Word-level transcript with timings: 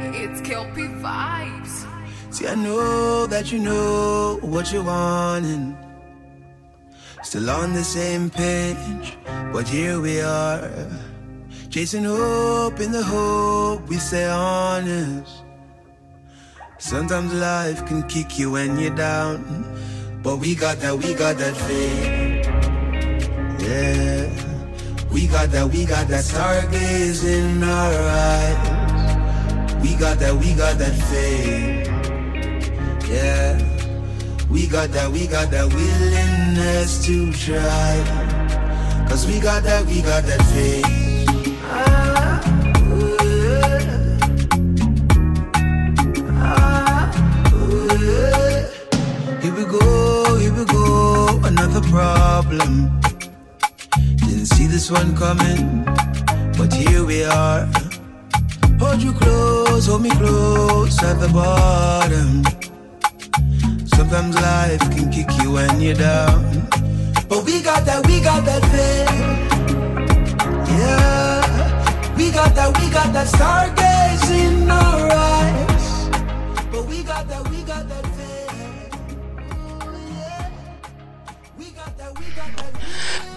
It's 0.00 0.40
Kel-P 0.40 0.80
vibes. 1.02 1.86
See, 2.30 2.46
I 2.46 2.54
know 2.54 3.26
that 3.26 3.50
you 3.50 3.58
know 3.58 4.38
what 4.42 4.72
you 4.72 4.82
want 4.82 5.44
and 5.44 5.76
still 7.22 7.50
on 7.50 7.72
the 7.72 7.82
same 7.82 8.30
page, 8.30 9.16
but 9.52 9.66
here 9.66 10.00
we 10.00 10.20
are, 10.20 10.70
chasing 11.68 12.04
hope 12.04 12.78
in 12.80 12.92
the 12.92 13.02
hope 13.02 13.88
we 13.88 13.96
stay 13.96 14.26
honest. 14.26 15.42
Sometimes 16.78 17.34
life 17.34 17.84
can 17.86 18.06
kick 18.06 18.38
you 18.38 18.52
when 18.52 18.78
you're 18.78 18.94
down, 18.94 19.64
but 20.22 20.36
we 20.36 20.54
got 20.54 20.78
that, 20.78 20.96
we 20.96 21.12
got 21.14 21.38
that 21.38 21.56
faith. 21.56 22.46
Yeah, 23.66 24.30
we 25.10 25.26
got 25.26 25.50
that, 25.50 25.68
we 25.68 25.84
got 25.84 26.06
that 26.06 26.24
stargaze 26.24 27.24
in 27.24 27.62
our 27.64 27.92
eyes. 27.92 28.77
We 29.80 29.94
got 29.94 30.18
that, 30.18 30.34
we 30.34 30.54
got 30.54 30.78
that 30.78 30.94
faith. 31.10 31.88
Yeah, 33.08 33.58
we 34.50 34.66
got 34.66 34.90
that, 34.90 35.10
we 35.10 35.26
got 35.26 35.50
that 35.50 35.66
willingness 35.72 37.04
to 37.06 37.32
try. 37.32 38.04
Cause 39.08 39.26
we 39.26 39.40
got 39.40 39.62
that, 39.64 39.86
we 39.86 40.02
got 40.02 40.24
that 40.24 40.42
faith. 40.52 40.84
Ah, 41.64 42.40
yeah. 43.24 44.18
Ah, 46.32 47.10
yeah. 48.00 48.68
Here 49.40 49.54
we 49.54 49.64
go, 49.64 50.36
here 50.38 50.52
we 50.52 50.64
go, 50.66 51.40
another 51.44 51.80
problem. 51.88 53.00
Didn't 54.26 54.46
see 54.46 54.66
this 54.66 54.90
one 54.90 55.16
coming, 55.16 55.84
but 56.58 56.72
here 56.72 57.04
we 57.04 57.24
are. 57.24 57.87
Hold 58.80 59.02
you 59.02 59.12
close, 59.12 59.86
hold 59.86 60.02
me 60.02 60.10
close 60.10 61.02
at 61.02 61.18
the 61.20 61.28
bottom. 61.28 62.44
Sometimes 63.86 64.34
life 64.40 64.80
can 64.94 65.10
kick 65.10 65.28
you 65.42 65.52
when 65.52 65.80
you're 65.80 65.94
down. 65.94 66.68
But 67.28 67.44
we 67.44 67.60
got 67.62 67.84
that, 67.86 68.06
we 68.06 68.20
got 68.20 68.44
that 68.44 68.62
faith. 68.72 69.48
Yeah. 70.78 72.16
We 72.16 72.30
got 72.30 72.54
that, 72.54 72.76
we 72.80 72.90
got 72.90 73.12
that 73.12 73.26
stargaze 73.28 73.67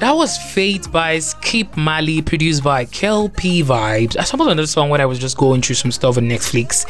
That 0.01 0.15
was 0.15 0.35
Fate 0.35 0.91
by 0.91 1.19
Skip 1.19 1.77
Marley, 1.77 2.23
produced 2.23 2.63
by 2.63 2.85
Kel-P 2.85 3.61
Vibes. 3.61 4.17
I 4.17 4.23
stumbled 4.23 4.49
on 4.49 4.57
this 4.57 4.71
song 4.71 4.89
when 4.89 4.99
I 4.99 5.05
was 5.05 5.19
just 5.19 5.37
going 5.37 5.61
through 5.61 5.75
some 5.75 5.91
stuff 5.91 6.17
on 6.17 6.23
Netflix. 6.23 6.87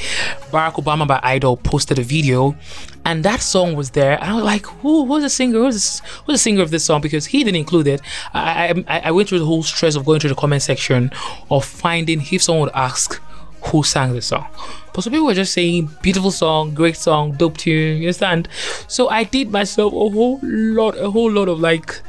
Barack 0.50 0.76
Obama 0.76 1.06
by 1.06 1.20
Idol 1.22 1.58
posted 1.58 2.00
a 2.00 2.04
video, 2.04 2.56
and 3.04 3.22
that 3.26 3.42
song 3.42 3.76
was 3.76 3.90
there. 3.90 4.14
And 4.14 4.32
I 4.32 4.34
was 4.36 4.46
like, 4.46 4.66
who 4.66 5.06
who's 5.06 5.24
the 5.24 5.30
singer? 5.30 5.60
Who's, 5.60 5.76
this, 5.76 6.00
who's 6.26 6.36
the 6.36 6.38
singer 6.38 6.62
of 6.62 6.72
this 6.72 6.86
song? 6.86 7.02
Because 7.02 7.26
he 7.26 7.44
didn't 7.44 7.58
include 7.58 7.88
it. 7.88 8.02
I, 8.34 8.82
I, 8.88 9.00
I 9.00 9.12
went 9.12 9.28
through 9.28 9.40
the 9.40 9.46
whole 9.46 9.64
stress 9.64 9.98
of 9.98 10.06
going 10.06 10.22
through 10.22 10.30
the 10.30 10.36
comment 10.38 10.62
section 10.62 11.12
of 11.50 11.66
finding 11.66 12.22
if 12.32 12.42
someone 12.42 12.68
would 12.68 12.76
ask 12.76 13.22
who 13.66 13.84
sang 13.84 14.14
the 14.14 14.22
song. 14.22 14.48
But 14.94 15.04
some 15.04 15.12
people 15.12 15.26
were 15.26 15.34
just 15.34 15.52
saying, 15.52 15.90
beautiful 16.02 16.32
song, 16.32 16.74
great 16.74 16.96
song, 16.96 17.34
dope 17.34 17.58
tune, 17.58 17.98
you 17.98 18.08
understand? 18.08 18.48
So 18.88 19.10
I 19.10 19.26
did 19.26 19.52
myself 19.52 19.92
a 19.92 19.98
whole 19.98 20.40
lot, 20.42 20.98
a 20.98 21.12
whole 21.12 21.30
lot 21.30 21.50
of 21.50 21.60
like, 21.60 22.02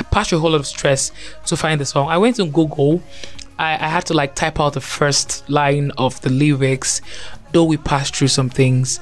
I 0.00 0.02
passed 0.04 0.32
a 0.32 0.38
whole 0.38 0.52
lot 0.52 0.60
of 0.60 0.66
stress 0.66 1.12
to 1.44 1.58
find 1.58 1.78
the 1.78 1.84
song. 1.84 2.08
I 2.08 2.16
went 2.16 2.40
on 2.40 2.50
Google. 2.50 3.02
I, 3.58 3.74
I 3.74 3.88
had 3.88 4.06
to 4.06 4.14
like 4.14 4.34
type 4.34 4.58
out 4.58 4.72
the 4.72 4.80
first 4.80 5.48
line 5.50 5.92
of 5.98 6.18
the 6.22 6.30
lyrics. 6.30 7.02
Though 7.52 7.64
we 7.64 7.76
passed 7.76 8.16
through 8.16 8.28
some 8.28 8.48
things, 8.48 8.98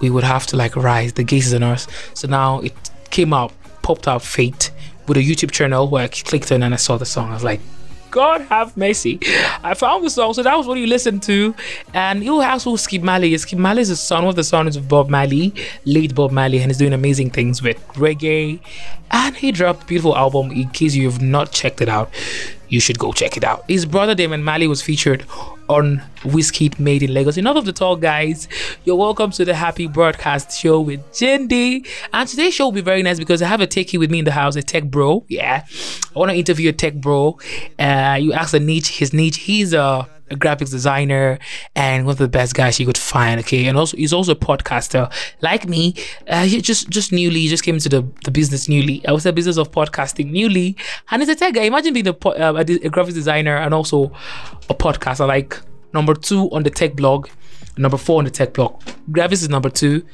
we 0.00 0.10
would 0.10 0.22
have 0.22 0.46
to 0.48 0.56
like 0.56 0.76
rise. 0.76 1.14
The 1.14 1.24
gaze 1.24 1.46
is 1.46 1.54
on 1.54 1.62
us. 1.62 1.88
So 2.12 2.28
now 2.28 2.60
it 2.60 2.74
came 3.10 3.32
out, 3.32 3.52
popped 3.80 4.06
out 4.06 4.20
Fate 4.20 4.70
with 5.08 5.16
a 5.16 5.20
YouTube 5.20 5.50
channel 5.50 5.88
where 5.88 6.04
I 6.04 6.08
clicked 6.08 6.52
on 6.52 6.62
and 6.62 6.74
I 6.74 6.76
saw 6.76 6.98
the 6.98 7.06
song. 7.06 7.30
I 7.30 7.34
was 7.34 7.44
like, 7.44 7.60
God 8.14 8.42
have 8.42 8.76
mercy. 8.76 9.18
I 9.64 9.74
found 9.74 10.04
the 10.04 10.10
song, 10.10 10.34
so 10.34 10.44
that 10.44 10.56
was 10.56 10.68
what 10.68 10.78
you 10.78 10.86
listened 10.86 11.24
to. 11.24 11.52
And 11.92 12.22
you 12.22 12.40
who 12.40 12.76
Skip 12.76 13.02
Marley. 13.02 13.36
Skip 13.36 13.58
Marley 13.58 13.82
is 13.82 13.88
the 13.88 13.96
son, 13.96 14.24
of 14.24 14.36
the 14.36 14.44
sons 14.44 14.76
of 14.76 14.86
Bob 14.88 15.08
Marley, 15.08 15.52
late 15.84 16.14
Bob 16.14 16.30
Marley, 16.30 16.58
and 16.58 16.70
he's 16.70 16.78
doing 16.78 16.92
amazing 16.92 17.30
things 17.30 17.60
with 17.60 17.76
reggae. 17.94 18.60
And 19.14 19.36
he 19.36 19.52
dropped 19.52 19.84
a 19.84 19.86
beautiful 19.86 20.16
album. 20.16 20.50
In 20.50 20.68
case 20.70 20.96
you 20.96 21.08
have 21.08 21.22
not 21.22 21.52
checked 21.52 21.80
it 21.80 21.88
out, 21.88 22.10
you 22.68 22.80
should 22.80 22.98
go 22.98 23.12
check 23.12 23.36
it 23.36 23.44
out. 23.44 23.64
His 23.68 23.86
brother 23.86 24.12
Damian 24.12 24.42
Marley 24.42 24.66
was 24.66 24.82
featured 24.82 25.24
on 25.68 26.02
Wizkid 26.22 26.80
Made 26.80 27.04
in 27.04 27.14
Lagos. 27.14 27.36
Enough 27.36 27.58
of 27.58 27.64
the 27.64 27.72
talk, 27.72 28.00
guys. 28.00 28.48
You're 28.84 28.96
welcome 28.96 29.30
to 29.30 29.44
the 29.44 29.54
Happy 29.54 29.86
Broadcast 29.86 30.58
Show 30.58 30.80
with 30.80 31.00
Jindy. 31.12 31.86
And 32.12 32.28
today's 32.28 32.54
show 32.54 32.64
will 32.64 32.72
be 32.72 32.80
very 32.80 33.04
nice 33.04 33.20
because 33.20 33.40
I 33.40 33.46
have 33.46 33.60
a 33.60 33.68
techie 33.68 34.00
with 34.00 34.10
me 34.10 34.18
in 34.18 34.24
the 34.24 34.32
house, 34.32 34.56
a 34.56 34.62
tech 34.62 34.84
bro. 34.84 35.24
Yeah. 35.28 35.64
I 35.64 36.18
want 36.18 36.32
to 36.32 36.36
interview 36.36 36.70
a 36.70 36.72
tech 36.72 36.94
bro. 36.94 37.38
Uh, 37.78 38.18
you 38.20 38.32
ask 38.32 38.50
the 38.50 38.58
niche, 38.58 38.98
his 38.98 39.12
niche. 39.12 39.36
He's 39.36 39.72
a 39.72 40.08
a 40.30 40.36
graphics 40.36 40.70
designer 40.70 41.38
and 41.74 42.06
one 42.06 42.12
of 42.12 42.18
the 42.18 42.28
best 42.28 42.54
guys 42.54 42.80
you 42.80 42.86
could 42.86 42.98
find 42.98 43.40
okay? 43.40 43.66
And 43.66 43.76
also 43.76 43.96
he's 43.96 44.12
also 44.12 44.32
a 44.32 44.36
podcaster 44.36 45.12
like 45.42 45.68
me. 45.68 45.94
Uh, 46.28 46.44
he 46.44 46.60
just 46.60 46.88
just 46.88 47.12
newly 47.12 47.46
just 47.48 47.64
came 47.64 47.74
into 47.74 47.88
the, 47.88 48.06
the 48.24 48.30
business 48.30 48.68
newly 48.68 49.06
i 49.06 49.12
was 49.12 49.24
the 49.24 49.32
business 49.32 49.56
of 49.56 49.70
podcasting 49.70 50.30
newly. 50.30 50.76
And 51.10 51.22
he's 51.22 51.28
a 51.28 51.34
tech 51.34 51.54
guy. 51.54 51.62
Imagine 51.62 51.94
being 51.94 52.08
a, 52.08 52.28
uh, 52.28 52.54
a, 52.56 52.60
a 52.60 52.90
graphics 52.90 53.14
designer 53.14 53.56
and 53.56 53.74
also 53.74 54.12
a 54.68 54.74
podcaster 54.74 55.26
like 55.26 55.60
number 55.92 56.14
two 56.14 56.50
on 56.50 56.62
the 56.62 56.70
tech 56.70 56.96
blog 56.96 57.28
number 57.76 57.96
four 57.96 58.18
on 58.18 58.24
the 58.24 58.30
tech 58.30 58.52
block. 58.52 58.82
graphics 59.10 59.42
is 59.42 59.48
number 59.48 59.70
two 59.70 60.04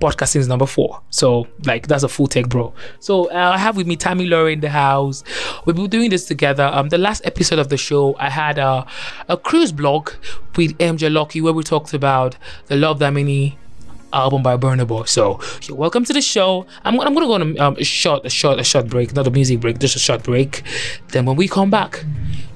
podcasting 0.00 0.36
is 0.36 0.48
number 0.48 0.66
four. 0.66 1.00
So 1.10 1.46
like 1.64 1.86
that's 1.86 2.02
a 2.02 2.08
full 2.08 2.26
tech 2.26 2.48
bro. 2.48 2.72
So 3.00 3.30
uh, 3.30 3.52
I 3.54 3.58
have 3.58 3.76
with 3.76 3.86
me 3.86 3.96
Tammy 3.96 4.26
Laura 4.26 4.52
in 4.52 4.60
the 4.60 4.68
house. 4.68 5.24
We've 5.64 5.76
been 5.76 5.88
doing 5.88 6.10
this 6.10 6.26
together. 6.26 6.64
Um, 6.72 6.88
the 6.88 6.98
last 6.98 7.24
episode 7.24 7.58
of 7.58 7.68
the 7.68 7.76
show, 7.76 8.16
I 8.18 8.30
had 8.30 8.58
a 8.58 8.86
a 9.28 9.36
Cruise 9.36 9.72
Block 9.72 10.18
with 10.56 10.76
MJ 10.78 11.12
Lucky 11.12 11.40
where 11.40 11.52
we 11.52 11.62
talked 11.62 11.94
about 11.94 12.36
the 12.66 12.76
Love, 12.76 12.98
Damini 12.98 13.56
album 14.12 14.42
by 14.42 14.56
Burna 14.56 14.86
Boy. 14.86 15.04
So 15.04 15.40
you're 15.62 15.76
welcome 15.76 16.04
to 16.04 16.12
the 16.12 16.22
show. 16.22 16.66
I'm, 16.84 16.98
I'm 17.00 17.14
gonna 17.14 17.26
go 17.26 17.34
on 17.34 17.56
a, 17.56 17.58
um, 17.58 17.76
a 17.78 17.84
short, 17.84 18.24
a 18.24 18.30
short, 18.30 18.58
a 18.58 18.64
short 18.64 18.88
break, 18.88 19.14
not 19.14 19.26
a 19.26 19.30
music 19.30 19.60
break, 19.60 19.78
just 19.78 19.96
a 19.96 19.98
short 19.98 20.22
break. 20.22 20.62
Then 21.08 21.26
when 21.26 21.36
we 21.36 21.48
come 21.48 21.70
back, 21.70 22.04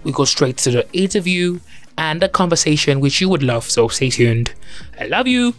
we 0.04 0.12
go 0.12 0.24
straight 0.24 0.56
to 0.58 0.70
the 0.70 0.92
interview 0.92 1.60
and 1.96 2.22
a 2.22 2.28
conversation 2.28 3.00
which 3.00 3.20
you 3.20 3.28
would 3.28 3.42
love. 3.42 3.70
So 3.70 3.88
stay 3.88 4.10
tuned. 4.10 4.52
I 4.98 5.06
love 5.06 5.26
you. 5.26 5.54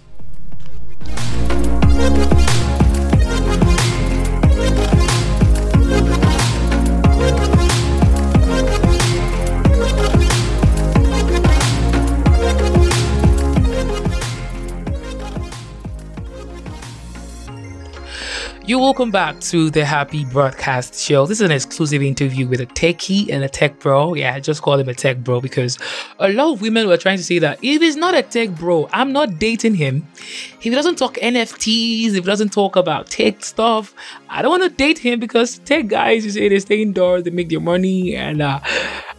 You're 18.72 18.80
welcome 18.80 19.12
back 19.12 19.38
to 19.42 19.70
the 19.70 19.84
Happy 19.84 20.24
Broadcast 20.24 20.98
Show. 20.98 21.26
This 21.26 21.40
is 21.40 21.42
an 21.42 21.52
exclusive 21.52 22.02
interview 22.02 22.48
with 22.48 22.62
a 22.62 22.66
techie 22.68 23.30
and 23.30 23.44
a 23.44 23.50
tech 23.50 23.78
bro. 23.80 24.14
Yeah, 24.14 24.34
I 24.34 24.40
just 24.40 24.62
call 24.62 24.80
him 24.80 24.88
a 24.88 24.94
tech 24.94 25.18
bro 25.18 25.42
because 25.42 25.78
a 26.20 26.32
lot 26.32 26.54
of 26.54 26.62
women 26.62 26.88
were 26.88 26.96
trying 26.96 27.18
to 27.18 27.24
say 27.26 27.38
that 27.40 27.59
if 27.62 27.82
he's 27.82 27.98
not 27.98 28.16
a 28.16 28.24
tech 28.24 28.52
bro, 28.52 28.88
I'm 28.94 29.12
not 29.12 29.38
dating 29.40 29.76
him. 29.76 30.08
If 30.16 30.62
he 30.62 30.70
doesn't 30.70 30.98
talk 30.98 31.16
NFTs, 31.16 32.12
if 32.12 32.14
he 32.14 32.22
doesn't 32.22 32.54
talk 32.54 32.78
about 32.78 33.09
tech 33.09 33.44
stuff, 33.44 33.94
I 34.30 34.42
don't 34.42 34.52
want 34.52 34.64
to 34.64 34.70
date 34.70 35.00
him 35.00 35.20
because 35.20 35.58
tech 35.59 35.88
guys, 35.88 36.24
you 36.24 36.32
say 36.32 36.48
they 36.48 36.59
stay 36.59 36.82
indoors, 36.82 37.24
they 37.24 37.32
make 37.32 37.50
their 37.50 37.59
money, 37.59 38.16
and 38.16 38.41
uh, 38.41 38.62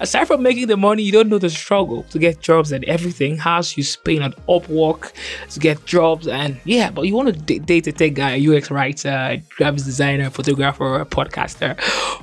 aside 0.03 0.27
from 0.27 0.43
making 0.43 0.67
the 0.67 0.77
money, 0.77 1.03
you 1.03 1.13
don't 1.13 1.29
know 1.29 1.39
the 1.39 1.49
struggle 1.49 2.03
to 2.11 2.19
get 2.19 2.41
jobs 2.41 2.73
and 2.73 2.85
everything. 2.85 3.39
How 3.39 3.63
you 3.77 3.85
spend 3.85 4.23
on 4.25 4.33
Upwork 4.49 5.13
to 5.51 5.61
get 5.61 5.85
jobs, 5.87 6.27
and 6.27 6.61
yeah, 6.65 6.91
but 6.91 7.03
you 7.03 7.15
want 7.15 7.29
to 7.47 7.59
date 7.61 7.87
a 7.87 7.93
tech 7.93 8.15
guy, 8.15 8.33
a 8.37 8.57
UX 8.57 8.71
writer, 8.71 9.41
graphics 9.59 9.85
designer, 9.85 10.29
photographer, 10.31 11.01
a 11.01 11.07
podcaster. 11.07 11.79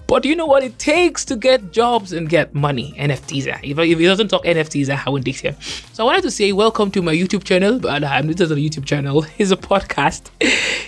But 0.07 0.25
you 0.25 0.35
know 0.35 0.45
what 0.45 0.63
it 0.63 0.77
takes 0.77 1.23
to 1.25 1.35
get 1.35 1.71
jobs 1.71 2.11
and 2.13 2.27
get 2.27 2.53
money? 2.53 2.93
NFTs. 2.97 3.47
uh, 3.47 3.57
If, 3.63 3.79
if 3.79 3.99
he 3.99 4.05
doesn't 4.05 4.27
talk 4.27 4.43
NFTs, 4.43 4.89
I 4.89 5.09
won't 5.09 5.23
date 5.23 5.39
him. 5.39 5.55
So 5.93 6.03
I 6.03 6.05
wanted 6.07 6.23
to 6.23 6.31
say 6.31 6.51
welcome 6.51 6.91
to 6.91 7.01
my 7.01 7.13
YouTube 7.13 7.43
channel, 7.43 7.79
but 7.79 8.03
I'm 8.03 8.27
not 8.27 8.41
on 8.41 8.49
the 8.49 8.69
YouTube 8.69 8.85
channel. 8.85 9.25
It's 9.37 9.51
a 9.51 9.57
podcast. 9.57 10.29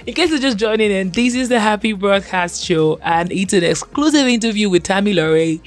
In 0.06 0.14
case 0.14 0.30
you're 0.32 0.40
just 0.40 0.58
joining 0.58 0.92
in, 0.92 1.12
this 1.12 1.36
is 1.36 1.48
the 1.48 1.60
Happy 1.60 1.94
Broadcast 1.94 2.64
Show, 2.64 2.98
and 3.04 3.32
it's 3.32 3.54
an 3.54 3.64
exclusive 3.64 4.28
interview 4.28 4.70
with 4.70 4.84
Tammy 4.84 5.14
Lorray, 5.14 5.60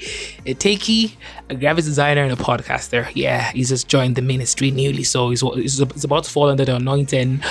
a 0.45 0.53
techie, 0.53 1.14
a 1.49 1.55
graphics 1.55 1.85
designer, 1.85 2.23
and 2.23 2.31
a 2.31 2.35
podcaster. 2.35 3.09
Yeah, 3.13 3.51
he's 3.51 3.69
just 3.69 3.87
joined 3.87 4.15
the 4.15 4.21
ministry 4.21 4.71
newly, 4.71 5.03
so 5.03 5.29
he's, 5.29 5.41
he's, 5.41 6.03
about 6.03 6.23
to 6.23 6.29
fall 6.29 6.49
under 6.49 6.65
the 6.65 6.75
anointing 6.75 7.41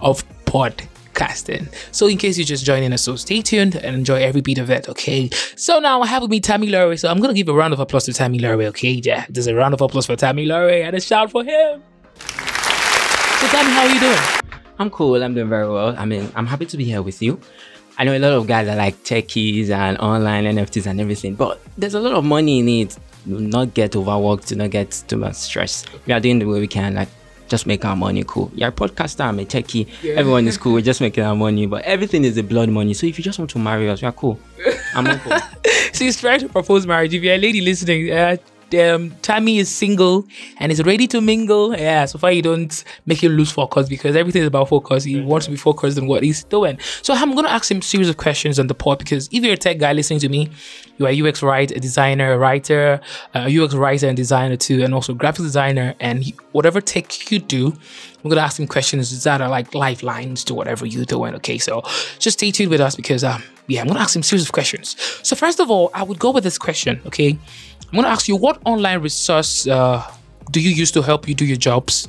of 0.00 0.24
podcasting. 0.44 1.72
So 1.92 2.06
in 2.06 2.18
case 2.18 2.38
you're 2.38 2.44
just 2.44 2.64
joining 2.64 2.92
us, 2.92 3.02
so 3.02 3.16
stay 3.16 3.42
tuned 3.42 3.76
and 3.76 3.96
enjoy 3.96 4.22
every 4.22 4.40
beat 4.40 4.58
of 4.58 4.70
it, 4.70 4.88
okay? 4.88 5.30
So 5.56 5.78
now 5.78 6.02
I 6.02 6.06
have 6.06 6.22
with 6.22 6.30
me 6.30 6.40
Tammy 6.40 6.68
Lorray. 6.68 6.98
So 6.98 7.08
I'm 7.08 7.20
gonna 7.20 7.34
give 7.34 7.48
a 7.48 7.54
round 7.54 7.72
of 7.72 7.80
applause 7.80 8.04
to 8.04 8.12
Tammy 8.12 8.38
Lorray, 8.38 8.66
okay? 8.66 8.90
Yeah, 8.90 9.26
there's 9.28 9.46
a 9.46 9.54
round 9.54 9.74
of 9.74 9.80
applause 9.80 10.06
for 10.06 10.16
Tammy 10.16 10.46
Lorray 10.46 10.84
and 10.84 10.96
a 10.96 11.00
shout 11.00 11.30
for 11.30 11.44
him. 11.44 11.82
So 12.18 13.46
Tammy, 13.48 13.70
how 13.70 13.86
are 13.86 13.94
you 13.94 14.00
doing? 14.00 14.44
I'm 14.78 14.90
cool. 14.90 15.22
I'm 15.22 15.34
doing 15.34 15.48
very 15.48 15.68
well. 15.68 15.94
I 15.96 16.04
mean, 16.04 16.30
I'm 16.34 16.46
happy 16.46 16.66
to 16.66 16.76
be 16.76 16.84
here 16.84 17.02
with 17.02 17.22
you. 17.22 17.40
I 17.96 18.04
know 18.04 18.16
a 18.16 18.18
lot 18.18 18.32
of 18.32 18.46
guys 18.46 18.66
are 18.66 18.74
like 18.74 18.96
techies 19.04 19.70
and 19.70 19.96
online 19.98 20.44
NFTs 20.44 20.86
and 20.86 21.00
everything, 21.00 21.36
but 21.36 21.60
there's 21.78 21.94
a 21.94 22.00
lot 22.00 22.14
of 22.14 22.24
money 22.24 22.58
in 22.58 22.68
it. 22.68 22.98
Not 23.26 23.74
get 23.74 23.96
overworked, 23.96 24.48
do 24.48 24.56
not 24.56 24.70
get 24.70 25.02
too 25.08 25.16
much 25.16 25.34
stress. 25.34 25.84
We 26.06 26.12
are 26.12 26.20
doing 26.20 26.38
the 26.38 26.46
way 26.46 26.60
we 26.60 26.68
can, 26.68 26.94
like 26.94 27.08
just 27.48 27.66
make 27.66 27.84
our 27.84 27.96
money 27.96 28.24
cool. 28.26 28.50
You're 28.54 28.70
a 28.70 28.72
podcaster, 28.72 29.24
I'm 29.24 29.38
a 29.38 29.44
techie. 29.44 29.86
Everyone 30.16 30.46
is 30.46 30.56
cool. 30.56 30.72
We're 30.72 30.80
just 30.80 31.00
making 31.00 31.24
our 31.24 31.36
money, 31.36 31.66
but 31.66 31.82
everything 31.84 32.24
is 32.24 32.34
the 32.34 32.42
blood 32.42 32.68
money. 32.68 32.94
So 32.94 33.06
if 33.06 33.18
you 33.18 33.24
just 33.24 33.38
want 33.38 33.50
to 33.52 33.58
marry 33.58 33.88
us, 33.88 34.02
we 34.02 34.08
are 34.08 34.12
cool. 34.12 34.38
I'm 34.94 35.04
not 35.04 35.20
cool. 35.20 35.38
So 35.92 36.04
he's 36.04 36.20
trying 36.20 36.40
to 36.40 36.48
propose 36.48 36.88
marriage. 36.88 37.14
If 37.14 37.22
you're 37.22 37.36
a 37.36 37.38
lady 37.38 37.60
listening, 37.60 38.10
uh, 38.10 38.36
um, 38.74 39.12
Tammy 39.22 39.58
is 39.58 39.68
single 39.68 40.26
and 40.58 40.72
is 40.72 40.82
ready 40.82 41.06
to 41.08 41.20
mingle. 41.20 41.76
Yeah, 41.76 42.04
so 42.06 42.18
far 42.18 42.32
you 42.32 42.42
don't 42.42 42.84
make 43.06 43.22
him 43.22 43.32
lose 43.32 43.52
focus 43.52 43.88
because 43.88 44.16
everything 44.16 44.42
is 44.42 44.48
about 44.48 44.68
focus. 44.68 45.04
He 45.04 45.20
wants 45.20 45.46
to 45.46 45.52
be 45.52 45.56
focused 45.56 45.98
on 45.98 46.06
what 46.06 46.22
he's 46.24 46.42
doing. 46.44 46.78
So 47.02 47.14
I'm 47.14 47.32
going 47.32 47.44
to 47.44 47.52
ask 47.52 47.70
him 47.70 47.78
a 47.78 47.82
series 47.82 48.08
of 48.08 48.16
questions 48.16 48.58
on 48.58 48.66
the 48.66 48.74
pod 48.74 48.98
because 48.98 49.28
if 49.30 49.44
you're 49.44 49.54
a 49.54 49.56
tech 49.56 49.78
guy 49.78 49.92
listening 49.92 50.18
to 50.20 50.28
me, 50.28 50.50
you 50.96 51.06
are 51.06 51.10
a 51.10 51.28
UX 51.28 51.42
writer, 51.42 51.74
a 51.74 51.80
designer, 51.80 52.32
a 52.32 52.38
writer, 52.38 53.00
a 53.34 53.62
UX 53.62 53.74
writer 53.74 54.08
and 54.08 54.16
designer 54.16 54.56
too, 54.56 54.82
and 54.82 54.94
also 54.94 55.14
graphic 55.14 55.44
designer. 55.44 55.94
And 56.00 56.24
he- 56.24 56.34
whatever 56.52 56.80
tech 56.80 57.30
you 57.30 57.38
do, 57.38 57.66
I'm 57.68 58.30
going 58.30 58.36
to 58.36 58.42
ask 58.42 58.58
him 58.58 58.66
questions 58.66 59.24
that 59.24 59.40
are 59.40 59.48
like 59.48 59.74
lifelines 59.74 60.44
to 60.44 60.54
whatever 60.54 60.86
you're 60.86 61.04
doing. 61.04 61.34
Okay, 61.36 61.58
so 61.58 61.82
just 62.18 62.38
stay 62.38 62.50
tuned 62.50 62.70
with 62.70 62.80
us 62.80 62.94
because, 62.96 63.24
um, 63.24 63.42
yeah, 63.66 63.80
I'm 63.80 63.86
to 63.88 64.02
ask 64.02 64.16
him 64.16 64.22
series 64.22 64.44
of 64.44 64.52
questions. 64.52 64.96
So 65.22 65.36
first 65.36 65.60
of 65.60 65.70
all, 65.70 65.90
I 65.94 66.02
would 66.02 66.18
go 66.18 66.30
with 66.30 66.44
this 66.44 66.58
question. 66.58 67.00
Okay, 67.06 67.36
I'm 67.92 68.02
to 68.02 68.08
ask 68.08 68.28
you 68.28 68.36
what 68.36 68.60
online 68.64 69.00
resource 69.00 69.66
uh, 69.66 70.02
do 70.50 70.60
you 70.60 70.70
use 70.70 70.90
to 70.92 71.02
help 71.02 71.28
you 71.28 71.34
do 71.34 71.44
your 71.44 71.56
jobs? 71.56 72.08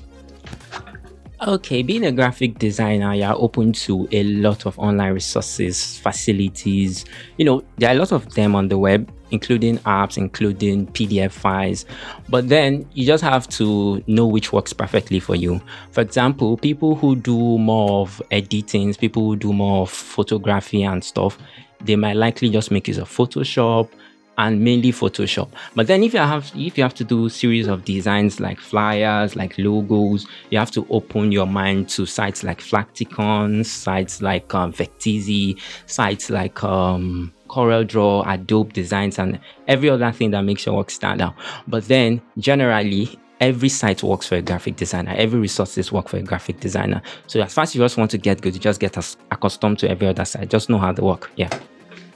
Okay, 1.41 1.83
being 1.83 2.05
a 2.05 2.13
graphic 2.13 2.57
designer, 2.59 3.13
you're 3.13 3.35
open 3.35 3.73
to 3.73 4.07
a 4.13 4.23
lot 4.23 4.65
of 4.65 4.79
online 4.79 5.11
resources, 5.13 5.97
facilities. 5.99 7.03
You 7.37 7.43
know, 7.43 7.63
there 7.77 7.89
are 7.89 7.95
a 7.95 7.99
lot 7.99 8.13
of 8.13 8.33
them 8.35 8.55
on 8.55 8.69
the 8.69 8.77
web, 8.77 9.11
including 9.31 9.79
apps, 9.79 10.17
including 10.17 10.87
PDF 10.87 11.31
files. 11.31 11.85
But 12.29 12.47
then 12.47 12.87
you 12.93 13.05
just 13.05 13.21
have 13.21 13.49
to 13.49 14.01
know 14.07 14.25
which 14.25 14.53
works 14.53 14.71
perfectly 14.71 15.19
for 15.19 15.35
you. 15.35 15.61
For 15.91 15.99
example, 15.99 16.55
people 16.55 16.95
who 16.95 17.17
do 17.17 17.57
more 17.57 18.01
of 18.01 18.21
editing, 18.31 18.93
people 18.93 19.25
who 19.25 19.35
do 19.35 19.51
more 19.51 19.81
of 19.81 19.89
photography 19.89 20.83
and 20.83 21.03
stuff, 21.03 21.37
they 21.81 21.97
might 21.97 22.15
likely 22.15 22.49
just 22.49 22.71
make 22.71 22.87
use 22.87 22.97
of 22.97 23.09
Photoshop 23.09 23.89
and 24.37 24.61
mainly 24.61 24.91
Photoshop. 24.91 25.49
But 25.75 25.87
then 25.87 26.03
if 26.03 26.13
you 26.13 26.19
have 26.19 26.51
if 26.55 26.77
you 26.77 26.83
have 26.83 26.93
to 26.95 27.03
do 27.03 27.29
series 27.29 27.67
of 27.67 27.85
designs 27.85 28.39
like 28.39 28.59
flyers, 28.59 29.35
like 29.35 29.57
logos, 29.57 30.27
you 30.49 30.57
have 30.57 30.71
to 30.71 30.85
open 30.89 31.31
your 31.31 31.47
mind 31.47 31.89
to 31.89 32.05
sites 32.05 32.43
like 32.43 32.59
Flaticon, 32.59 33.65
sites 33.65 34.21
like 34.21 34.53
um, 34.53 34.73
Vecteezy, 34.73 35.59
sites 35.85 36.29
like 36.29 36.63
um, 36.63 37.31
CorelDRAW, 37.47 38.23
Adobe 38.27 38.71
Designs, 38.73 39.19
and 39.19 39.39
every 39.67 39.89
other 39.89 40.11
thing 40.11 40.31
that 40.31 40.41
makes 40.41 40.65
your 40.65 40.75
work 40.75 40.89
stand 40.89 41.21
out. 41.21 41.35
But 41.67 41.87
then 41.87 42.21
generally 42.37 43.19
every 43.41 43.69
site 43.69 44.01
works 44.03 44.27
for 44.27 44.35
a 44.35 44.41
graphic 44.41 44.75
designer. 44.75 45.13
Every 45.17 45.39
resources 45.39 45.91
work 45.91 46.07
for 46.09 46.17
a 46.17 46.21
graphic 46.21 46.59
designer. 46.59 47.01
So 47.27 47.41
as 47.41 47.53
fast 47.53 47.71
as 47.71 47.75
you 47.75 47.81
just 47.81 47.97
want 47.97 48.11
to 48.11 48.17
get 48.17 48.41
good, 48.41 48.53
you 48.53 48.59
just 48.59 48.79
get 48.79 48.97
accustomed 49.31 49.79
to 49.79 49.89
every 49.89 50.07
other 50.07 50.25
site. 50.25 50.49
Just 50.49 50.69
know 50.69 50.77
how 50.77 50.91
they 50.91 51.01
work. 51.01 51.31
Yeah. 51.35 51.49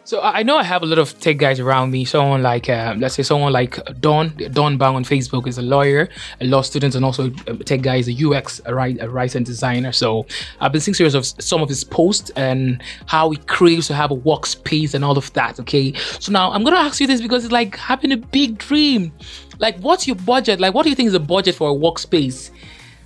So 0.09 0.19
I 0.21 0.41
know 0.41 0.57
I 0.57 0.63
have 0.63 0.81
a 0.81 0.87
lot 0.87 0.97
of 0.97 1.19
tech 1.19 1.37
guys 1.37 1.59
around 1.59 1.91
me. 1.91 2.03
Someone 2.03 2.41
like, 2.41 2.67
uh, 2.67 2.95
let's 2.97 3.13
say, 3.13 3.21
someone 3.21 3.53
like 3.53 3.77
Don 4.01 4.29
Don 4.51 4.75
Bang 4.75 4.95
on 4.95 5.03
Facebook 5.03 5.45
is 5.45 5.59
a 5.59 5.61
lawyer, 5.61 6.09
a 6.41 6.45
law 6.45 6.63
student, 6.63 6.95
and 6.95 7.05
also 7.05 7.31
a 7.45 7.55
tech 7.57 7.81
guy 7.81 7.97
is 7.97 8.09
a 8.09 8.25
UX, 8.25 8.59
a, 8.65 8.73
write, 8.73 8.99
a 9.01 9.07
writer 9.07 9.37
and 9.37 9.45
designer. 9.45 9.91
So 9.91 10.25
I've 10.61 10.71
been 10.71 10.81
seeing 10.81 10.95
series 10.95 11.13
of 11.13 11.27
some 11.27 11.61
of 11.61 11.69
his 11.69 11.83
posts 11.83 12.31
and 12.31 12.81
how 13.05 13.29
he 13.29 13.37
craves 13.37 13.85
to 13.89 13.93
have 13.93 14.09
a 14.09 14.15
workspace 14.15 14.95
and 14.95 15.05
all 15.05 15.15
of 15.15 15.31
that. 15.33 15.59
Okay, 15.59 15.93
so 16.19 16.31
now 16.31 16.53
I'm 16.53 16.63
gonna 16.63 16.77
ask 16.77 16.99
you 16.99 17.05
this 17.05 17.21
because 17.21 17.43
it's 17.43 17.53
like 17.53 17.75
having 17.77 18.11
a 18.11 18.17
big 18.17 18.57
dream. 18.57 19.11
Like, 19.59 19.77
what's 19.77 20.07
your 20.07 20.15
budget? 20.15 20.59
Like, 20.59 20.73
what 20.73 20.85
do 20.85 20.89
you 20.89 20.95
think 20.95 21.05
is 21.05 21.13
the 21.13 21.19
budget 21.19 21.53
for 21.53 21.69
a 21.69 21.75
workspace? 21.75 22.49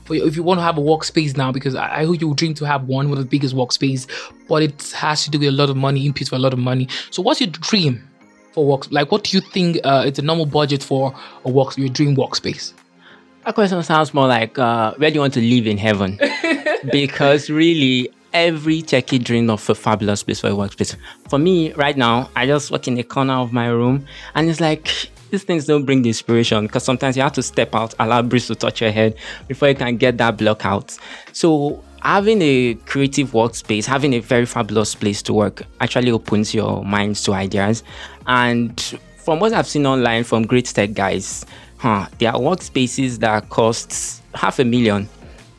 If 0.10 0.36
you 0.36 0.44
want 0.44 0.60
to 0.60 0.64
have 0.64 0.78
a 0.78 0.82
workspace 0.82 1.38
now, 1.38 1.52
because 1.52 1.76
I, 1.76 2.02
I 2.02 2.06
hope 2.06 2.22
you 2.22 2.34
dream 2.34 2.54
to 2.56 2.66
have 2.66 2.88
one, 2.88 3.10
one 3.10 3.18
of 3.18 3.24
the 3.24 3.30
biggest 3.30 3.56
workspace, 3.56 4.08
but 4.48 4.64
it 4.64 4.92
has 4.92 5.24
to 5.26 5.32
do 5.32 5.40
with 5.40 5.50
a 5.50 5.52
lot 5.52 5.70
of 5.70 5.78
money, 5.78 6.10
inputs 6.10 6.30
for 6.30 6.36
a 6.36 6.40
lot 6.40 6.54
of 6.54 6.60
money. 6.60 6.88
So, 7.12 7.22
what's 7.22 7.40
your 7.42 7.50
dream 7.50 8.08
for 8.54 8.66
works? 8.66 8.92
Like, 8.92 9.12
what 9.12 9.24
do 9.24 9.38
you 9.38 9.42
think 9.42 9.80
uh, 9.84 10.04
is 10.06 10.14
the 10.14 10.22
normal 10.22 10.46
budget 10.46 10.84
for 10.84 11.16
a 11.46 11.50
works 11.50 11.78
your 11.78 11.90
dream 11.90 12.16
workspace? 12.16 12.74
That 13.46 13.56
question 13.56 13.82
sounds 13.84 14.14
more 14.14 14.28
like 14.28 14.58
uh, 14.58 14.94
where 14.96 15.10
do 15.10 15.16
you 15.16 15.20
want 15.20 15.34
to 15.34 15.42
live 15.42 15.68
in 15.68 15.78
heaven? 15.78 16.20
because 16.92 17.50
really, 17.50 18.10
every 18.34 18.82
techie 18.82 19.24
dream 19.24 19.50
of 19.50 19.70
a 19.70 19.76
fabulous 19.76 20.24
place 20.24 20.40
for 20.40 20.48
a 20.48 20.52
workspace. 20.52 20.96
For 21.30 21.38
me, 21.38 21.74
right 21.74 21.96
now, 21.96 22.30
I 22.36 22.46
just 22.46 22.72
work 22.72 22.88
in 22.88 22.96
the 22.96 23.04
corner 23.04 23.34
of 23.34 23.54
my 23.54 23.68
room 23.68 24.06
and 24.36 24.50
it's 24.50 24.60
like 24.60 25.10
these 25.34 25.44
things 25.44 25.66
don't 25.66 25.84
bring 25.84 26.04
the 26.04 26.10
inspiration 26.10 26.68
because 26.68 26.84
sometimes 26.84 27.18
you 27.18 27.24
have 27.24 27.34
to 27.34 27.42
step 27.42 27.74
out, 27.74 27.96
allow 28.00 28.22
breeze 28.22 28.46
to 28.46 28.54
touch 28.54 28.82
your 28.82 28.92
head 28.92 29.16
before 29.48 29.68
you 29.68 29.74
can 29.74 29.98
get 29.98 30.16
that 30.20 30.38
block 30.38 30.64
out. 30.64 30.96
So 31.32 31.84
having 32.04 32.40
a 32.44 32.76
creative 32.86 33.32
workspace, 33.32 33.86
having 33.86 34.14
a 34.14 34.20
very 34.20 34.46
fabulous 34.46 34.94
place 34.94 35.24
to 35.24 35.34
work 35.34 35.64
actually 35.82 36.12
opens 36.12 36.54
your 36.54 36.86
minds 36.86 37.24
to 37.24 37.34
ideas. 37.34 37.84
And 38.28 38.80
from 39.18 39.40
what 39.40 39.54
I've 39.54 39.68
seen 39.68 39.88
online 39.88 40.24
from 40.24 40.46
great 40.46 40.66
tech 40.66 40.94
guys, 40.94 41.48
huh, 41.78 42.08
there 42.20 42.30
are 42.30 42.40
workspaces 42.40 43.18
that 43.20 43.50
cost 43.50 44.22
half 44.36 44.60
a 44.60 44.64
million 44.64 45.10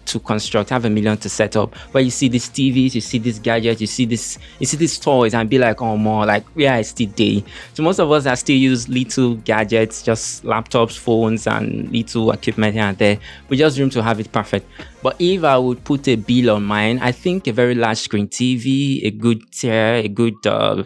to 0.06 0.20
construct, 0.20 0.70
half 0.70 0.84
a 0.84 0.90
million 0.90 1.16
to 1.18 1.28
set 1.28 1.56
up. 1.56 1.74
But 1.92 2.04
you 2.04 2.10
see 2.10 2.28
these 2.28 2.48
TVs, 2.48 2.94
you 2.94 3.00
see 3.00 3.18
these 3.18 3.38
gadgets, 3.38 3.80
you 3.80 3.86
see 3.86 4.04
this, 4.04 4.38
you 4.58 4.66
see 4.66 4.76
these 4.76 4.98
toys, 4.98 5.34
and 5.34 5.48
be 5.48 5.58
like, 5.58 5.80
oh, 5.82 5.96
more 5.96 6.26
like 6.26 6.44
where 6.54 6.72
I 6.72 6.82
still 6.82 7.08
day. 7.08 7.44
So 7.74 7.82
most 7.82 7.98
of 7.98 8.10
us 8.10 8.26
are 8.26 8.36
still 8.36 8.56
use 8.56 8.88
little 8.88 9.34
gadgets, 9.36 10.02
just 10.02 10.44
laptops, 10.44 10.98
phones, 10.98 11.46
and 11.46 11.90
little 11.90 12.30
equipment 12.32 12.74
here 12.74 12.84
and 12.84 12.98
there. 12.98 13.18
We 13.48 13.56
just 13.56 13.76
dream 13.76 13.90
to 13.90 14.02
have 14.02 14.20
it 14.20 14.30
perfect. 14.32 14.66
But 15.02 15.16
if 15.18 15.44
I 15.44 15.58
would 15.58 15.84
put 15.84 16.08
a 16.08 16.16
bill 16.16 16.50
on 16.50 16.64
mine, 16.64 16.98
I 17.00 17.12
think 17.12 17.46
a 17.46 17.52
very 17.52 17.74
large 17.74 17.98
screen 17.98 18.28
TV, 18.28 19.04
a 19.04 19.10
good 19.10 19.50
chair, 19.50 19.96
a 19.96 20.08
good, 20.08 20.46
uh, 20.46 20.84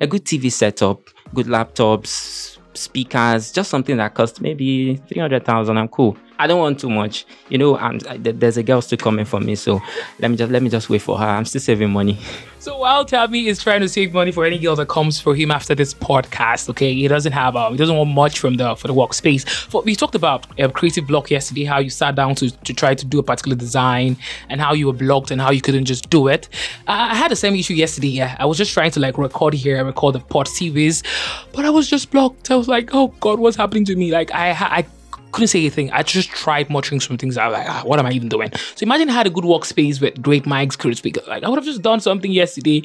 a 0.00 0.06
good 0.06 0.24
TV 0.24 0.50
setup, 0.50 1.02
good 1.34 1.46
laptops, 1.46 2.58
speakers, 2.74 3.52
just 3.52 3.70
something 3.70 3.96
that 3.96 4.14
costs 4.14 4.40
maybe 4.40 4.96
300,000. 5.08 5.76
I'm 5.76 5.88
cool. 5.88 6.16
I 6.38 6.46
don't 6.46 6.60
want 6.60 6.78
too 6.78 6.90
much. 6.90 7.26
You 7.48 7.58
know, 7.58 7.76
I'm, 7.76 7.98
I, 8.08 8.16
there's 8.18 8.56
a 8.56 8.62
girl 8.62 8.80
still 8.80 8.98
coming 8.98 9.24
for 9.24 9.40
me, 9.40 9.54
so 9.54 9.80
let 10.20 10.30
me 10.30 10.36
just 10.36 10.52
let 10.52 10.62
me 10.62 10.70
just 10.70 10.88
wait 10.88 11.02
for 11.02 11.18
her. 11.18 11.24
I'm 11.24 11.44
still 11.44 11.60
saving 11.60 11.90
money. 11.90 12.18
So 12.60 12.76
while 12.76 13.04
Tammy 13.04 13.46
is 13.46 13.62
trying 13.62 13.80
to 13.82 13.88
save 13.88 14.12
money 14.12 14.32
for 14.32 14.44
any 14.44 14.58
girl 14.58 14.74
that 14.76 14.88
comes 14.88 15.20
for 15.20 15.34
him 15.34 15.52
after 15.52 15.76
this 15.76 15.94
podcast, 15.94 16.68
okay, 16.70 16.92
he 16.92 17.06
doesn't 17.06 17.32
have 17.32 17.54
um, 17.54 17.72
he 17.72 17.78
doesn't 17.78 17.96
want 17.96 18.10
much 18.10 18.40
from 18.40 18.54
the 18.54 18.74
for 18.74 18.88
the 18.88 18.94
workspace. 18.94 19.84
We 19.84 19.94
talked 19.94 20.16
about 20.16 20.46
a 20.58 20.68
creative 20.68 21.06
block 21.06 21.30
yesterday, 21.30 21.64
how 21.64 21.78
you 21.78 21.88
sat 21.88 22.16
down 22.16 22.34
to, 22.34 22.50
to 22.50 22.74
try 22.74 22.94
to 22.94 23.06
do 23.06 23.20
a 23.20 23.22
particular 23.22 23.56
design 23.56 24.16
and 24.48 24.60
how 24.60 24.74
you 24.74 24.88
were 24.88 24.92
blocked 24.92 25.30
and 25.30 25.40
how 25.40 25.52
you 25.52 25.60
couldn't 25.60 25.84
just 25.84 26.10
do 26.10 26.26
it. 26.26 26.48
I, 26.88 27.12
I 27.12 27.14
had 27.14 27.30
the 27.30 27.36
same 27.36 27.54
issue 27.54 27.74
yesterday. 27.74 28.08
Yeah, 28.08 28.36
I 28.40 28.44
was 28.44 28.58
just 28.58 28.72
trying 28.72 28.90
to 28.90 29.00
like 29.00 29.18
record 29.18 29.54
here 29.54 29.78
and 29.78 29.86
record 29.86 30.16
the 30.16 30.20
pod 30.20 30.48
series, 30.48 31.04
but 31.52 31.64
I 31.64 31.70
was 31.70 31.88
just 31.88 32.10
blocked. 32.10 32.50
I 32.50 32.56
was 32.56 32.66
like, 32.66 32.90
oh 32.92 33.14
God, 33.20 33.38
what's 33.38 33.56
happening 33.56 33.84
to 33.84 33.94
me? 33.94 34.10
Like 34.10 34.34
I 34.34 34.50
I 34.50 34.86
couldn't 35.32 35.48
say 35.48 35.60
anything. 35.60 35.90
I 35.92 36.02
just 36.02 36.30
tried 36.30 36.70
muttering 36.70 37.00
some 37.00 37.18
things. 37.18 37.36
I 37.36 37.48
was 37.48 37.58
like, 37.58 37.68
ah, 37.68 37.82
what 37.84 37.98
am 37.98 38.06
I 38.06 38.12
even 38.12 38.28
doing? 38.28 38.50
So 38.74 38.84
imagine 38.84 39.10
I 39.10 39.12
had 39.12 39.26
a 39.26 39.30
good 39.30 39.44
workspace 39.44 40.00
with 40.00 40.20
great 40.22 40.44
mics, 40.44 40.78
great 40.78 40.96
speakers. 40.96 41.26
Like 41.26 41.44
I 41.44 41.48
would 41.48 41.56
have 41.56 41.64
just 41.64 41.82
done 41.82 42.00
something 42.00 42.30
yesterday, 42.32 42.82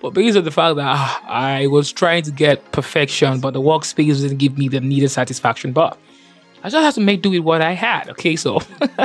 but 0.00 0.10
because 0.10 0.36
of 0.36 0.44
the 0.44 0.50
fact 0.50 0.76
that 0.76 0.86
ah, 0.86 1.22
I 1.26 1.66
was 1.66 1.92
trying 1.92 2.22
to 2.24 2.30
get 2.30 2.72
perfection, 2.72 3.40
but 3.40 3.52
the 3.52 3.60
workspace 3.60 4.20
didn't 4.20 4.38
give 4.38 4.58
me 4.58 4.68
the 4.68 4.80
needed 4.80 5.10
satisfaction. 5.10 5.72
But 5.72 5.98
I 6.62 6.70
just 6.70 6.82
had 6.82 6.94
to 6.94 7.00
make 7.00 7.20
do 7.20 7.30
with 7.30 7.40
what 7.40 7.60
I 7.60 7.72
had. 7.72 8.08
Okay, 8.10 8.36
so 8.36 8.60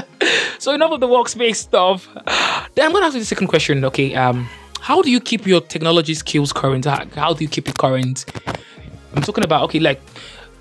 so 0.59 0.73
enough 0.73 0.91
of 0.91 1.01
the 1.01 1.07
workspace 1.07 1.57
stuff. 1.57 2.07
Then 2.75 2.85
I'm 2.85 2.93
gonna 2.93 3.05
ask 3.05 3.15
you 3.15 3.19
the 3.19 3.25
second 3.25 3.47
question. 3.47 3.83
Okay, 3.85 4.15
um, 4.15 4.47
how 4.79 5.01
do 5.01 5.11
you 5.11 5.19
keep 5.19 5.45
your 5.45 5.59
technology 5.59 6.13
skills 6.13 6.53
current? 6.53 6.85
How 6.85 7.33
do 7.33 7.43
you 7.43 7.49
keep 7.49 7.67
it 7.67 7.77
current? 7.77 8.25
I'm 9.13 9.21
talking 9.21 9.43
about 9.43 9.63
okay, 9.63 9.79
like 9.79 10.01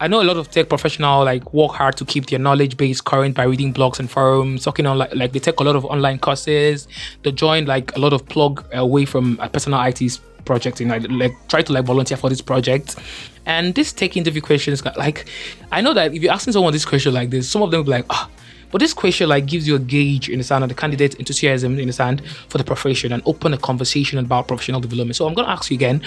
I 0.01 0.07
know 0.07 0.23
a 0.23 0.25
lot 0.25 0.37
of 0.37 0.51
tech 0.51 0.69
professional 0.69 1.25
like 1.25 1.53
work 1.53 1.73
hard 1.73 1.97
to 1.97 2.05
keep 2.05 2.27
their 2.27 2.39
knowledge 2.39 2.77
base 2.77 3.01
current 3.01 3.35
by 3.35 3.45
reading 3.45 3.75
blogs 3.75 3.99
and 3.99 4.09
forums, 4.09 4.65
talking 4.65 4.87
on 4.87 4.99
like 4.99 5.15
like 5.15 5.33
they 5.33 5.41
take 5.41 5.59
a 5.59 5.63
lot 5.65 5.75
of 5.75 5.85
online 5.85 6.19
courses, 6.19 6.87
they 7.25 7.33
join 7.33 7.67
like 7.67 7.95
a 7.97 7.99
lot 7.99 8.13
of 8.13 8.27
plug 8.27 8.65
away 8.73 9.05
from 9.05 9.39
a 9.41 9.49
personal 9.49 9.83
IT 9.83 10.21
project 10.45 10.81
and 10.81 10.91
like, 10.91 11.07
like 11.11 11.49
try 11.49 11.63
to 11.63 11.73
like 11.73 11.85
volunteer 11.85 12.17
for 12.17 12.31
this 12.31 12.41
project. 12.41 12.97
And 13.45 13.75
this 13.75 13.93
tech 13.93 14.17
interview 14.17 14.41
questions 14.41 14.85
like 14.85 15.29
I 15.73 15.81
know 15.81 15.95
that 15.95 16.15
if 16.15 16.23
you're 16.23 16.33
asking 16.33 16.53
someone 16.53 16.73
this 16.73 16.85
question 16.85 17.13
like 17.13 17.31
this, 17.31 17.51
some 17.51 17.63
of 17.63 17.71
them 17.73 17.79
will 17.79 17.85
be 17.85 17.91
like, 17.91 18.07
ah, 18.11 18.31
but 18.71 18.81
this 18.81 18.95
question 18.95 19.29
like 19.29 19.47
gives 19.47 19.67
you 19.67 19.75
a 19.75 19.81
gauge 19.81 20.29
in 20.29 20.39
the 20.39 20.45
sound 20.45 20.63
of 20.63 20.69
the 20.69 20.77
candidate 20.77 21.15
enthusiasm 21.17 21.77
in 21.79 21.89
the 21.89 21.93
sound 21.93 22.25
for 22.49 22.59
the 22.59 22.65
profession 22.65 23.13
and 23.13 23.23
open 23.27 23.53
a 23.53 23.59
conversation 23.59 24.19
about 24.19 24.47
professional 24.47 24.81
development. 24.81 25.17
So 25.17 25.27
I'm 25.27 25.35
gonna 25.35 25.49
ask 25.49 25.73
you 25.73 25.75
again, 25.75 26.03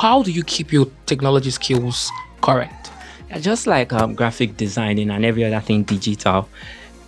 how 0.00 0.24
do 0.24 0.32
you 0.32 0.42
keep 0.42 0.72
your 0.72 0.86
technology 1.06 1.50
skills 1.50 2.10
current? 2.40 2.72
Just 3.40 3.66
like 3.66 3.92
um, 3.92 4.14
graphic 4.14 4.56
designing 4.56 5.10
and 5.10 5.24
every 5.24 5.44
other 5.44 5.60
thing 5.60 5.84
digital, 5.84 6.48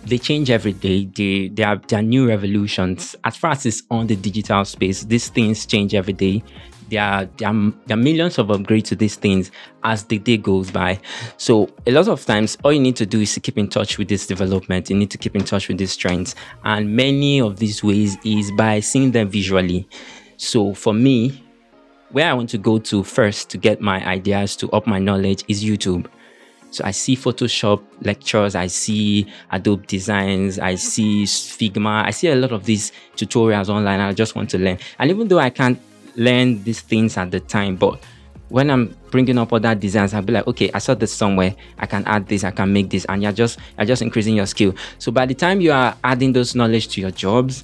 they 0.03 0.17
change 0.17 0.49
every 0.49 0.73
day. 0.73 1.05
They 1.05 1.49
they 1.49 1.63
are, 1.63 1.77
they 1.77 1.97
are 1.97 2.01
new 2.01 2.27
revolutions. 2.27 3.15
As 3.23 3.37
far 3.37 3.51
as 3.51 3.65
it's 3.65 3.83
on 3.91 4.07
the 4.07 4.15
digital 4.15 4.65
space, 4.65 5.03
these 5.03 5.29
things 5.29 5.65
change 5.65 5.93
every 5.93 6.13
day. 6.13 6.43
There 6.89 7.01
are, 7.01 7.25
there 7.25 7.49
are, 7.49 7.73
there 7.87 7.97
are 7.97 8.01
millions 8.01 8.37
of 8.37 8.47
upgrades 8.47 8.85
to 8.85 8.95
these 8.95 9.15
things 9.15 9.49
as 9.83 10.03
the 10.03 10.19
day 10.19 10.37
goes 10.37 10.69
by. 10.69 10.99
So 11.37 11.69
a 11.87 11.91
lot 11.91 12.07
of 12.07 12.23
times, 12.25 12.57
all 12.63 12.73
you 12.73 12.79
need 12.79 12.95
to 12.97 13.05
do 13.07 13.21
is 13.21 13.33
to 13.33 13.39
keep 13.39 13.57
in 13.57 13.67
touch 13.67 13.97
with 13.97 14.07
this 14.07 14.27
development. 14.27 14.89
You 14.89 14.95
need 14.95 15.09
to 15.11 15.17
keep 15.17 15.35
in 15.35 15.43
touch 15.43 15.67
with 15.67 15.77
these 15.77 15.95
trends, 15.95 16.35
and 16.63 16.95
many 16.95 17.41
of 17.41 17.57
these 17.57 17.83
ways 17.83 18.17
is 18.23 18.51
by 18.51 18.81
seeing 18.81 19.11
them 19.11 19.29
visually. 19.29 19.87
So 20.37 20.73
for 20.73 20.93
me, 20.93 21.43
where 22.11 22.29
I 22.29 22.33
want 22.33 22.49
to 22.49 22.57
go 22.57 22.77
to 22.77 23.03
first 23.03 23.49
to 23.49 23.57
get 23.57 23.81
my 23.81 24.05
ideas 24.05 24.55
to 24.57 24.69
up 24.71 24.85
my 24.85 24.99
knowledge 24.99 25.43
is 25.47 25.63
YouTube. 25.63 26.07
So 26.75 26.83
I 26.83 26.91
see 26.91 27.15
Photoshop 27.15 27.81
lectures, 28.01 28.53
I 28.53 28.67
see 28.67 29.31
Adobe 29.49 29.85
designs, 29.87 30.59
I 30.59 30.75
see 30.75 31.23
Figma, 31.23 32.03
I 32.03 32.11
see 32.11 32.27
a 32.27 32.35
lot 32.35 32.51
of 32.51 32.65
these 32.65 32.91
tutorials 33.15 33.69
online. 33.69 34.01
I 34.01 34.11
just 34.11 34.35
want 34.35 34.49
to 34.49 34.57
learn. 34.57 34.77
And 34.99 35.09
even 35.09 35.29
though 35.29 35.39
I 35.39 35.51
can't 35.51 35.79
learn 36.17 36.61
these 36.63 36.81
things 36.81 37.17
at 37.17 37.31
the 37.31 37.39
time, 37.39 37.77
but 37.77 37.97
when 38.49 38.69
I'm 38.69 38.93
bringing 39.09 39.37
up 39.37 39.53
other 39.53 39.73
designs, 39.73 40.13
I'll 40.13 40.21
be 40.21 40.33
like, 40.33 40.47
okay, 40.47 40.69
I 40.73 40.79
saw 40.79 40.95
this 40.95 41.13
somewhere. 41.13 41.55
I 41.79 41.85
can 41.85 42.03
add 42.07 42.27
this. 42.27 42.43
I 42.43 42.51
can 42.51 42.73
make 42.73 42.89
this, 42.89 43.05
and 43.05 43.23
you're 43.23 43.31
just 43.31 43.57
you're 43.77 43.85
just 43.85 44.01
increasing 44.01 44.35
your 44.35 44.45
skill. 44.45 44.75
So 44.99 45.13
by 45.13 45.25
the 45.25 45.33
time 45.33 45.61
you 45.61 45.71
are 45.71 45.95
adding 46.03 46.33
those 46.33 46.55
knowledge 46.55 46.89
to 46.89 47.01
your 47.01 47.11
jobs, 47.11 47.63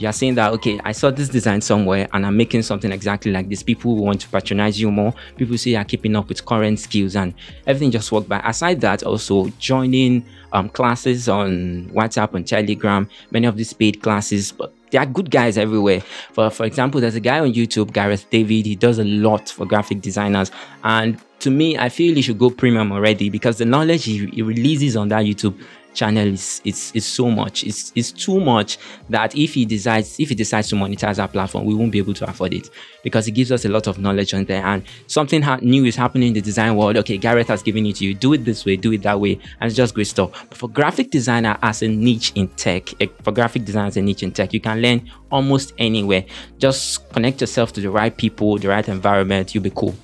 you're 0.00 0.12
saying 0.12 0.34
that 0.34 0.52
okay 0.52 0.80
i 0.84 0.92
saw 0.92 1.10
this 1.10 1.28
design 1.28 1.60
somewhere 1.60 2.08
and 2.12 2.24
i'm 2.24 2.36
making 2.36 2.62
something 2.62 2.90
exactly 2.90 3.30
like 3.30 3.48
this 3.48 3.62
people 3.62 3.94
want 3.96 4.20
to 4.20 4.28
patronize 4.28 4.80
you 4.80 4.90
more 4.90 5.14
people 5.36 5.56
say 5.58 5.70
you're 5.70 5.84
keeping 5.84 6.16
up 6.16 6.28
with 6.28 6.44
current 6.44 6.78
skills 6.80 7.14
and 7.14 7.34
everything 7.66 7.90
just 7.90 8.10
worked 8.10 8.28
by 8.28 8.40
aside 8.40 8.80
that 8.80 9.02
also 9.02 9.48
joining 9.58 10.24
um, 10.52 10.68
classes 10.68 11.28
on 11.28 11.88
whatsapp 11.90 12.34
and 12.34 12.46
telegram 12.46 13.08
many 13.30 13.46
of 13.46 13.56
these 13.56 13.72
paid 13.72 14.02
classes 14.02 14.50
but 14.50 14.72
there 14.90 15.00
are 15.00 15.06
good 15.06 15.30
guys 15.30 15.56
everywhere. 15.56 16.00
For 16.32 16.50
for 16.50 16.66
example, 16.66 17.00
there's 17.00 17.14
a 17.14 17.20
guy 17.20 17.38
on 17.38 17.52
YouTube, 17.52 17.92
Gareth 17.92 18.28
David. 18.30 18.66
He 18.66 18.74
does 18.74 18.98
a 18.98 19.04
lot 19.04 19.48
for 19.48 19.64
graphic 19.64 20.00
designers, 20.00 20.50
and 20.82 21.16
to 21.40 21.50
me, 21.50 21.78
I 21.78 21.88
feel 21.88 22.14
he 22.14 22.22
should 22.22 22.38
go 22.38 22.50
premium 22.50 22.92
already 22.92 23.30
because 23.30 23.58
the 23.58 23.64
knowledge 23.64 24.04
he, 24.04 24.26
he 24.26 24.42
releases 24.42 24.96
on 24.96 25.08
that 25.08 25.24
YouTube 25.24 25.58
channel 25.94 26.26
is 26.26 26.60
it's, 26.64 26.94
it's 26.94 27.06
so 27.06 27.30
much. 27.30 27.64
It's, 27.64 27.92
it's 27.94 28.12
too 28.12 28.40
much 28.40 28.78
that 29.08 29.36
if 29.36 29.54
he 29.54 29.64
decides 29.64 30.18
if 30.18 30.28
he 30.28 30.34
decides 30.34 30.68
to 30.68 30.76
monetize 30.76 31.18
our 31.18 31.28
platform 31.28 31.64
we 31.64 31.74
won't 31.74 31.92
be 31.92 31.98
able 31.98 32.14
to 32.14 32.28
afford 32.28 32.54
it. 32.54 32.70
Because 33.02 33.26
it 33.28 33.32
gives 33.32 33.50
us 33.50 33.64
a 33.64 33.68
lot 33.68 33.86
of 33.86 33.98
knowledge 33.98 34.34
on 34.34 34.44
there. 34.44 34.64
And 34.64 34.84
something 35.06 35.42
ha- 35.42 35.58
new 35.62 35.84
is 35.84 35.96
happening 35.96 36.28
in 36.28 36.34
the 36.34 36.40
design 36.40 36.76
world. 36.76 36.96
Okay 36.98 37.18
gareth 37.18 37.48
has 37.48 37.62
given 37.62 37.86
it 37.86 37.96
to 37.96 38.04
you. 38.04 38.14
Do 38.14 38.32
it 38.32 38.44
this 38.44 38.64
way 38.64 38.76
do 38.76 38.92
it 38.92 39.02
that 39.02 39.20
way. 39.20 39.34
And 39.60 39.68
it's 39.68 39.76
just 39.76 39.94
great 39.94 40.06
stuff. 40.06 40.30
But 40.48 40.58
for 40.58 40.68
graphic 40.68 41.10
designer 41.10 41.58
as 41.62 41.82
a 41.82 41.88
niche 41.88 42.32
in 42.34 42.48
tech 42.48 43.00
eh, 43.00 43.06
for 43.22 43.32
graphic 43.32 43.64
design 43.64 43.86
as 43.86 43.96
a 43.96 44.02
niche 44.02 44.22
in 44.22 44.32
tech 44.32 44.52
you 44.52 44.60
can 44.60 44.80
learn 44.80 45.10
almost 45.30 45.72
anywhere. 45.78 46.24
Just 46.58 47.08
connect 47.12 47.40
yourself 47.40 47.72
to 47.74 47.80
the 47.80 47.90
right 47.90 48.16
people 48.16 48.58
the 48.58 48.68
right 48.68 48.88
environment. 48.88 49.54
You'll 49.54 49.64
be 49.64 49.70
cool 49.70 49.94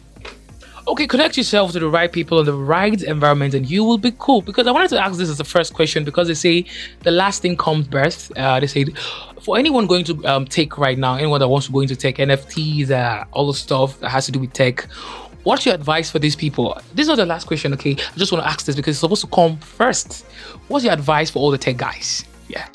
Okay, 0.88 1.08
connect 1.08 1.36
yourself 1.36 1.72
to 1.72 1.80
the 1.80 1.88
right 1.88 2.12
people 2.12 2.38
in 2.38 2.46
the 2.46 2.52
right 2.52 3.02
environment, 3.02 3.54
and 3.54 3.68
you 3.68 3.82
will 3.82 3.98
be 3.98 4.12
cool. 4.18 4.40
Because 4.40 4.68
I 4.68 4.70
wanted 4.70 4.90
to 4.90 5.02
ask 5.02 5.18
this 5.18 5.28
as 5.28 5.38
the 5.38 5.44
first 5.44 5.74
question 5.74 6.04
because 6.04 6.28
they 6.28 6.34
say 6.34 6.64
the 7.00 7.10
last 7.10 7.42
thing 7.42 7.56
comes 7.56 7.88
first. 7.88 8.30
Uh, 8.36 8.60
they 8.60 8.68
say 8.68 8.84
for 9.42 9.58
anyone 9.58 9.88
going 9.88 10.04
to 10.04 10.24
um, 10.24 10.44
take 10.44 10.78
right 10.78 10.96
now, 10.96 11.16
anyone 11.16 11.40
that 11.40 11.48
wants 11.48 11.66
to 11.66 11.72
go 11.72 11.80
into 11.80 11.96
tech, 11.96 12.16
NFTs, 12.16 12.90
uh, 12.90 13.24
all 13.32 13.48
the 13.48 13.54
stuff 13.54 13.98
that 13.98 14.10
has 14.10 14.26
to 14.26 14.32
do 14.32 14.38
with 14.38 14.52
tech. 14.52 14.86
What's 15.42 15.66
your 15.66 15.74
advice 15.74 16.10
for 16.10 16.20
these 16.20 16.36
people? 16.36 16.80
This 16.94 17.04
is 17.04 17.08
not 17.08 17.16
the 17.16 17.26
last 17.26 17.46
question, 17.46 17.72
okay? 17.74 17.92
I 17.92 18.16
just 18.16 18.30
want 18.30 18.44
to 18.44 18.48
ask 18.48 18.64
this 18.66 18.76
because 18.76 18.94
it's 18.94 19.00
supposed 19.00 19.22
to 19.22 19.28
come 19.28 19.56
first. 19.58 20.24
What's 20.68 20.84
your 20.84 20.92
advice 20.92 21.30
for 21.30 21.40
all 21.40 21.50
the 21.50 21.58
tech 21.58 21.76
guys? 21.76 22.24
Yeah. 22.48 22.66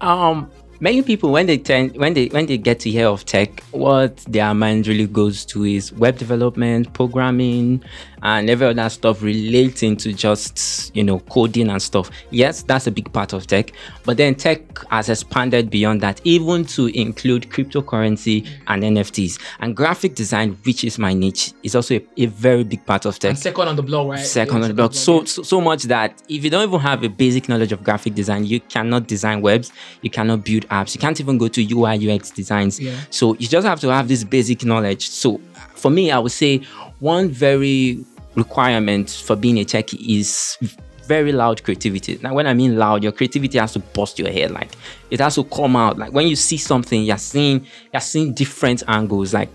Um, 0.00 0.50
many 0.84 1.00
people 1.00 1.32
when 1.32 1.46
they 1.46 1.56
tend 1.56 1.96
when 1.96 2.12
they 2.12 2.26
when 2.26 2.44
they 2.44 2.58
get 2.58 2.78
to 2.78 2.90
hear 2.90 3.06
of 3.08 3.24
tech 3.24 3.62
what 3.70 4.18
their 4.28 4.52
mind 4.52 4.86
really 4.86 5.06
goes 5.06 5.42
to 5.46 5.64
is 5.64 5.90
web 5.94 6.18
development 6.18 6.92
programming 6.92 7.82
and 8.22 8.50
every 8.50 8.66
other 8.66 8.88
stuff 8.90 9.22
relating 9.22 9.96
to 9.96 10.12
just 10.12 10.94
you 10.94 11.02
know 11.02 11.20
coding 11.20 11.70
and 11.70 11.80
stuff 11.80 12.10
yes 12.30 12.62
that's 12.62 12.86
a 12.86 12.90
big 12.90 13.10
part 13.14 13.32
of 13.32 13.46
tech 13.46 13.72
but 14.04 14.18
then 14.18 14.34
tech 14.34 14.60
has 14.88 15.08
expanded 15.08 15.70
beyond 15.70 16.02
that 16.02 16.20
even 16.24 16.66
to 16.66 16.86
include 16.88 17.44
cryptocurrency 17.48 18.46
and 18.66 18.82
nfts 18.82 19.40
and 19.60 19.74
graphic 19.74 20.14
design 20.14 20.50
which 20.64 20.84
is 20.84 20.98
my 20.98 21.14
niche 21.14 21.52
is 21.62 21.74
also 21.74 21.94
a, 21.94 22.06
a 22.18 22.26
very 22.26 22.62
big 22.62 22.84
part 22.84 23.06
of 23.06 23.18
tech 23.18 23.30
And 23.30 23.38
second 23.38 23.68
on 23.68 23.76
the 23.76 23.82
block, 23.82 24.08
right? 24.08 24.18
second 24.20 24.58
Yeah, 24.58 24.62
on 24.64 24.68
the 24.68 24.74
block. 24.74 24.92
yeah. 24.92 25.00
So, 25.00 25.24
so 25.24 25.42
so 25.42 25.60
much 25.62 25.84
that 25.84 26.22
if 26.28 26.44
you 26.44 26.50
don't 26.50 26.66
even 26.68 26.80
have 26.80 27.02
a 27.02 27.08
basic 27.08 27.48
knowledge 27.48 27.72
of 27.72 27.82
graphic 27.82 28.14
design, 28.14 28.44
you 28.44 28.60
cannot 28.60 29.06
design 29.06 29.40
webs, 29.40 29.72
you 30.02 30.10
cannot 30.10 30.44
build 30.44 30.66
apps, 30.74 30.94
you 30.94 31.00
can't 31.00 31.20
even 31.20 31.38
go 31.38 31.48
to 31.48 31.60
UI 31.74 31.94
UX 32.10 32.30
designs. 32.30 32.80
Yeah. 32.80 32.98
So 33.10 33.34
you 33.34 33.46
just 33.48 33.66
have 33.66 33.80
to 33.80 33.88
have 33.88 34.08
this 34.08 34.24
basic 34.24 34.64
knowledge. 34.64 35.08
So 35.08 35.40
for 35.74 35.90
me, 35.90 36.10
I 36.10 36.18
would 36.18 36.32
say 36.32 36.58
one 37.00 37.28
very 37.28 38.04
requirement 38.34 39.10
for 39.10 39.36
being 39.36 39.58
a 39.58 39.64
techie 39.64 40.18
is 40.18 40.58
very 41.06 41.32
loud 41.32 41.62
creativity. 41.62 42.18
Now, 42.22 42.34
when 42.34 42.46
I 42.46 42.54
mean 42.54 42.76
loud, 42.76 43.02
your 43.02 43.12
creativity 43.12 43.58
has 43.58 43.72
to 43.74 43.78
bust 43.78 44.18
your 44.18 44.30
head. 44.30 44.50
Like 44.50 44.72
it 45.10 45.20
has 45.20 45.34
to 45.36 45.44
come 45.44 45.76
out. 45.76 45.98
Like 45.98 46.12
when 46.12 46.26
you 46.26 46.36
see 46.36 46.56
something, 46.56 47.02
you're 47.02 47.18
seeing 47.18 47.66
you're 47.92 48.00
seeing 48.00 48.32
different 48.34 48.82
angles. 48.88 49.34
Like 49.34 49.50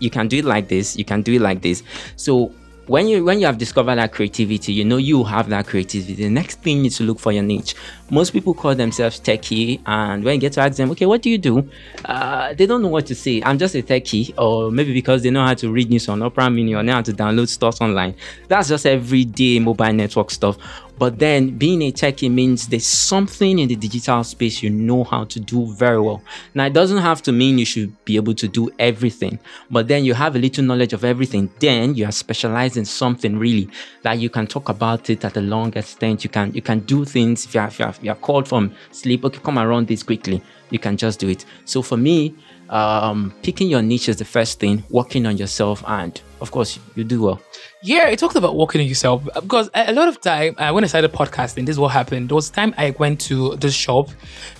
you 0.00 0.10
can 0.10 0.28
do 0.28 0.38
it 0.38 0.44
like 0.44 0.68
this, 0.68 0.96
you 0.96 1.04
can 1.04 1.22
do 1.22 1.34
it 1.34 1.40
like 1.40 1.62
this. 1.62 1.82
So 2.16 2.52
when 2.90 3.06
you 3.06 3.24
when 3.24 3.38
you 3.38 3.46
have 3.46 3.56
discovered 3.56 3.94
that 3.94 4.10
creativity, 4.10 4.72
you 4.72 4.84
know 4.84 4.96
you 4.96 5.22
have 5.22 5.48
that 5.48 5.64
creativity. 5.64 6.12
The 6.14 6.28
next 6.28 6.60
thing 6.60 6.84
is 6.84 6.96
to 6.96 7.04
look 7.04 7.20
for 7.20 7.30
your 7.30 7.44
niche. 7.44 7.76
Most 8.10 8.32
people 8.32 8.52
call 8.52 8.74
themselves 8.74 9.20
techie, 9.20 9.80
and 9.86 10.24
when 10.24 10.34
you 10.34 10.40
get 10.40 10.54
to 10.54 10.60
ask 10.60 10.76
them, 10.76 10.90
okay, 10.90 11.06
what 11.06 11.22
do 11.22 11.30
you 11.30 11.38
do? 11.38 11.70
Uh, 12.04 12.52
they 12.54 12.66
don't 12.66 12.82
know 12.82 12.88
what 12.88 13.06
to 13.06 13.14
say. 13.14 13.40
I'm 13.44 13.58
just 13.58 13.76
a 13.76 13.82
techie, 13.82 14.34
or 14.36 14.72
maybe 14.72 14.92
because 14.92 15.22
they 15.22 15.30
know 15.30 15.46
how 15.46 15.54
to 15.54 15.70
read 15.70 15.88
news 15.88 16.08
on 16.08 16.20
Opera 16.20 16.50
Mini 16.50 16.74
or 16.74 16.82
know 16.82 16.94
how 16.94 17.02
to 17.02 17.12
download 17.12 17.48
stuff 17.48 17.80
online. 17.80 18.16
That's 18.48 18.68
just 18.68 18.84
everyday 18.84 19.60
mobile 19.60 19.92
network 19.92 20.32
stuff. 20.32 20.58
But 21.00 21.18
then 21.18 21.56
being 21.56 21.80
a 21.80 21.92
techie 21.92 22.30
means 22.30 22.68
there's 22.68 22.86
something 22.86 23.58
in 23.58 23.68
the 23.68 23.74
digital 23.74 24.22
space 24.22 24.62
you 24.62 24.68
know 24.68 25.02
how 25.02 25.24
to 25.24 25.40
do 25.40 25.72
very 25.72 25.98
well. 25.98 26.22
Now, 26.54 26.66
it 26.66 26.74
doesn't 26.74 26.98
have 26.98 27.22
to 27.22 27.32
mean 27.32 27.56
you 27.56 27.64
should 27.64 28.04
be 28.04 28.16
able 28.16 28.34
to 28.34 28.46
do 28.46 28.68
everything, 28.78 29.38
but 29.70 29.88
then 29.88 30.04
you 30.04 30.12
have 30.12 30.36
a 30.36 30.38
little 30.38 30.62
knowledge 30.62 30.92
of 30.92 31.02
everything. 31.02 31.50
Then 31.58 31.94
you 31.94 32.04
are 32.04 32.12
specialized 32.12 32.76
in 32.76 32.84
something 32.84 33.38
really 33.38 33.70
that 34.02 34.18
you 34.18 34.28
can 34.28 34.46
talk 34.46 34.68
about 34.68 35.08
it 35.08 35.24
at 35.24 35.38
a 35.38 35.40
long 35.40 35.72
extent. 35.72 36.22
You 36.22 36.28
can 36.28 36.52
you 36.52 36.60
can 36.60 36.80
do 36.80 37.06
things 37.06 37.46
if 37.46 37.54
you 37.54 37.62
are, 37.62 37.68
if 37.68 37.78
you 37.78 37.86
if 37.86 38.04
you 38.04 38.10
are 38.10 38.16
called 38.26 38.46
from 38.46 38.74
sleep. 38.90 39.24
Okay, 39.24 39.40
come 39.42 39.58
around 39.58 39.88
this 39.88 40.02
quickly. 40.02 40.42
You 40.68 40.78
can 40.78 40.98
just 40.98 41.18
do 41.18 41.30
it. 41.30 41.46
So 41.64 41.80
for 41.80 41.96
me, 41.96 42.34
um, 42.68 43.32
picking 43.42 43.70
your 43.70 43.80
niche 43.80 44.10
is 44.10 44.18
the 44.18 44.26
first 44.26 44.60
thing. 44.60 44.84
Working 44.90 45.24
on 45.24 45.38
yourself, 45.38 45.82
and 45.86 46.20
of 46.42 46.50
course, 46.50 46.78
you 46.94 47.04
do 47.04 47.22
well. 47.22 47.40
Yeah, 47.82 48.08
it 48.08 48.18
talked 48.18 48.36
about 48.36 48.56
working 48.56 48.82
on 48.82 48.86
yourself 48.86 49.24
because 49.24 49.70
a 49.72 49.94
lot 49.94 50.06
of 50.06 50.20
time 50.20 50.54
uh, 50.58 50.70
when 50.70 50.84
I 50.84 50.86
started 50.86 51.12
podcasting, 51.12 51.64
this 51.64 51.74
is 51.74 51.78
what 51.78 51.88
happened. 51.88 52.28
There 52.28 52.34
was 52.34 52.50
a 52.50 52.52
time 52.52 52.74
I 52.76 52.90
went 52.98 53.22
to 53.22 53.56
this 53.56 53.72
shop 53.72 54.10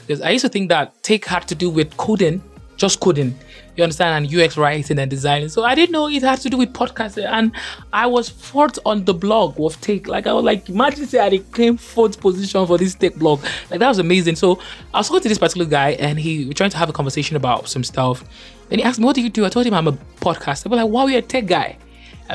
because 0.00 0.22
I 0.22 0.30
used 0.30 0.44
to 0.46 0.48
think 0.48 0.70
that 0.70 1.02
tech 1.02 1.26
had 1.26 1.46
to 1.48 1.54
do 1.54 1.68
with 1.68 1.94
coding, 1.98 2.42
just 2.78 2.98
coding. 2.98 3.36
You 3.76 3.84
understand, 3.84 4.24
and 4.24 4.34
UX 4.34 4.56
writing 4.56 4.98
and 4.98 5.10
designing. 5.10 5.50
So 5.50 5.64
I 5.64 5.74
didn't 5.74 5.92
know 5.92 6.08
it 6.08 6.22
had 6.22 6.40
to 6.40 6.48
do 6.48 6.56
with 6.56 6.72
podcasting, 6.72 7.26
and 7.26 7.52
I 7.92 8.06
was 8.06 8.30
fourth 8.30 8.78
on 8.86 9.04
the 9.04 9.12
blog 9.12 9.60
of 9.60 9.78
tech. 9.82 10.08
Like 10.08 10.26
I 10.26 10.32
was 10.32 10.44
like, 10.44 10.70
imagine 10.70 11.06
say 11.06 11.20
I 11.20 11.38
claim 11.52 11.76
fourth 11.76 12.18
position 12.20 12.66
for 12.66 12.78
this 12.78 12.94
tech 12.94 13.16
blog. 13.16 13.42
Like 13.70 13.80
that 13.80 13.88
was 13.88 13.98
amazing. 13.98 14.36
So 14.36 14.58
I 14.94 14.98
was 14.98 15.08
talking 15.08 15.24
to 15.24 15.28
this 15.28 15.38
particular 15.38 15.66
guy, 15.66 15.90
and 15.90 16.18
he 16.18 16.46
was 16.46 16.54
trying 16.54 16.70
to 16.70 16.78
have 16.78 16.88
a 16.88 16.94
conversation 16.94 17.36
about 17.36 17.68
some 17.68 17.84
stuff. 17.84 18.24
And 18.70 18.80
he 18.80 18.82
asked 18.82 18.98
me, 18.98 19.04
"What 19.04 19.14
do 19.14 19.20
you 19.20 19.28
do?" 19.28 19.44
I 19.44 19.50
told 19.50 19.66
him 19.66 19.74
I'm 19.74 19.88
a 19.88 19.92
podcaster. 19.92 20.70
But 20.70 20.76
like, 20.76 20.88
wow, 20.88 21.06
you're 21.06 21.18
a 21.18 21.22
tech 21.22 21.44
guy. 21.44 21.76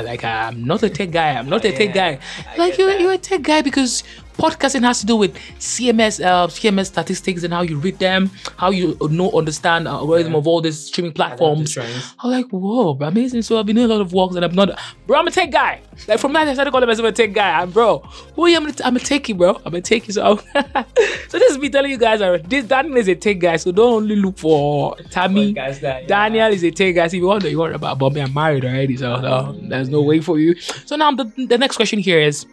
Like, 0.04 0.24
I'm 0.24 0.64
not 0.64 0.84
a 0.84 0.90
tech 0.90 1.12
guy. 1.12 1.32
I'm 1.32 1.50
not 1.50 1.64
a 1.66 1.72
tech 1.72 1.94
guy. 1.94 2.20
Like 2.58 2.78
you're, 2.78 2.92
you're 3.00 3.14
a 3.14 3.18
tech 3.18 3.42
guy 3.42 3.62
because 3.62 4.04
podcasting 4.38 4.84
has 4.84 5.00
to 5.00 5.06
do 5.06 5.16
with 5.16 5.36
CMS, 5.60 6.24
uh, 6.24 6.48
CMS 6.48 6.88
statistics 6.88 7.44
and 7.44 7.54
how 7.54 7.62
you 7.62 7.78
read 7.78 8.00
them, 8.00 8.30
how 8.58 8.72
you 8.72 8.98
know 9.10 9.32
understand 9.32 9.88
uh, 9.88 9.92
algorithm 9.92 10.36
of 10.36 10.48
all 10.48 10.62
these 10.62 10.80
streaming 10.88 11.14
platforms. 11.14 11.78
I'm 11.78 12.32
like, 12.32 12.48
whoa, 12.50 12.94
bro, 12.94 13.08
amazing. 13.08 13.42
So 13.42 13.60
I've 13.60 13.66
been 13.66 13.76
doing 13.76 13.90
a 13.90 13.94
lot 13.94 14.02
of 14.02 14.14
work 14.14 14.32
and 14.32 14.44
I'm 14.44 14.56
not, 14.56 14.80
bro. 15.08 15.20
I'm 15.20 15.28
a 15.28 15.32
tech 15.32 15.52
guy. 15.52 15.82
Like 16.08 16.20
from 16.20 16.34
that 16.34 16.48
I 16.48 16.54
started 16.54 16.72
calling 16.72 16.88
myself 16.88 17.08
a 17.08 17.12
tech 17.12 17.34
guy. 17.34 17.60
I'm 17.62 17.72
bro. 17.72 18.00
Who 18.36 18.46
are 18.46 18.50
you? 18.50 18.58
I'm 18.58 18.68
a, 18.68 18.74
I'm 18.84 18.96
a 18.96 19.00
techie, 19.00 19.38
bro. 19.38 19.62
I'm 19.66 19.76
a 19.76 19.82
techie. 19.82 20.12
So, 20.12 20.38
so 21.30 21.40
this 21.40 21.52
is 21.52 21.58
me 21.58 21.70
telling 21.70 21.92
you 21.92 21.98
guys, 21.98 22.22
uh, 22.22 22.38
this 22.46 22.66
Daniel 22.66 22.98
is 22.98 23.08
a 23.08 23.16
tech 23.16 23.40
guy. 23.40 23.58
So 23.58 23.72
don't 23.72 23.94
only 23.94 24.16
look 24.16 24.38
for 24.38 24.96
Tammy. 25.10 25.54
Podcaster, 25.54 25.82
yeah. 25.82 26.08
Daniel 26.08 26.48
is 26.52 26.64
a 26.64 26.72
tech 26.72 26.96
guy. 26.96 27.08
See, 27.08 27.18
if 27.18 27.22
you 27.22 27.28
wonder, 27.28 27.50
you 27.50 27.60
wonder 27.60 27.76
about 27.76 28.00
Bobby. 28.00 28.22
I'm 28.22 28.34
married 28.34 28.66
already, 28.66 28.98
so 28.98 29.20
no, 29.20 29.58
there's 29.64 29.90
no 29.90 30.02
way 30.02 30.20
for 30.20 30.40
you. 30.40 30.56
So 30.86 30.96
now 30.96 31.12
the, 31.12 31.26
the 31.48 31.58
next 31.58 31.78
question 31.78 32.00
here 32.00 32.20
is, 32.20 32.46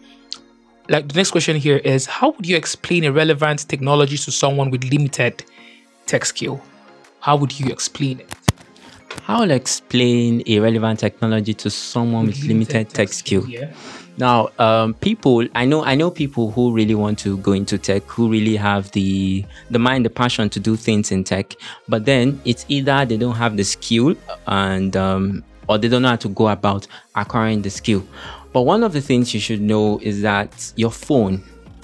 like 0.89 1.07
the 1.07 1.15
next 1.15 1.31
question 1.31 1.55
here 1.55 1.77
is, 1.77 2.05
how 2.05 2.31
would 2.31 2.45
you 2.45 2.55
explain 2.55 3.03
irrelevant 3.03 3.67
technology 3.67 4.17
to 4.17 4.31
someone 4.31 4.69
with 4.69 4.83
limited 4.85 5.43
tech 6.05 6.25
skill? 6.25 6.61
How 7.19 7.35
would 7.37 7.57
you 7.59 7.71
explain 7.71 8.19
it? 8.19 8.29
How 9.21 9.41
will 9.41 9.51
explain 9.51 10.43
a 10.47 10.59
relevant 10.59 10.99
technology 10.99 11.53
to 11.53 11.69
someone 11.69 12.25
with 12.25 12.43
limited 12.43 12.89
tech 12.89 13.09
skill? 13.09 13.47
Yeah. 13.47 13.71
Now, 14.17 14.49
um, 14.59 14.93
people, 14.95 15.47
I 15.55 15.65
know, 15.65 15.83
I 15.83 15.95
know 15.95 16.11
people 16.11 16.51
who 16.51 16.73
really 16.73 16.95
want 16.95 17.17
to 17.19 17.37
go 17.37 17.53
into 17.53 17.77
tech, 17.77 18.03
who 18.03 18.29
really 18.29 18.55
have 18.57 18.91
the 18.91 19.45
the 19.71 19.79
mind, 19.79 20.05
the 20.05 20.09
passion 20.09 20.49
to 20.49 20.59
do 20.59 20.75
things 20.75 21.11
in 21.11 21.23
tech. 21.23 21.55
But 21.87 22.05
then 22.05 22.39
it's 22.45 22.65
either 22.67 23.05
they 23.05 23.17
don't 23.17 23.35
have 23.35 23.57
the 23.57 23.63
skill, 23.63 24.15
and 24.45 24.95
um, 24.95 25.43
or 25.67 25.77
they 25.77 25.87
don't 25.87 26.01
know 26.01 26.09
how 26.09 26.15
to 26.17 26.29
go 26.29 26.49
about 26.49 26.85
acquiring 27.15 27.61
the 27.61 27.69
skill. 27.69 28.05
But 28.53 28.61
one 28.61 28.83
of 28.83 28.93
the 28.93 29.01
things 29.01 29.33
you 29.33 29.39
should 29.39 29.61
know 29.61 29.99
is 30.01 30.21
that 30.21 30.71
your 30.75 30.91
phone, 30.91 31.43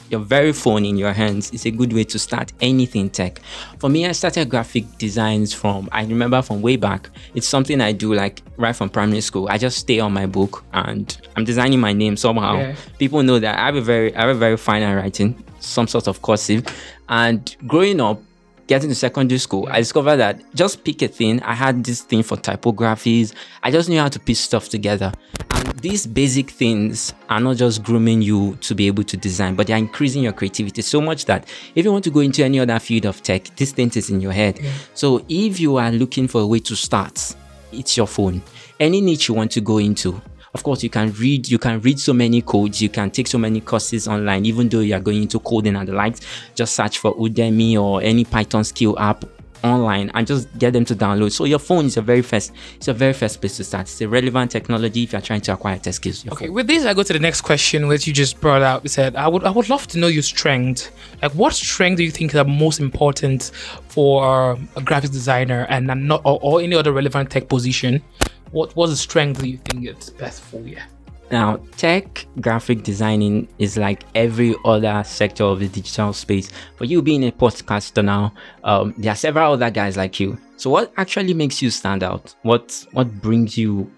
your 0.09 0.19
very 0.19 0.53
phone 0.53 0.85
in 0.85 0.97
your 0.97 1.13
hands 1.13 1.51
is 1.51 1.65
a 1.65 1.71
good 1.71 1.91
way 1.93 2.03
to 2.03 2.19
start 2.19 2.53
anything 2.61 3.09
tech. 3.09 3.41
For 3.79 3.89
me, 3.89 4.05
I 4.05 4.11
started 4.11 4.49
graphic 4.49 4.85
designs 4.97 5.53
from, 5.53 5.89
I 5.91 6.03
remember 6.05 6.41
from 6.41 6.61
way 6.61 6.75
back. 6.77 7.09
It's 7.35 7.47
something 7.47 7.81
I 7.81 7.91
do 7.91 8.13
like 8.13 8.41
right 8.57 8.75
from 8.75 8.89
primary 8.89 9.21
school. 9.21 9.47
I 9.49 9.57
just 9.57 9.77
stay 9.77 9.99
on 9.99 10.13
my 10.13 10.25
book 10.25 10.63
and 10.73 11.15
I'm 11.35 11.43
designing 11.43 11.79
my 11.79 11.93
name 11.93 12.17
somehow. 12.17 12.57
Yeah. 12.57 12.75
People 12.97 13.23
know 13.23 13.39
that 13.39 13.57
I 13.57 13.65
have 13.65 13.75
a 13.75 13.81
very, 13.81 14.15
I 14.15 14.21
have 14.21 14.35
a 14.35 14.39
very 14.39 14.57
fine 14.57 14.83
handwriting, 14.83 15.43
some 15.59 15.88
sort 15.88 16.07
of 16.07 16.21
cursive. 16.21 16.65
And 17.07 17.55
growing 17.67 17.99
up, 17.99 18.21
getting 18.69 18.88
to 18.88 18.93
secondary 18.93 19.39
school, 19.39 19.67
I 19.71 19.79
discovered 19.79 20.17
that 20.17 20.43
just 20.53 20.83
pick 20.83 21.01
a 21.01 21.07
thing. 21.07 21.41
I 21.41 21.55
had 21.55 21.83
this 21.83 22.01
thing 22.01 22.21
for 22.21 22.38
typographies. 22.38 23.33
I 23.63 23.71
just 23.71 23.89
knew 23.89 23.99
how 23.99 24.09
to 24.09 24.19
piece 24.19 24.39
stuff 24.39 24.69
together. 24.69 25.11
And 25.49 25.67
these 25.79 26.05
basic 26.05 26.51
things 26.51 27.11
are 27.29 27.39
not 27.39 27.57
just 27.57 27.81
grooming 27.81 28.21
you 28.21 28.57
to 28.57 28.75
be 28.75 28.85
able 28.85 29.03
to 29.05 29.17
design, 29.17 29.55
but 29.55 29.65
they're 29.65 29.75
increasing 29.75 30.21
your 30.21 30.33
creativity 30.33 30.83
so 30.83 31.01
much 31.01 31.25
that 31.25 31.49
if 31.73 31.83
you 31.83 31.91
want 31.91 32.03
to 32.03 32.11
go 32.11 32.19
into 32.19 32.43
any 32.43 32.59
other 32.59 32.77
field 32.77 33.07
of 33.07 33.23
tech, 33.23 33.45
this 33.55 33.71
thing 33.71 33.89
is 33.95 34.11
in 34.11 34.21
your 34.21 34.33
head. 34.33 34.59
So 34.93 35.25
if 35.27 35.59
you 35.59 35.77
are 35.77 35.91
looking 35.91 36.27
for 36.27 36.41
a 36.41 36.47
way 36.47 36.59
to 36.59 36.75
start, 36.75 37.35
it's 37.71 37.97
your 37.97 38.07
phone. 38.07 38.43
Any 38.79 39.01
niche 39.01 39.29
you 39.29 39.33
want 39.33 39.49
to 39.53 39.61
go 39.61 39.79
into, 39.79 40.21
of 40.53 40.63
course 40.63 40.84
you 40.84 40.89
can 40.89 41.12
read 41.13 41.48
you 41.50 41.60
can 41.60 41.79
read 41.82 42.00
so 42.00 42.13
many 42.13 42.41
codes 42.41 42.82
you 42.82 42.89
can 42.89 43.10
take 43.12 43.27
so 43.27 43.38
many 43.38 43.62
courses 43.62 44.08
online 44.08 44.46
even 44.46 44.68
though 44.70 44.79
you 44.79 44.94
are 44.96 45.00
going 45.00 45.22
into 45.22 45.39
coding 45.39 45.75
and 45.75 45.88
the 45.88 45.94
likes 45.94 46.22
just 46.56 46.74
search 46.75 46.98
for 46.98 47.13
udemy 47.15 47.79
or 47.79 48.01
any 48.01 48.24
python 48.25 48.63
skill 48.63 48.98
app 49.00 49.25
online 49.62 50.10
and 50.13 50.25
just 50.25 50.48
get 50.58 50.72
them 50.72 50.86
to 50.86 50.96
download 50.96 51.34
so 51.34 51.44
your 51.44 51.60
phone 51.60 51.86
is 51.86 51.96
your 51.98 52.03
very 52.03 52.22
first 52.22 52.53
it's 52.77 52.88
your 52.88 52.94
very 52.94 53.12
first 53.12 53.41
place 53.41 53.58
to 53.58 53.63
start 53.63 53.82
it's 53.82 54.00
a 54.00 54.08
relevant 54.08 54.50
technology 54.50 55.03
if 55.03 55.12
you're 55.12 55.22
trying 55.22 55.41
to 55.41 55.51
acquire 55.51 55.77
tech 55.77 55.94
skills 55.94 56.25
Okay, 56.32 56.46
phone. 56.46 56.56
with 56.56 56.68
this, 56.68 56.86
I 56.86 56.94
go 56.94 57.03
to 57.03 57.12
the 57.12 57.20
next 57.20 57.41
question, 57.41 57.88
which 57.88 58.08
you 58.08 58.13
just 58.13 58.39
brought 58.39 58.62
out. 58.62 58.84
You 58.84 58.89
said, 58.89 59.18
I 59.18 59.27
would, 59.27 59.44
I 59.44 59.50
would 59.50 59.68
love 59.70 59.86
to 59.88 59.98
know 60.00 60.08
your 60.08 60.24
strength. 60.24 60.91
Like, 61.22 61.34
what 61.34 61.53
strength 61.53 61.98
do 61.98 62.03
you 62.03 62.12
think 62.12 62.34
are 62.36 62.46
most 62.46 62.79
important 62.79 63.51
for 63.89 64.53
a 64.77 64.82
graphics 64.82 65.12
designer 65.12 65.65
and 65.70 65.88
not 65.88 66.22
or, 66.24 66.39
or 66.41 66.62
any 66.62 66.75
other 66.75 66.94
relevant 66.94 67.29
tech 67.29 67.50
position? 67.50 68.01
What 68.51 68.75
what's 68.75 68.91
the 68.91 68.98
strength 68.98 69.41
do 69.41 69.48
you 69.50 69.58
think 69.58 69.86
it's 69.86 70.10
best 70.10 70.41
for 70.41 70.60
you? 70.60 70.77
Now, 71.32 71.58
tech 71.77 72.25
graphic 72.41 72.84
designing 72.84 73.48
is 73.60 73.77
like 73.77 74.03
every 74.15 74.56
other 74.65 75.03
sector 75.06 75.44
of 75.44 75.60
the 75.60 75.68
digital 75.68 76.12
space. 76.12 76.50
For 76.75 76.86
you 76.86 77.03
being 77.03 77.24
a 77.27 77.32
podcaster 77.32 78.03
now, 78.03 78.34
um, 78.63 78.96
there 78.98 79.12
are 79.12 79.15
several 79.15 79.53
other 79.53 79.70
guys 79.70 79.96
like 79.96 80.20
you. 80.20 80.39
So, 80.58 80.72
what 80.72 80.91
actually 80.98 81.36
makes 81.36 81.62
you 81.62 81.70
stand 81.70 82.03
out? 82.03 82.34
What 82.41 82.86
what 82.94 83.22
brings 83.22 83.58
you 83.58 83.91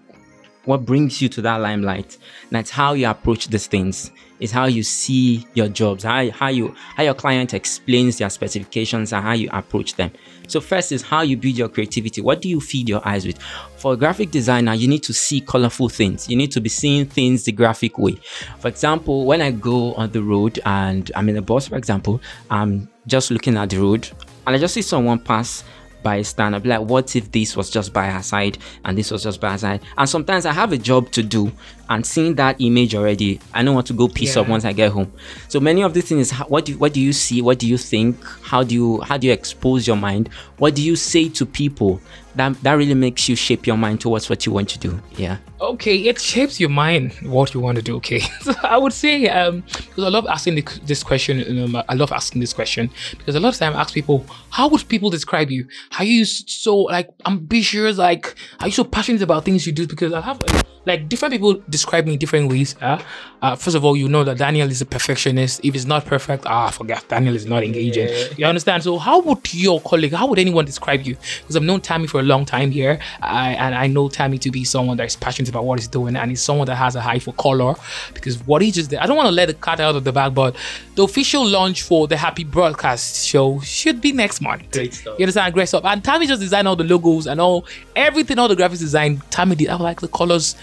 what 0.64 0.84
brings 0.84 1.20
you 1.20 1.28
to 1.30 1.42
that 1.42 1.56
limelight? 1.56 2.18
That's 2.50 2.70
how 2.70 2.92
you 2.92 3.08
approach 3.08 3.48
these 3.48 3.66
things. 3.66 4.10
Is 4.42 4.50
how 4.50 4.64
you 4.64 4.82
see 4.82 5.46
your 5.54 5.68
jobs, 5.68 6.02
how, 6.02 6.28
how 6.30 6.48
you 6.48 6.74
how 6.96 7.04
your 7.04 7.14
client 7.14 7.54
explains 7.54 8.18
their 8.18 8.28
specifications 8.28 9.12
and 9.12 9.22
how 9.22 9.34
you 9.34 9.48
approach 9.52 9.94
them. 9.94 10.10
So 10.48 10.60
first 10.60 10.90
is 10.90 11.00
how 11.00 11.22
you 11.22 11.36
build 11.36 11.56
your 11.56 11.68
creativity. 11.68 12.20
What 12.20 12.42
do 12.42 12.48
you 12.48 12.60
feed 12.60 12.88
your 12.88 13.06
eyes 13.06 13.24
with? 13.24 13.40
For 13.76 13.92
a 13.92 13.96
graphic 13.96 14.32
designer, 14.32 14.74
you 14.74 14.88
need 14.88 15.04
to 15.04 15.12
see 15.12 15.40
colorful 15.40 15.88
things. 15.88 16.28
You 16.28 16.36
need 16.36 16.50
to 16.52 16.60
be 16.60 16.68
seeing 16.68 17.06
things 17.06 17.44
the 17.44 17.52
graphic 17.52 17.98
way. 17.98 18.16
For 18.58 18.66
example, 18.66 19.26
when 19.26 19.40
I 19.40 19.52
go 19.52 19.94
on 19.94 20.10
the 20.10 20.24
road 20.24 20.58
and 20.66 21.08
I'm 21.14 21.28
in 21.28 21.36
a 21.36 21.42
bus, 21.42 21.68
for 21.68 21.76
example, 21.76 22.20
I'm 22.50 22.88
just 23.06 23.30
looking 23.30 23.56
at 23.56 23.70
the 23.70 23.78
road 23.78 24.10
and 24.46 24.56
I 24.56 24.58
just 24.58 24.74
see 24.74 24.82
someone 24.82 25.20
pass 25.20 25.62
by 26.02 26.22
stand. 26.22 26.54
I'll 26.54 26.62
like, 26.64 26.80
what 26.80 27.14
if 27.16 27.30
this 27.30 27.56
was 27.56 27.70
just 27.70 27.92
by 27.92 28.06
her 28.10 28.22
side 28.22 28.58
and 28.84 28.98
this 28.98 29.10
was 29.10 29.22
just 29.22 29.40
by 29.40 29.52
her 29.52 29.58
side? 29.58 29.82
And 29.96 30.08
sometimes 30.08 30.46
I 30.46 30.52
have 30.52 30.72
a 30.72 30.78
job 30.78 31.10
to 31.12 31.22
do 31.22 31.52
and 31.92 32.06
seeing 32.06 32.34
that 32.36 32.58
image 32.58 32.94
already, 32.94 33.38
I 33.52 33.62
know 33.62 33.74
what 33.74 33.84
to 33.86 33.92
go 33.92 34.08
piece 34.08 34.34
up 34.36 34.48
once 34.48 34.64
I 34.64 34.72
get 34.72 34.90
home. 34.92 35.12
So 35.48 35.60
many 35.60 35.82
of 35.82 35.92
these 35.92 36.08
things, 36.08 36.30
what 36.48 36.64
do 36.64 36.78
what 36.78 36.94
do 36.94 37.00
you 37.00 37.12
see? 37.12 37.42
What 37.42 37.58
do 37.58 37.68
you 37.68 37.76
think? 37.76 38.24
How 38.42 38.62
do 38.62 38.74
you 38.74 39.00
how 39.02 39.18
do 39.18 39.26
you 39.26 39.32
expose 39.34 39.86
your 39.86 39.96
mind? 39.96 40.30
What 40.56 40.74
do 40.74 40.82
you 40.82 40.96
say 40.96 41.28
to 41.28 41.44
people? 41.44 42.00
That 42.34 42.58
that 42.62 42.72
really 42.72 42.94
makes 42.94 43.28
you 43.28 43.36
shape 43.36 43.66
your 43.66 43.76
mind 43.76 44.00
towards 44.00 44.30
what 44.30 44.46
you 44.46 44.52
want 44.52 44.70
to 44.70 44.78
do. 44.78 44.98
Yeah. 45.18 45.36
Okay, 45.60 45.98
it 46.08 46.18
shapes 46.18 46.58
your 46.58 46.70
mind 46.70 47.12
what 47.24 47.52
you 47.52 47.60
want 47.60 47.76
to 47.76 47.82
do. 47.82 47.96
Okay, 47.96 48.20
so 48.40 48.54
I 48.62 48.78
would 48.78 48.94
say 48.94 49.28
um 49.28 49.60
because 49.60 50.04
I 50.04 50.08
love 50.08 50.26
asking 50.26 50.54
the, 50.54 50.80
this 50.84 51.02
question. 51.02 51.62
Um, 51.62 51.82
I 51.86 51.94
love 51.94 52.10
asking 52.10 52.40
this 52.40 52.54
question 52.54 52.88
because 53.18 53.34
a 53.34 53.40
lot 53.40 53.52
of 53.52 53.58
time 53.58 53.74
I 53.74 53.82
ask 53.82 53.92
people, 53.92 54.24
how 54.48 54.66
would 54.68 54.88
people 54.88 55.10
describe 55.10 55.50
you? 55.50 55.68
Are 55.98 56.04
you 56.04 56.24
so 56.24 56.78
like 56.78 57.10
ambitious? 57.26 57.98
Like, 57.98 58.34
are 58.60 58.68
you 58.68 58.72
so 58.72 58.84
passionate 58.84 59.20
about 59.20 59.44
things 59.44 59.66
you 59.66 59.72
do? 59.72 59.86
Because 59.86 60.14
I 60.14 60.22
have 60.22 60.40
like 60.84 61.08
different 61.08 61.32
people 61.32 61.62
describe 61.68 62.06
me 62.06 62.14
in 62.14 62.18
different 62.18 62.50
ways. 62.50 62.74
Uh, 62.80 63.00
uh, 63.40 63.56
first 63.56 63.76
of 63.76 63.84
all, 63.84 63.96
you 63.96 64.08
know 64.08 64.22
that 64.24 64.38
Daniel 64.38 64.70
is 64.70 64.80
a 64.80 64.86
perfectionist. 64.86 65.60
If 65.64 65.74
it's 65.74 65.84
not 65.84 66.04
perfect, 66.06 66.44
ah, 66.46 66.70
forget. 66.70 67.08
Daniel 67.08 67.34
is 67.34 67.44
not 67.46 67.64
engaging. 67.64 68.08
You 68.36 68.46
understand? 68.46 68.82
So 68.84 68.98
how 68.98 69.20
would 69.20 69.52
your 69.52 69.80
colleague, 69.80 70.12
how 70.12 70.28
would 70.28 70.38
anyone 70.38 70.64
describe 70.64 71.02
you? 71.02 71.16
Because 71.40 71.56
I've 71.56 71.62
known 71.62 71.80
Tammy 71.80 72.06
for 72.06 72.20
a 72.20 72.22
long 72.22 72.44
time 72.44 72.70
here, 72.70 73.00
I, 73.20 73.50
and 73.54 73.74
I 73.74 73.86
know 73.88 74.08
Tammy 74.08 74.38
to 74.38 74.50
be 74.50 74.64
someone 74.64 74.96
that 74.98 75.06
is 75.06 75.16
passionate 75.16 75.48
about 75.48 75.64
what 75.64 75.78
he's 75.78 75.88
doing, 75.88 76.16
and 76.16 76.30
he's 76.30 76.42
someone 76.42 76.66
that 76.66 76.76
has 76.76 76.94
a 76.94 77.00
high 77.00 77.18
for 77.18 77.32
color. 77.34 77.74
Because 78.14 78.38
what 78.46 78.62
he 78.62 78.70
just 78.70 78.90
did, 78.90 79.00
I 79.00 79.06
don't 79.06 79.16
want 79.16 79.26
to 79.26 79.32
let 79.32 79.46
the 79.46 79.54
cat 79.54 79.80
out 79.80 79.96
of 79.96 80.04
the 80.04 80.12
bag, 80.12 80.34
but 80.34 80.54
the 80.94 81.02
official 81.02 81.44
launch 81.44 81.82
for 81.82 82.06
the 82.06 82.16
Happy 82.16 82.44
Broadcast 82.44 83.26
show 83.26 83.58
should 83.60 84.00
be 84.00 84.12
next 84.12 84.40
month. 84.40 84.70
Great 84.70 84.94
stuff. 84.94 85.18
You 85.18 85.24
understand? 85.24 85.54
Great 85.54 85.68
stuff. 85.68 85.84
And 85.84 86.02
Tammy 86.04 86.26
just 86.26 86.40
designed 86.40 86.68
all 86.68 86.76
the 86.76 86.84
logos 86.84 87.26
and 87.26 87.40
all 87.40 87.66
everything, 87.96 88.38
all 88.38 88.48
the 88.48 88.56
graphics 88.56 88.78
design. 88.78 89.20
Tammy 89.30 89.56
did. 89.56 89.68
I 89.68 89.76
like 89.76 90.00
the 90.00 90.08
colors 90.08 90.54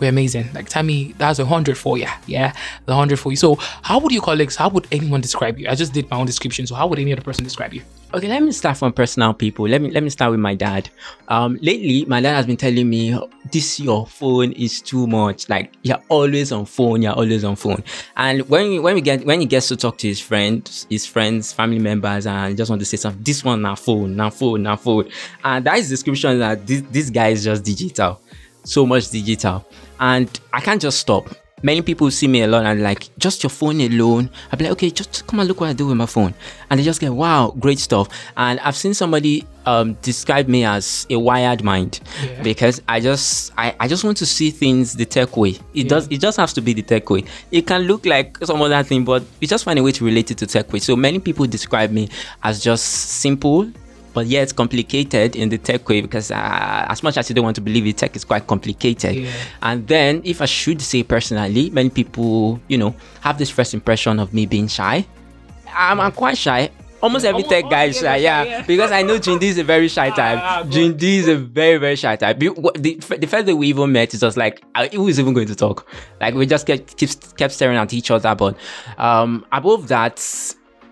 were 0.00 0.08
amazing. 0.08 0.48
Like 0.52 0.68
Tammy, 0.68 1.14
that's 1.18 1.38
a 1.38 1.46
hundred 1.46 1.78
for 1.78 1.98
you. 1.98 2.08
Yeah, 2.26 2.54
the 2.86 2.94
hundred 2.94 3.18
for 3.18 3.30
you. 3.30 3.36
So, 3.36 3.56
how 3.56 3.98
would 3.98 4.12
your 4.12 4.22
colleagues? 4.22 4.56
How 4.56 4.68
would 4.70 4.86
anyone 4.92 5.20
describe 5.20 5.58
you? 5.58 5.68
I 5.68 5.74
just 5.74 5.92
did 5.92 6.08
my 6.10 6.18
own 6.18 6.26
description. 6.26 6.66
So, 6.66 6.74
how 6.74 6.86
would 6.86 6.98
any 6.98 7.12
other 7.12 7.22
person 7.22 7.44
describe 7.44 7.72
you? 7.74 7.82
Okay, 8.14 8.28
let 8.28 8.44
me 8.44 8.52
start 8.52 8.76
from 8.76 8.92
personal 8.92 9.34
people. 9.34 9.66
Let 9.66 9.82
me 9.82 9.90
let 9.90 10.04
me 10.04 10.08
start 10.08 10.30
with 10.30 10.38
my 10.38 10.54
dad. 10.54 10.88
Um, 11.26 11.58
lately, 11.60 12.04
my 12.04 12.20
dad 12.20 12.36
has 12.36 12.46
been 12.46 12.56
telling 12.56 12.88
me 12.88 13.18
this 13.50 13.80
your 13.80 14.06
phone 14.06 14.52
is 14.52 14.80
too 14.80 15.08
much. 15.08 15.48
Like 15.48 15.72
you're 15.82 16.00
always 16.08 16.52
on 16.52 16.64
phone. 16.66 17.02
You're 17.02 17.14
always 17.14 17.42
on 17.42 17.56
phone. 17.56 17.82
And 18.16 18.48
when 18.48 18.82
when 18.82 18.94
we 18.94 19.00
get 19.00 19.26
when 19.26 19.40
he 19.40 19.46
gets 19.46 19.66
to 19.68 19.76
talk 19.76 19.98
to 19.98 20.06
his 20.06 20.20
friends, 20.20 20.86
his 20.88 21.04
friends, 21.06 21.52
family 21.52 21.80
members, 21.80 22.26
and 22.28 22.56
just 22.56 22.70
want 22.70 22.78
to 22.80 22.86
say 22.86 22.98
something, 22.98 23.20
this 23.20 23.42
one 23.42 23.62
now 23.62 23.74
phone, 23.74 24.14
now 24.14 24.30
phone, 24.30 24.62
now 24.62 24.76
phone, 24.76 25.10
and 25.42 25.64
that 25.66 25.78
is 25.78 25.88
description 25.88 26.38
that 26.38 26.64
this 26.68 26.82
this 26.92 27.10
guy 27.10 27.28
is 27.28 27.42
just 27.42 27.64
digital, 27.64 28.20
so 28.62 28.86
much 28.86 29.10
digital, 29.10 29.66
and 30.00 30.28
I 30.52 30.60
can't 30.60 30.80
just 30.80 30.98
stop. 31.00 31.28
Many 31.62 31.80
people 31.80 32.10
see 32.10 32.28
me 32.28 32.42
a 32.42 32.46
lot 32.46 32.66
and 32.66 32.82
like 32.82 33.08
just 33.16 33.42
your 33.42 33.48
phone 33.48 33.80
alone. 33.80 34.28
I'll 34.52 34.58
be 34.58 34.64
like 34.64 34.72
okay 34.72 34.90
just 34.90 35.26
come 35.26 35.40
and 35.40 35.48
look 35.48 35.60
what 35.62 35.70
i 35.70 35.72
do 35.72 35.86
with 35.86 35.96
my 35.96 36.04
phone. 36.04 36.34
And 36.68 36.78
they 36.78 36.84
just 36.84 37.00
get 37.00 37.10
wow 37.14 37.54
great 37.58 37.78
stuff. 37.78 38.08
And 38.36 38.60
i've 38.60 38.76
seen 38.76 38.92
somebody 38.92 39.46
um, 39.64 39.94
describe 40.02 40.46
me 40.46 40.64
as 40.66 41.06
a 41.08 41.16
wired 41.18 41.64
mind 41.64 42.00
Yeah. 42.22 42.42
because 42.42 42.82
i 42.86 43.00
just 43.00 43.50
I, 43.56 43.74
I 43.80 43.88
just 43.88 44.04
want 44.04 44.18
to 44.18 44.26
see 44.26 44.50
things 44.50 44.92
the 44.92 45.06
tech 45.06 45.38
way. 45.38 45.58
It 45.72 45.88
does 45.88 46.06
it 46.10 46.18
just 46.18 46.36
has 46.36 46.52
to 46.52 46.60
be 46.60 46.74
the 46.74 46.82
tech 46.82 47.08
way. 47.08 47.24
It 47.50 47.66
can 47.66 47.82
look 47.82 48.04
like 48.04 48.36
some 48.44 48.60
other 48.60 48.82
thing 48.82 49.06
but 49.06 49.22
we 49.40 49.46
just 49.46 49.64
find 49.64 49.78
a 49.78 49.82
way 49.82 49.92
to 49.92 50.04
relate 50.04 50.30
it 50.30 50.36
to 50.38 50.46
tech 50.46 50.70
way. 50.70 50.80
So 50.80 50.96
many 50.96 51.18
people 51.18 51.46
describe 51.46 51.90
me 51.92 52.10
as 52.42 52.62
just 52.62 52.84
simple 52.84 53.70
but 54.14 54.26
yeah, 54.26 54.40
it's 54.40 54.52
complicated 54.52 55.36
in 55.36 55.48
the 55.48 55.58
tech 55.58 55.86
way 55.88 56.00
because 56.00 56.30
uh, 56.30 56.86
as 56.88 57.02
much 57.02 57.18
as 57.18 57.28
you 57.28 57.34
don't 57.34 57.44
want 57.44 57.56
to 57.56 57.60
believe 57.60 57.86
it, 57.86 57.98
tech 57.98 58.14
is 58.16 58.24
quite 58.24 58.46
complicated. 58.46 59.16
Yeah. 59.16 59.30
And 59.60 59.86
then, 59.86 60.22
if 60.24 60.40
I 60.40 60.46
should 60.46 60.80
say 60.80 61.02
personally, 61.02 61.68
many 61.70 61.90
people, 61.90 62.60
you 62.68 62.78
know, 62.78 62.94
have 63.20 63.36
this 63.38 63.50
first 63.50 63.74
impression 63.74 64.20
of 64.20 64.32
me 64.32 64.46
being 64.46 64.68
shy. 64.68 65.04
I'm, 65.74 66.00
I'm 66.00 66.12
quite 66.12 66.38
shy. 66.38 66.70
Almost 67.02 67.26
every 67.26 67.42
tech 67.42 67.68
guy 67.68 67.84
is 67.84 67.98
shy, 67.98 68.16
yeah. 68.16 68.44
yeah. 68.44 68.62
Because 68.62 68.90
I 68.90 69.02
know 69.02 69.18
Jindy 69.18 69.42
is 69.42 69.58
a 69.58 69.64
very 69.64 69.88
shy 69.88 70.08
ah, 70.12 70.14
type. 70.14 70.70
good. 70.70 70.96
Jindy 70.98 71.18
is 71.18 71.28
a 71.28 71.36
very, 71.36 71.76
very 71.76 71.96
shy 71.96 72.16
type. 72.16 72.38
The, 72.38 72.48
the 73.18 73.26
first 73.26 73.44
day 73.44 73.52
we 73.52 73.66
even 73.66 73.92
met, 73.92 74.14
it 74.14 74.22
was 74.22 74.38
like, 74.38 74.62
uh, 74.74 74.88
who 74.88 75.08
is 75.08 75.20
even 75.20 75.34
going 75.34 75.48
to 75.48 75.54
talk? 75.54 75.86
Like, 76.18 76.34
we 76.34 76.46
just 76.46 76.66
kept, 76.66 76.96
kept, 76.96 77.36
kept 77.36 77.52
staring 77.52 77.76
at 77.76 77.92
each 77.92 78.10
other. 78.10 78.34
But 78.34 78.56
um, 78.96 79.44
above 79.52 79.88
that, 79.88 80.18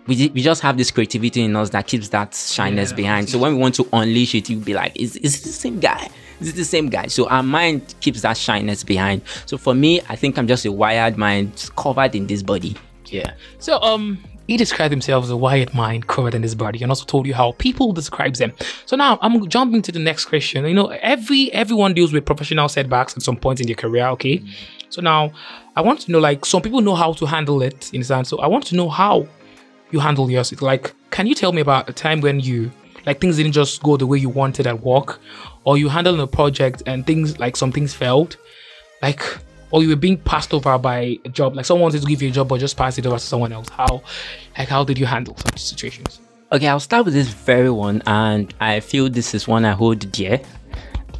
we, 0.07 0.29
we 0.35 0.43
just 0.43 0.63
have 0.63 0.77
this 0.77 0.91
creativity 0.91 1.43
in 1.43 1.55
us 1.57 1.71
that 1.71 1.87
keeps 1.87 2.09
that 2.09 2.35
shyness 2.35 2.91
Yeah. 2.91 2.97
behind. 2.97 3.29
So 3.29 3.39
when 3.39 3.55
we 3.55 3.61
want 3.61 3.75
to 3.77 3.89
unleash 3.93 4.35
it, 4.35 4.51
you'll 4.51 4.61
be 4.65 4.75
like, 4.75 4.99
is, 4.99 5.17
is 5.17 5.41
it 5.41 5.45
the 5.45 5.53
same 5.53 5.79
guy? 5.81 6.09
Is 6.41 6.49
it 6.49 6.57
the 6.57 6.65
same 6.65 6.89
guy? 6.89 7.07
So 7.07 7.29
our 7.29 7.43
mind 7.43 7.95
keeps 8.01 8.23
that 8.23 8.37
shyness 8.37 8.83
behind. 8.83 9.23
So 9.47 9.57
for 9.57 9.75
me, 9.75 10.01
I 10.09 10.17
think 10.17 10.39
I'm 10.39 10.49
just 10.49 10.65
a 10.65 10.73
wired 10.73 11.17
mind 11.17 11.71
covered 11.77 12.15
in 12.17 12.27
this 12.27 12.43
body. 12.43 12.77
Yeah. 13.07 13.35
So, 13.59 13.81
um, 13.81 14.19
he 14.49 14.57
described 14.57 14.91
himself 14.91 15.23
as 15.25 15.31
a 15.31 15.37
wired 15.37 15.73
mind 15.73 16.09
covered 16.09 16.35
in 16.35 16.43
his 16.43 16.57
body 16.57 16.83
and 16.83 16.91
also 16.91 17.05
told 17.05 17.27
you 17.27 17.33
how 17.35 17.53
people 17.53 17.93
describes 17.93 18.41
them. 18.41 18.53
So 18.87 18.97
now 18.97 19.19
I'm 19.23 19.49
jumping 19.49 19.83
to 19.83 19.93
the 19.93 20.01
next 20.01 20.25
question. 20.25 20.67
You 20.67 20.75
know, 20.75 20.89
every 20.89 21.51
everyone 21.53 21.95
deals 21.95 22.13
with 22.13 22.25
professional 22.27 22.69
setbacks 22.69 23.17
at 23.17 23.23
some 23.23 23.37
point 23.37 23.61
in 23.61 23.67
their 23.67 23.77
career, 23.77 24.07
okay? 24.09 24.43
So 24.89 25.01
now 25.01 25.31
I 25.77 25.81
want 25.81 26.01
to 26.01 26.11
know 26.13 26.19
like 26.19 26.45
some 26.45 26.61
people 26.61 26.81
know 26.81 26.97
how 26.97 27.13
to 27.15 27.25
handle 27.27 27.63
it 27.63 27.95
in 27.95 28.01
a 28.01 28.05
sense. 28.05 28.29
So 28.29 28.41
I 28.41 28.49
want 28.49 28.67
to 28.67 28.75
know 28.77 28.89
how 28.89 29.29
you 29.93 30.01
handle 30.01 30.31
yours. 30.31 30.61
Like, 30.61 30.93
can 31.11 31.27
you 31.27 31.35
tell 31.35 31.53
me 31.53 31.61
about 31.61 31.89
a 31.89 31.93
time 31.93 32.21
when 32.21 32.41
you 32.41 32.73
like 33.07 33.21
things 33.21 33.37
didn't 33.37 33.53
just 33.53 33.83
go 33.83 33.97
the 33.97 34.07
way 34.07 34.19
you 34.19 34.29
wanted 34.29 34.67
at 34.67 34.81
work, 34.81 35.21
or 35.65 35.79
you 35.79 35.89
handled 35.89 36.21
a 36.21 36.27
project 36.27 36.83
and 36.87 37.07
things 37.07 37.39
like 37.39 37.57
some 37.57 37.73
things 37.73 37.95
failed, 37.95 38.37
like 39.03 39.23
or 39.73 39.83
you 39.83 39.89
were 39.89 39.97
being 39.97 40.19
passed 40.19 40.53
over 40.55 40.79
by 40.79 41.19
a 41.25 41.29
job, 41.31 41.57
like 41.57 41.65
someone 41.65 41.83
wanted 41.83 42.03
to 42.03 42.07
give 42.07 42.23
you 42.23 42.29
a 42.29 42.33
job 42.33 42.47
but 42.47 42.61
just 42.61 42.77
pass 42.77 42.99
it 42.99 43.07
over 43.07 43.17
to 43.17 43.25
someone 43.25 43.53
else. 43.53 43.69
How, 43.71 44.03
like, 44.57 44.69
how 44.69 44.85
did 44.85 44.99
you 44.99 45.07
handle 45.07 45.37
such 45.39 45.59
situations? 45.59 46.21
Okay, 46.53 46.69
I'll 46.69 46.81
start 46.81 47.07
with 47.07 47.15
this 47.15 47.29
very 47.29 47.71
one, 47.71 48.03
and 48.07 48.53
I 48.61 48.81
feel 48.81 49.09
this 49.09 49.35
is 49.35 49.49
one 49.49 49.65
I 49.65 49.73
hold 49.73 50.13
dear. 50.13 50.41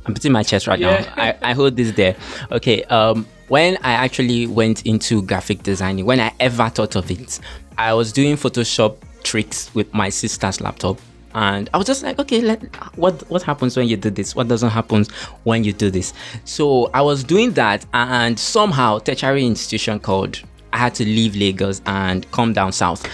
I'm 0.05 0.13
putting 0.13 0.33
my 0.33 0.43
chest 0.43 0.67
right 0.67 0.79
yeah. 0.79 1.01
now. 1.17 1.23
I, 1.23 1.39
I 1.43 1.53
hold 1.55 1.77
this 1.77 1.93
there. 1.93 2.15
Okay, 2.51 2.85
um, 2.85 3.27
when 3.53 3.77
I 3.83 3.93
actually 3.93 4.47
went 4.47 4.87
into 4.87 5.21
graphic 5.21 5.63
designing, 5.63 6.07
when 6.07 6.21
I 6.21 6.33
ever 6.41 6.71
thought 6.71 6.97
of 6.97 7.11
it, 7.11 7.39
I 7.77 7.93
was 7.93 8.11
doing 8.11 8.35
Photoshop 8.37 8.97
tricks 9.25 9.75
with 9.75 9.93
my 9.93 10.09
sister's 10.09 10.63
laptop 10.63 10.99
and 11.35 11.69
I 11.75 11.77
was 11.77 11.87
just 11.87 12.03
like, 12.03 12.19
okay, 12.19 12.41
let, 12.41 12.63
what 12.97 13.29
what 13.29 13.43
happens 13.43 13.77
when 13.77 13.89
you 13.89 13.99
do 13.99 14.09
this? 14.09 14.35
What 14.35 14.49
doesn't 14.49 14.71
happen 14.71 15.05
when 15.45 15.65
you 15.65 15.75
do 15.75 15.91
this? 15.91 16.15
So 16.47 16.89
I 16.95 17.03
was 17.03 17.25
doing 17.25 17.53
that, 17.53 17.85
and 17.93 18.39
somehow 18.39 19.01
tertiary 19.01 19.45
institution 19.45 20.01
called. 20.01 20.41
I 20.73 20.79
had 20.79 20.95
to 20.95 21.05
leave 21.05 21.37
Lagos 21.37 21.83
and 21.85 22.31
come 22.33 22.55
down 22.55 22.73
south, 22.73 23.07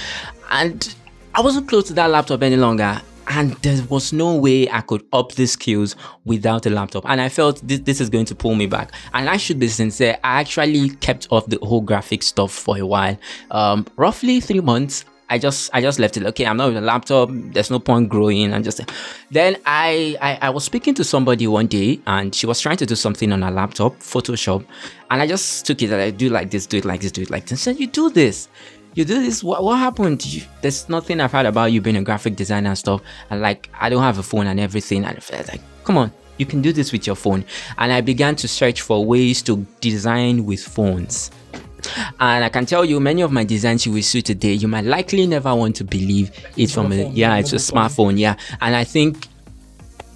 and 0.52 0.94
I 1.34 1.40
wasn't 1.40 1.68
close 1.68 1.88
to 1.88 1.94
that 1.94 2.10
laptop 2.10 2.42
any 2.42 2.56
longer. 2.56 3.00
And 3.28 3.52
there 3.62 3.82
was 3.88 4.12
no 4.12 4.36
way 4.36 4.70
I 4.70 4.80
could 4.80 5.04
up 5.12 5.32
the 5.32 5.46
skills 5.46 5.96
without 6.24 6.66
a 6.66 6.70
laptop. 6.70 7.04
And 7.06 7.20
I 7.20 7.28
felt 7.28 7.60
this, 7.66 7.80
this 7.80 8.00
is 8.00 8.08
going 8.08 8.24
to 8.26 8.34
pull 8.34 8.54
me 8.54 8.66
back. 8.66 8.92
And 9.12 9.28
I 9.28 9.36
should 9.36 9.58
be 9.58 9.68
sincere, 9.68 10.18
I 10.24 10.40
actually 10.40 10.90
kept 10.90 11.28
off 11.30 11.46
the 11.46 11.58
whole 11.62 11.82
graphic 11.82 12.22
stuff 12.22 12.52
for 12.52 12.78
a 12.78 12.86
while. 12.86 13.18
Um, 13.50 13.86
roughly 13.96 14.40
three 14.40 14.60
months, 14.60 15.04
I 15.30 15.38
just 15.38 15.70
I 15.74 15.82
just 15.82 15.98
left 15.98 16.16
it. 16.16 16.24
Okay, 16.24 16.46
I'm 16.46 16.56
not 16.56 16.68
with 16.68 16.78
a 16.78 16.80
laptop. 16.80 17.28
There's 17.30 17.70
no 17.70 17.78
point 17.78 18.08
growing. 18.08 18.52
And 18.52 18.64
just 18.64 18.80
then 19.30 19.56
I, 19.66 20.16
I 20.20 20.38
I 20.42 20.50
was 20.50 20.64
speaking 20.64 20.94
to 20.94 21.04
somebody 21.04 21.46
one 21.46 21.66
day, 21.66 22.00
and 22.06 22.34
she 22.34 22.46
was 22.46 22.60
trying 22.60 22.78
to 22.78 22.86
do 22.86 22.94
something 22.94 23.30
on 23.32 23.42
her 23.42 23.50
laptop, 23.50 23.98
Photoshop, 23.98 24.64
and 25.10 25.20
I 25.20 25.26
just 25.26 25.66
took 25.66 25.82
it 25.82 25.90
and 25.90 26.00
I 26.00 26.10
do 26.10 26.30
like 26.30 26.50
this, 26.50 26.66
do 26.66 26.78
it 26.78 26.86
like 26.86 27.02
this, 27.02 27.12
do 27.12 27.22
it 27.22 27.30
like 27.30 27.44
this. 27.44 27.50
And 27.52 27.58
said, 27.58 27.78
"You 27.78 27.88
do 27.88 28.08
this." 28.08 28.48
You 28.94 29.04
do 29.04 29.22
this. 29.22 29.44
What, 29.44 29.62
what 29.62 29.78
happened? 29.78 30.24
You, 30.26 30.42
there's 30.60 30.88
nothing 30.88 31.20
I've 31.20 31.32
heard 31.32 31.46
about 31.46 31.72
you 31.72 31.80
being 31.80 31.96
a 31.96 32.02
graphic 32.02 32.36
designer 32.36 32.70
and 32.70 32.78
stuff. 32.78 33.00
And 33.30 33.40
like, 33.40 33.70
I 33.78 33.88
don't 33.88 34.02
have 34.02 34.18
a 34.18 34.22
phone 34.22 34.46
and 34.46 34.58
everything. 34.58 35.04
And 35.04 35.16
I 35.16 35.20
felt 35.20 35.48
like, 35.48 35.60
come 35.84 35.96
on, 35.96 36.12
you 36.38 36.46
can 36.46 36.62
do 36.62 36.72
this 36.72 36.92
with 36.92 37.06
your 37.06 37.16
phone. 37.16 37.44
And 37.76 37.92
I 37.92 38.00
began 38.00 38.34
to 38.36 38.48
search 38.48 38.80
for 38.82 39.04
ways 39.04 39.42
to 39.42 39.66
design 39.80 40.44
with 40.46 40.62
phones. 40.62 41.30
And 42.18 42.44
I 42.44 42.48
can 42.48 42.66
tell 42.66 42.84
you, 42.84 42.98
many 42.98 43.22
of 43.22 43.30
my 43.30 43.44
designs 43.44 43.86
you 43.86 43.92
will 43.92 44.02
see 44.02 44.20
today, 44.20 44.54
you 44.54 44.66
might 44.66 44.84
likely 44.84 45.26
never 45.26 45.54
want 45.54 45.76
to 45.76 45.84
believe 45.84 46.30
it's 46.56 46.74
from 46.74 46.90
a 46.92 47.08
yeah, 47.10 47.36
it's 47.36 47.52
a 47.52 47.56
smartphone, 47.56 48.18
yeah. 48.18 48.34
And 48.60 48.74
I 48.74 48.82
think 48.82 49.28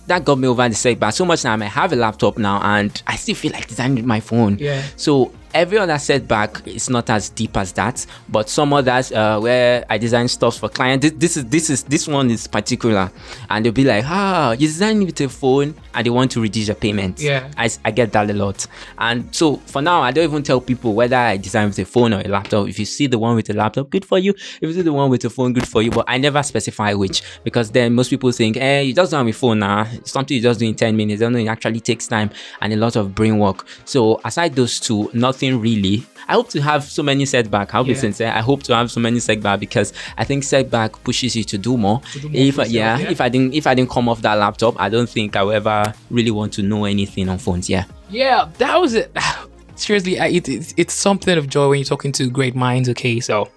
that 0.09 0.25
got 0.25 0.39
me 0.39 0.49
over 0.49 0.69
the 0.69 0.75
setback 0.75 1.15
so 1.15 1.25
much 1.25 1.45
now. 1.45 1.55
I 1.55 1.65
have 1.65 1.93
a 1.93 1.97
laptop 1.97 2.37
now, 2.37 2.61
and 2.63 3.01
I 3.07 3.15
still 3.15 3.37
feel 3.37 3.53
like 3.53 3.69
designing 3.69 3.95
with 3.95 4.05
my 4.05 4.19
phone. 4.19 4.59
Yeah. 4.59 4.83
So 4.97 5.33
every 5.55 5.79
other 5.79 5.99
setback 5.99 6.67
is 6.67 6.89
not 6.91 7.11
as 7.11 7.29
deep 7.29 7.57
as 7.57 7.73
that, 7.73 8.05
but 8.29 8.49
some 8.49 8.73
others 8.73 9.13
uh, 9.13 9.39
where 9.41 9.85
I 9.89 9.99
design 9.99 10.29
stuff 10.29 10.59
for 10.59 10.69
clients. 10.69 11.03
This, 11.03 11.13
this, 11.13 11.37
is 11.37 11.45
this 11.47 11.71
is 11.71 11.83
this 11.85 12.09
one 12.09 12.31
is 12.31 12.47
particular, 12.47 13.11
and 13.51 13.65
they'll 13.65 13.73
be 13.73 13.85
like, 13.85 14.05
"Ah, 14.07 14.53
you 14.53 14.67
design 14.67 15.05
with 15.05 15.21
a 15.21 15.29
phone, 15.29 15.75
and 15.95 16.07
they 16.07 16.11
want 16.11 16.31
to 16.33 16.41
reduce 16.41 16.69
your 16.69 16.77
payment." 16.77 17.21
Yeah, 17.21 17.51
I, 17.57 17.71
I 17.85 17.91
get 17.91 18.13
that 18.13 18.31
a 18.31 18.35
lot, 18.35 18.67
and 18.99 19.35
so 19.35 19.57
for 19.57 19.83
now, 19.83 20.03
I 20.03 20.11
don't 20.11 20.25
even 20.25 20.43
tell 20.43 20.61
people 20.61 20.95
whether 20.95 21.17
I 21.17 21.37
design 21.37 21.69
with 21.69 21.79
a 21.79 21.85
phone 21.85 22.13
or 22.13 22.21
a 22.21 22.29
laptop. 22.29 22.69
If 22.69 22.79
you 22.79 22.85
see 22.85 23.07
the 23.07 23.19
one 23.19 23.37
with 23.37 23.51
a 23.51 23.55
laptop, 23.55 23.91
good 23.91 24.05
for 24.05 24.19
you. 24.19 24.31
If 24.31 24.63
you 24.63 24.73
see 24.73 24.83
the 24.83 24.93
one 24.93 25.11
with 25.11 25.25
a 25.25 25.31
phone, 25.31 25.53
good 25.53 25.69
for 25.69 25.83
you. 25.83 25.91
But 25.91 26.05
I 26.09 26.19
never 26.19 26.43
specify 26.43 26.95
which 26.95 27.23
because 27.45 27.71
then 27.71 27.95
most 27.95 28.11
people 28.11 28.31
think, 28.33 28.57
"Eh, 28.57 28.81
you 28.81 28.95
just 28.95 29.11
don't 29.11 29.27
have 29.27 29.29
a 29.35 29.39
phone 29.39 29.59
now. 29.61 29.87
It's 29.93 30.13
something 30.13 30.35
you 30.37 30.43
just 30.43 30.61
do 30.61 30.67
in 30.67 30.75
ten 30.75 30.97
minutes." 30.97 31.23
I 31.23 31.27
don't 31.27 31.33
know. 31.35 31.39
It 31.39 31.49
actually 31.49 31.81
takes 31.81 32.07
time 32.07 32.31
and 32.61 32.73
a 32.73 32.77
lot 32.77 32.97
of 32.97 33.15
brain 33.15 33.39
work. 33.39 33.67
So 33.85 34.21
aside 34.25 34.55
those 34.55 34.81
two, 34.81 35.11
nothing 35.13 35.42
nothing 35.43 35.61
really. 35.61 36.05
I 36.29 36.35
hope 36.35 36.49
to 36.51 36.63
have 36.63 36.85
so 36.85 37.03
many 37.03 37.27
setback. 37.27 37.75
I'll 37.75 37.85
yeah. 37.87 37.95
be 37.95 37.99
sincere. 37.99 38.29
I 38.29 38.41
hope 38.41 38.63
to 38.65 38.75
have 38.75 38.91
so 38.91 39.01
many 39.01 39.19
setback 39.19 39.61
because 39.61 39.93
I 40.17 40.25
think 40.25 40.45
setback 40.45 41.03
pushes 41.03 41.35
you 41.35 41.45
to 41.45 41.59
do 41.59 41.77
more. 41.77 42.01
To 42.13 42.21
do 42.21 42.29
more 42.29 42.37
if 42.37 42.47
yourself, 42.47 42.69
yeah, 42.69 42.99
yeah, 42.99 43.11
if 43.11 43.21
I 43.21 43.29
didn't 43.29 43.55
if 43.55 43.67
I 43.67 43.75
didn't 43.75 43.91
come 43.91 44.09
off 44.09 44.23
that 44.23 44.35
laptop, 44.35 44.81
I 44.81 44.89
don't 44.89 45.09
think 45.09 45.37
I 45.37 45.43
will 45.43 45.53
ever 45.53 45.93
really 46.11 46.31
want 46.31 46.53
to 46.55 46.63
know 46.63 46.85
anything 46.85 47.29
on 47.29 47.39
phones. 47.39 47.69
Yeah. 47.69 47.85
Yeah, 48.09 48.49
that 48.59 48.81
was 48.81 48.95
it. 48.95 49.17
Seriously, 49.75 50.17
it, 50.17 50.49
it, 50.49 50.75
it's 50.77 50.95
something 50.95 51.37
of 51.37 51.49
joy 51.49 51.69
when 51.71 51.79
you're 51.79 51.87
talking 51.87 52.13
to 52.13 52.31
great 52.31 52.55
minds. 52.55 52.89
Okay, 52.91 53.19
so 53.21 53.51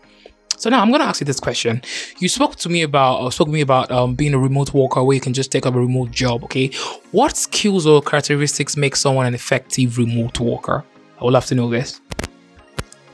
so 0.57 0.69
now 0.69 0.81
I'm 0.81 0.91
gonna 0.91 1.03
ask 1.03 1.21
you 1.21 1.25
this 1.25 1.39
question. 1.39 1.81
You 2.17 2.29
spoke 2.29 2.55
to 2.57 2.69
me 2.69 2.81
about 2.81 3.21
or 3.21 3.31
spoke 3.31 3.47
to 3.47 3.53
me 3.53 3.61
about 3.61 3.91
um, 3.91 4.15
being 4.15 4.33
a 4.33 4.39
remote 4.39 4.73
worker 4.73 5.03
where 5.03 5.13
you 5.13 5.21
can 5.21 5.33
just 5.33 5.51
take 5.51 5.65
up 5.65 5.75
a 5.75 5.79
remote 5.79 6.11
job. 6.11 6.43
Okay, 6.45 6.71
what 7.11 7.37
skills 7.37 7.85
or 7.85 8.01
characteristics 8.01 8.75
make 8.75 8.95
someone 8.95 9.27
an 9.27 9.35
effective 9.35 9.97
remote 9.97 10.39
worker? 10.39 10.83
I 11.25 11.27
would 11.27 11.33
love 11.33 11.47
to 11.47 11.55
know 11.55 11.71
this. 11.71 12.01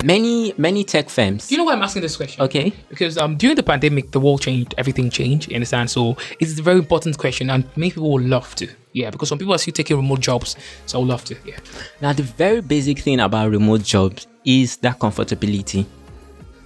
Many 0.03 0.53
many 0.57 0.83
tech 0.83 1.09
firms. 1.09 1.47
Do 1.47 1.55
you 1.55 1.59
know 1.59 1.63
why 1.63 1.71
I'm 1.71 1.81
asking 1.81 2.01
this 2.01 2.17
question? 2.17 2.43
Okay. 2.43 2.73
Because 2.89 3.17
um 3.17 3.37
during 3.37 3.55
the 3.55 3.63
pandemic, 3.63 4.11
the 4.11 4.19
world 4.19 4.41
changed, 4.41 4.75
everything 4.77 5.09
changed. 5.09 5.49
You 5.49 5.55
understand? 5.55 5.89
So 5.89 6.17
it's 6.37 6.59
a 6.59 6.61
very 6.61 6.79
important 6.79 7.17
question, 7.17 7.49
and 7.49 7.63
many 7.77 7.91
people 7.91 8.11
would 8.11 8.25
love 8.25 8.53
to. 8.55 8.67
Yeah, 8.91 9.11
because 9.11 9.29
some 9.29 9.37
people 9.37 9.53
are 9.53 9.57
still 9.57 9.71
taking 9.71 9.95
remote 9.95 10.19
jobs, 10.19 10.57
so 10.87 10.97
I 10.97 10.99
would 10.99 11.07
love 11.07 11.23
to. 11.23 11.37
Yeah. 11.45 11.59
Now 12.01 12.11
the 12.11 12.23
very 12.23 12.59
basic 12.59 12.99
thing 12.99 13.21
about 13.21 13.49
remote 13.49 13.83
jobs 13.83 14.27
is 14.43 14.75
that 14.77 14.99
comfortability. 14.99 15.85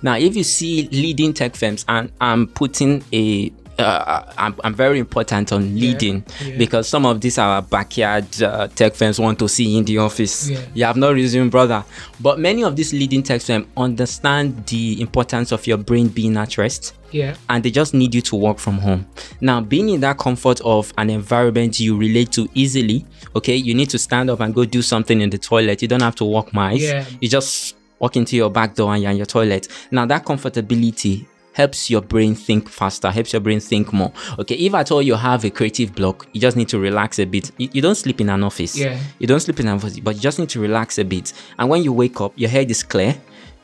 Now, 0.01 0.17
if 0.17 0.35
you 0.35 0.43
see 0.43 0.89
leading 0.91 1.31
tech 1.31 1.55
firms, 1.55 1.85
and 1.87 2.11
I'm 2.19 2.47
putting 2.47 3.03
a 3.13 3.51
uh, 3.77 4.33
I'm, 4.37 4.55
I'm, 4.63 4.73
very 4.73 4.99
important 4.99 5.51
on 5.51 5.75
leading 5.75 6.23
yeah, 6.39 6.47
yeah. 6.47 6.57
because 6.57 6.87
some 6.87 7.05
of 7.05 7.21
these 7.21 7.37
are 7.37 7.61
backyard 7.61 8.41
uh, 8.41 8.67
tech 8.69 8.95
firms 8.95 9.19
want 9.19 9.39
to 9.39 9.49
see 9.49 9.77
in 9.77 9.85
the 9.85 9.97
office. 9.97 10.49
Yeah. 10.49 10.61
You 10.73 10.85
have 10.85 10.97
no 10.97 11.11
reason, 11.11 11.49
brother. 11.49 11.83
But 12.19 12.39
many 12.39 12.63
of 12.63 12.75
these 12.75 12.93
leading 12.93 13.23
tech 13.23 13.41
firms 13.41 13.67
understand 13.75 14.65
the 14.67 15.01
importance 15.01 15.51
of 15.51 15.65
your 15.67 15.77
brain 15.77 16.07
being 16.07 16.37
at 16.37 16.57
rest. 16.57 16.95
Yeah. 17.11 17.35
And 17.49 17.63
they 17.63 17.71
just 17.71 17.93
need 17.93 18.13
you 18.13 18.21
to 18.21 18.35
work 18.35 18.59
from 18.59 18.77
home. 18.79 19.07
Now, 19.39 19.61
being 19.61 19.89
in 19.89 20.01
that 20.01 20.17
comfort 20.17 20.61
of 20.61 20.93
an 20.97 21.09
environment 21.09 21.79
you 21.79 21.97
relate 21.97 22.31
to 22.33 22.47
easily, 22.53 23.05
okay, 23.35 23.55
you 23.55 23.73
need 23.73 23.89
to 23.91 23.97
stand 23.97 24.29
up 24.29 24.39
and 24.39 24.53
go 24.53 24.65
do 24.65 24.81
something 24.81 25.21
in 25.21 25.29
the 25.29 25.37
toilet. 25.37 25.81
You 25.81 25.87
don't 25.87 26.01
have 26.01 26.15
to 26.15 26.25
walk 26.25 26.53
miles. 26.53 26.81
Yeah. 26.81 27.05
You 27.21 27.29
just 27.29 27.75
walk 27.99 28.17
into 28.17 28.35
your 28.35 28.49
back 28.49 28.75
door 28.75 28.93
and 28.93 29.01
you're 29.01 29.11
in 29.11 29.17
your 29.17 29.25
toilet. 29.25 29.67
Now, 29.91 30.05
that 30.07 30.25
comfortability 30.25 31.25
helps 31.55 31.89
your 31.89 32.01
brain 32.01 32.35
think 32.35 32.69
faster, 32.69 33.09
helps 33.09 33.31
your 33.31 33.39
brain 33.39 33.61
think 33.61 33.93
more. 33.93 34.11
Okay, 34.39 34.55
if 34.55 34.73
at 34.73 34.91
all 34.91 35.01
you 35.01 35.15
have 35.15 35.45
a 35.45 35.49
creative 35.49 35.95
block, 35.95 36.27
you 36.33 36.41
just 36.41 36.57
need 36.57 36.67
to 36.67 36.77
relax 36.77 37.17
a 37.17 37.25
bit. 37.25 37.49
You, 37.57 37.69
you 37.71 37.81
don't 37.81 37.95
sleep 37.95 38.19
in 38.19 38.29
an 38.29 38.43
office. 38.43 38.77
Yeah. 38.77 38.99
You 39.19 39.27
don't 39.27 39.39
sleep 39.39 39.61
in 39.61 39.67
an 39.69 39.75
office, 39.75 39.99
but 40.01 40.15
you 40.15 40.21
just 40.21 40.37
need 40.37 40.49
to 40.49 40.59
relax 40.59 40.99
a 40.99 41.05
bit. 41.05 41.31
And 41.57 41.69
when 41.69 41.81
you 41.81 41.93
wake 41.93 42.19
up, 42.19 42.33
your 42.35 42.49
head 42.49 42.69
is 42.69 42.83
clear 42.83 43.15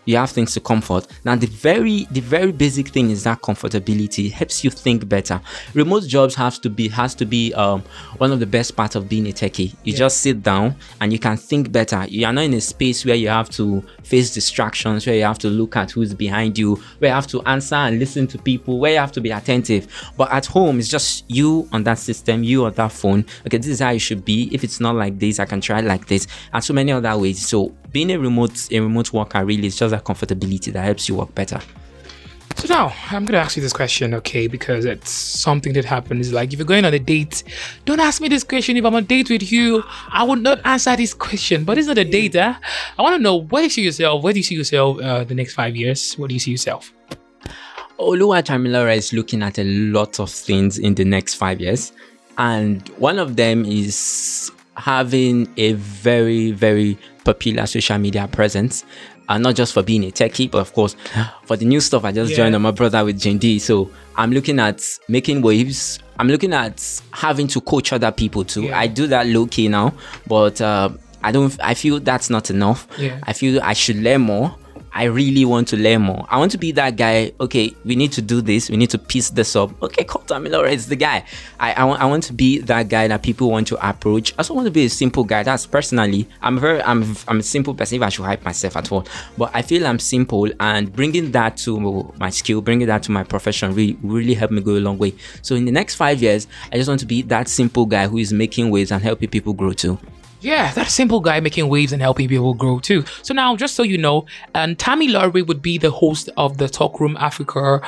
you 0.05 0.17
have 0.17 0.31
things 0.31 0.53
to 0.53 0.59
comfort. 0.59 1.07
Now 1.23 1.35
the 1.35 1.47
very 1.47 2.05
the 2.11 2.21
very 2.21 2.51
basic 2.51 2.89
thing 2.89 3.11
is 3.11 3.23
that 3.23 3.41
comfortability 3.41 4.27
it 4.27 4.33
helps 4.33 4.63
you 4.63 4.69
think 4.69 5.07
better. 5.07 5.41
Remote 5.73 6.07
jobs 6.07 6.35
has 6.35 6.59
to 6.59 6.69
be 6.69 6.87
has 6.89 7.15
to 7.15 7.25
be 7.25 7.53
um, 7.53 7.83
one 8.17 8.31
of 8.31 8.39
the 8.39 8.45
best 8.45 8.75
parts 8.75 8.95
of 8.95 9.07
being 9.07 9.27
a 9.27 9.31
techie. 9.31 9.71
You 9.83 9.93
yeah. 9.93 9.97
just 9.97 10.17
sit 10.17 10.41
down 10.43 10.75
and 10.99 11.13
you 11.13 11.19
can 11.19 11.37
think 11.37 11.71
better. 11.71 12.05
You 12.07 12.25
are 12.25 12.33
not 12.33 12.45
in 12.45 12.53
a 12.53 12.61
space 12.61 13.05
where 13.05 13.15
you 13.15 13.29
have 13.29 13.49
to 13.51 13.83
face 14.03 14.33
distractions 14.33 15.05
where 15.05 15.15
you 15.15 15.23
have 15.23 15.39
to 15.39 15.49
look 15.49 15.75
at 15.75 15.91
who's 15.91 16.13
behind 16.13 16.57
you 16.57 16.75
where 16.99 17.09
you 17.09 17.15
have 17.15 17.27
to 17.27 17.41
answer 17.43 17.75
and 17.75 17.99
listen 17.99 18.27
to 18.27 18.37
people 18.37 18.79
where 18.79 18.93
you 18.93 18.99
have 18.99 19.11
to 19.13 19.21
be 19.21 19.31
attentive. 19.31 19.87
But 20.17 20.31
at 20.31 20.45
home 20.45 20.79
it's 20.79 20.89
just 20.89 21.25
you 21.29 21.67
on 21.71 21.83
that 21.83 21.99
system 21.99 22.43
you 22.43 22.65
on 22.65 22.73
that 22.73 22.91
phone. 22.91 23.25
Okay 23.45 23.57
this 23.57 23.67
is 23.67 23.79
how 23.79 23.91
it 23.91 23.99
should 23.99 24.25
be. 24.25 24.49
If 24.51 24.63
it's 24.63 24.79
not 24.79 24.95
like 24.95 25.19
this 25.19 25.39
i 25.39 25.45
can 25.45 25.61
try 25.61 25.81
like 25.81 26.07
this. 26.07 26.27
And 26.53 26.63
so 26.63 26.73
many 26.73 26.91
other 26.91 27.17
ways. 27.17 27.45
So 27.47 27.73
being 27.91 28.11
a 28.11 28.17
remote 28.17 28.71
a 28.71 28.79
remote 28.79 29.13
worker 29.13 29.43
really 29.43 29.67
is 29.67 29.77
just 29.77 29.91
that 29.91 30.03
comfortability 30.03 30.71
that 30.73 30.83
helps 30.83 31.09
you 31.09 31.15
work 31.15 31.33
better. 31.35 31.59
So 32.55 32.71
now 32.73 32.93
I'm 33.09 33.25
gonna 33.25 33.39
ask 33.39 33.55
you 33.55 33.63
this 33.63 33.73
question, 33.73 34.13
okay? 34.15 34.47
Because 34.47 34.85
it's 34.85 35.09
something 35.09 35.73
that 35.73 35.85
happens. 35.85 36.31
Like 36.31 36.53
if 36.53 36.59
you're 36.59 36.65
going 36.65 36.85
on 36.85 36.93
a 36.93 36.99
date, 36.99 37.43
don't 37.85 37.99
ask 37.99 38.21
me 38.21 38.27
this 38.27 38.43
question. 38.43 38.77
If 38.77 38.85
I'm 38.85 38.93
on 38.93 39.03
a 39.03 39.05
date 39.05 39.29
with 39.29 39.51
you, 39.51 39.83
I 40.09 40.23
would 40.23 40.39
not 40.39 40.63
answer 40.65 40.95
this 40.95 41.13
question. 41.13 41.63
But 41.63 41.77
it's 41.77 41.87
not 41.87 41.97
a 41.97 42.03
date, 42.03 42.35
huh? 42.35 42.55
I 42.99 43.01
want 43.01 43.15
to 43.15 43.21
know 43.21 43.37
where 43.37 43.61
do 43.61 43.65
you 43.65 43.69
see 43.69 43.83
yourself? 43.83 44.23
Where 44.23 44.33
do 44.33 44.39
you 44.39 44.43
see 44.43 44.55
yourself 44.55 44.99
uh, 44.99 45.23
the 45.23 45.33
next 45.33 45.53
five 45.53 45.75
years? 45.75 46.13
Where 46.15 46.27
do 46.27 46.33
you 46.33 46.39
see 46.39 46.51
yourself? 46.51 46.93
Oluwatamilore 47.97 48.95
is 48.95 49.13
looking 49.13 49.43
at 49.43 49.59
a 49.59 49.63
lot 49.63 50.19
of 50.19 50.29
things 50.29 50.77
in 50.77 50.95
the 50.95 51.05
next 51.05 51.35
five 51.35 51.61
years, 51.61 51.93
and 52.37 52.87
one 52.97 53.19
of 53.19 53.35
them 53.35 53.63
is 53.63 54.51
having 54.81 55.47
a 55.57 55.73
very, 55.73 56.51
very 56.51 56.97
popular 57.23 57.65
social 57.65 57.97
media 57.97 58.27
presence. 58.27 58.83
Uh, 59.29 59.37
not 59.37 59.55
just 59.55 59.71
for 59.73 59.81
being 59.81 60.03
a 60.03 60.11
techie, 60.11 60.49
but 60.51 60.57
of 60.59 60.73
course 60.73 60.95
for 61.45 61.55
the 61.55 61.63
new 61.65 61.79
stuff 61.79 62.03
I 62.03 62.11
just 62.11 62.31
Yeah. 62.31 62.37
joined 62.37 62.55
on 62.55 62.61
my 62.61 62.71
brother 62.71 63.05
with 63.05 63.19
Jane 63.19 63.37
D. 63.37 63.59
So 63.59 63.89
I'm 64.17 64.31
looking 64.31 64.59
at 64.59 64.85
making 65.07 65.41
waves. 65.41 65.99
I'm 66.19 66.27
looking 66.27 66.53
at 66.53 67.01
having 67.13 67.47
to 67.47 67.61
coach 67.61 67.93
other 67.93 68.11
people 68.11 68.43
too. 68.43 68.63
Yeah. 68.63 68.79
I 68.79 68.87
do 68.87 69.07
that 69.07 69.27
low 69.27 69.45
key 69.45 69.67
now, 69.69 69.93
but 70.27 70.59
uh, 70.59 70.89
I 71.23 71.31
don't. 71.31 71.55
I 71.63 71.75
feel 71.75 71.99
that's 71.99 72.29
not 72.29 72.49
enough. 72.49 72.87
Yeah. 72.97 73.19
I 73.23 73.33
feel 73.33 73.61
I 73.61 73.73
should 73.73 73.97
learn 73.97 74.21
more. 74.21 74.55
I 74.93 75.05
really 75.05 75.45
want 75.45 75.69
to 75.69 75.77
learn 75.77 76.01
more. 76.01 76.25
I 76.29 76.37
want 76.37 76.51
to 76.51 76.57
be 76.57 76.71
that 76.73 76.97
guy. 76.97 77.31
Okay, 77.39 77.73
we 77.85 77.95
need 77.95 78.11
to 78.13 78.21
do 78.21 78.41
this. 78.41 78.69
We 78.69 78.77
need 78.77 78.89
to 78.89 78.97
piece 78.97 79.29
this 79.29 79.55
up. 79.55 79.71
Okay, 79.81 80.03
call 80.03 80.21
Tamilore 80.23 80.69
is 80.69 80.87
the 80.87 80.95
guy. 80.95 81.23
I, 81.59 81.73
I, 81.73 81.83
want, 81.85 82.01
I 82.01 82.05
want 82.05 82.23
to 82.23 82.33
be 82.33 82.59
that 82.59 82.89
guy 82.89 83.07
that 83.07 83.23
people 83.23 83.49
want 83.49 83.67
to 83.67 83.89
approach. 83.89 84.33
I 84.33 84.37
also 84.39 84.53
want 84.53 84.65
to 84.65 84.71
be 84.71 84.85
a 84.85 84.89
simple 84.89 85.23
guy. 85.23 85.43
That's 85.43 85.65
personally, 85.65 86.27
I'm 86.41 86.59
very, 86.59 86.81
I'm, 86.83 87.15
I'm 87.27 87.39
a 87.39 87.43
simple 87.43 87.73
person. 87.73 87.97
If 87.97 88.01
I 88.01 88.09
should 88.09 88.25
hype 88.25 88.43
myself 88.43 88.75
at 88.75 88.91
all, 88.91 89.05
but 89.37 89.51
I 89.53 89.61
feel 89.61 89.87
I'm 89.87 89.99
simple, 89.99 90.49
and 90.59 90.91
bringing 90.91 91.31
that 91.31 91.57
to 91.57 92.13
my 92.19 92.29
skill, 92.29 92.61
bringing 92.61 92.87
that 92.87 93.03
to 93.03 93.11
my 93.11 93.23
profession, 93.23 93.73
really, 93.73 93.97
really 94.03 94.33
helped 94.33 94.53
me 94.53 94.61
go 94.61 94.71
a 94.71 94.79
long 94.79 94.97
way. 94.97 95.13
So 95.41 95.55
in 95.55 95.65
the 95.65 95.71
next 95.71 95.95
five 95.95 96.21
years, 96.21 96.47
I 96.71 96.77
just 96.77 96.89
want 96.89 96.99
to 96.99 97.05
be 97.05 97.21
that 97.23 97.47
simple 97.47 97.85
guy 97.85 98.07
who 98.07 98.17
is 98.17 98.33
making 98.33 98.69
waves 98.69 98.91
and 98.91 99.01
helping 99.01 99.29
people 99.29 99.53
grow 99.53 99.71
too. 99.71 99.97
Yeah, 100.41 100.73
that 100.73 100.87
simple 100.87 101.19
guy 101.19 101.39
making 101.39 101.67
waves 101.67 101.93
and 101.93 102.01
helping 102.01 102.27
people 102.27 102.55
grow 102.55 102.79
too. 102.79 103.05
So 103.21 103.31
now, 103.31 103.55
just 103.55 103.75
so 103.75 103.83
you 103.83 103.95
know, 103.95 104.25
and 104.55 104.77
Tammy 104.77 105.07
Laurie 105.07 105.43
would 105.43 105.61
be 105.61 105.77
the 105.77 105.91
host 105.91 106.29
of 106.35 106.57
the 106.57 106.67
Talk 106.67 106.99
Room 106.99 107.15
Africa, 107.19 107.79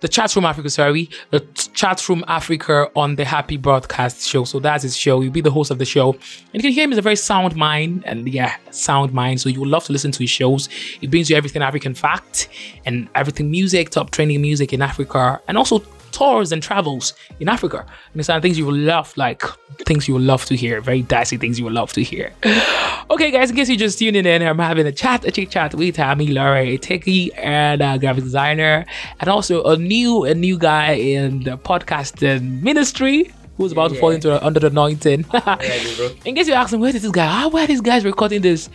the 0.00 0.08
Chat 0.08 0.36
Room 0.36 0.44
Africa, 0.44 0.68
sorry, 0.68 1.08
the 1.30 1.40
Chat 1.72 2.06
Room 2.06 2.22
Africa 2.28 2.90
on 2.94 3.16
the 3.16 3.24
Happy 3.24 3.56
Broadcast 3.56 4.28
show. 4.28 4.44
So 4.44 4.60
that's 4.60 4.82
his 4.82 4.94
show. 4.94 5.22
You'll 5.22 5.32
be 5.32 5.40
the 5.40 5.50
host 5.50 5.70
of 5.70 5.78
the 5.78 5.86
show, 5.86 6.12
and 6.12 6.52
you 6.52 6.60
can 6.60 6.72
hear 6.72 6.84
him. 6.84 6.90
He's 6.90 6.98
a 6.98 7.02
very 7.02 7.16
sound 7.16 7.56
mind, 7.56 8.02
and 8.04 8.28
yeah, 8.28 8.54
sound 8.70 9.14
mind. 9.14 9.40
So 9.40 9.48
you 9.48 9.60
will 9.60 9.68
love 9.68 9.84
to 9.84 9.92
listen 9.92 10.12
to 10.12 10.18
his 10.18 10.30
shows. 10.30 10.66
He 10.66 11.06
brings 11.06 11.30
you 11.30 11.36
everything 11.36 11.62
African 11.62 11.94
fact 11.94 12.48
and 12.84 13.08
everything 13.14 13.50
music, 13.50 13.88
top 13.88 14.10
trending 14.10 14.42
music 14.42 14.74
in 14.74 14.82
Africa, 14.82 15.40
and 15.48 15.56
also 15.56 15.82
tours 16.14 16.52
and 16.52 16.62
travels 16.62 17.12
in 17.40 17.48
Africa. 17.48 17.84
And 18.14 18.24
some 18.24 18.40
things 18.40 18.56
you 18.56 18.64
will 18.64 18.76
love, 18.76 19.14
like 19.16 19.42
things 19.84 20.06
you 20.08 20.14
will 20.14 20.22
love 20.22 20.44
to 20.46 20.56
hear, 20.56 20.80
very 20.80 21.02
dicey 21.02 21.36
things 21.36 21.58
you 21.58 21.64
will 21.64 21.72
love 21.72 21.92
to 21.94 22.02
hear. 22.02 22.32
okay, 23.10 23.30
guys, 23.30 23.50
in 23.50 23.56
case 23.56 23.68
you're 23.68 23.76
just 23.76 23.98
tuning 23.98 24.24
in, 24.24 24.40
I'm 24.42 24.58
having 24.58 24.86
a 24.86 24.92
chat, 24.92 25.24
a 25.24 25.32
chit 25.32 25.50
chat 25.50 25.74
with 25.74 25.96
Tammy 25.96 26.28
Laurie, 26.28 26.76
a 26.76 26.78
techie 26.78 27.30
and 27.36 27.82
a 27.82 27.98
graphic 27.98 28.24
designer, 28.24 28.86
and 29.20 29.28
also 29.28 29.64
a 29.64 29.76
new 29.76 30.24
a 30.24 30.34
new 30.34 30.56
guy 30.56 30.92
in 30.92 31.42
the 31.42 31.58
podcasting 31.58 32.62
ministry. 32.62 33.32
Who's 33.56 33.72
about 33.72 33.92
to 33.92 34.00
fall 34.00 34.10
into 34.10 34.44
under 34.44 34.58
the 34.58 34.66
anointing? 34.66 35.26
in 36.24 36.34
case 36.34 36.48
you're 36.48 36.56
asking, 36.56 36.80
where 36.80 36.94
is 36.94 37.02
this 37.02 37.10
guy? 37.12 37.26
Ah, 37.26 37.48
where 37.48 37.64
are 37.64 37.66
these 37.68 37.80
guys 37.80 38.04
recording 38.04 38.42
this? 38.42 38.68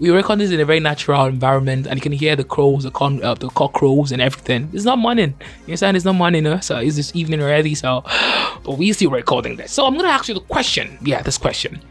We 0.00 0.08
record 0.10 0.38
this 0.40 0.50
in 0.50 0.58
a 0.60 0.64
very 0.64 0.80
natural 0.80 1.26
environment, 1.26 1.86
and 1.86 1.96
you 1.98 2.00
can 2.00 2.12
hear 2.12 2.34
the 2.34 2.42
crows, 2.42 2.84
the 2.84 2.90
con, 2.90 3.22
uh, 3.22 3.34
the 3.34 3.48
cock 3.50 3.74
crows, 3.74 4.12
and 4.12 4.22
everything. 4.22 4.70
It's 4.72 4.84
not 4.86 4.98
morning. 4.98 5.34
You 5.66 5.72
understand? 5.72 5.94
It's 5.94 6.06
not 6.06 6.14
morning, 6.14 6.46
uh, 6.46 6.60
so 6.60 6.78
it's 6.78 6.96
this 6.96 7.14
evening 7.14 7.42
already. 7.42 7.74
So, 7.74 8.02
but 8.64 8.78
we 8.78 8.92
still 8.94 9.10
recording 9.10 9.56
this. 9.56 9.72
So 9.72 9.84
I'm 9.86 9.94
gonna 9.94 10.08
ask 10.08 10.26
you 10.28 10.34
the 10.34 10.40
question. 10.40 10.96
Yeah, 11.02 11.20
this 11.22 11.36
question: 11.36 11.82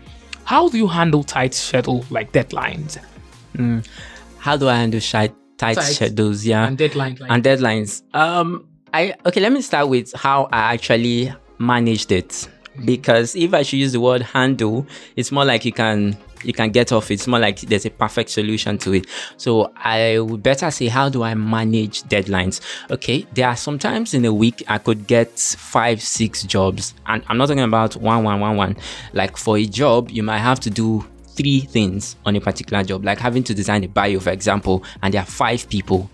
How 0.44 0.70
do 0.70 0.78
you 0.80 0.88
handle 0.88 1.24
tight 1.24 1.54
schedule 1.54 2.04
like 2.10 2.32
deadlines 2.32 2.98
How 4.40 4.58
do 4.58 4.68
I 4.68 4.76
handle 4.78 5.02
tight 5.02 5.34
Tight. 5.60 5.76
schedules? 5.76 6.44
Yeah. 6.46 6.66
and 6.68 6.78
deadlines? 6.80 7.20
Like, 7.20 7.30
and 7.32 7.44
deadlines. 7.44 8.02
Um, 8.16 8.68
I 8.92 9.14
okay. 9.28 9.40
Let 9.40 9.52
me 9.52 9.62
start 9.62 9.88
with 9.88 10.14
how 10.16 10.50
I 10.52 10.74
actually 10.74 11.32
managed 11.60 12.12
it 12.12 12.48
because 12.86 13.36
if 13.36 13.54
I 13.54 13.64
should 13.64 13.80
use 13.80 13.92
the 13.92 14.00
word 14.00 14.22
handle, 14.22 14.86
it's 15.16 15.32
more 15.32 15.46
like 15.46 15.66
you 15.66 15.74
can 15.74 16.18
you 16.44 16.54
can 16.54 16.72
get 16.72 16.92
off. 16.92 17.12
It's 17.12 17.28
more 17.28 17.40
like 17.40 17.60
there's 17.62 17.86
a 17.86 17.90
perfect 17.90 18.30
solution 18.30 18.78
to 18.80 18.94
it. 18.94 19.08
So 19.38 19.72
I 19.76 20.20
would 20.20 20.42
better 20.42 20.72
say, 20.72 20.88
how 20.88 21.10
do 21.10 21.24
I 21.24 21.34
manage 21.34 22.04
deadlines? 22.04 22.62
Okay, 22.90 23.26
there 23.34 23.48
are 23.48 23.56
sometimes 23.56 24.14
in 24.14 24.26
a 24.26 24.34
week 24.34 24.64
I 24.68 24.78
could 24.78 25.08
get 25.08 25.38
five, 25.38 26.02
six 26.02 26.44
jobs, 26.44 26.94
and 27.08 27.24
I'm 27.28 27.38
not 27.38 27.48
talking 27.48 27.64
about 27.64 27.96
one, 27.98 28.24
one, 28.24 28.40
one, 28.40 28.58
one. 28.58 28.78
Like 29.14 29.38
for 29.38 29.58
a 29.58 29.66
job, 29.66 30.10
you 30.10 30.24
might 30.24 30.40
have 30.40 30.60
to 30.62 30.70
do 30.70 31.06
three 31.36 31.62
things 31.62 32.16
on 32.26 32.36
a 32.36 32.42
particular 32.42 32.84
job, 32.84 33.06
like 33.06 33.20
having 33.20 33.44
to 33.44 33.54
design 33.54 33.84
a 33.84 33.88
bio, 33.88 34.20
for 34.20 34.32
example, 34.32 34.84
and 35.02 35.14
there 35.14 35.22
are 35.22 35.26
five 35.26 35.68
people 35.70 36.10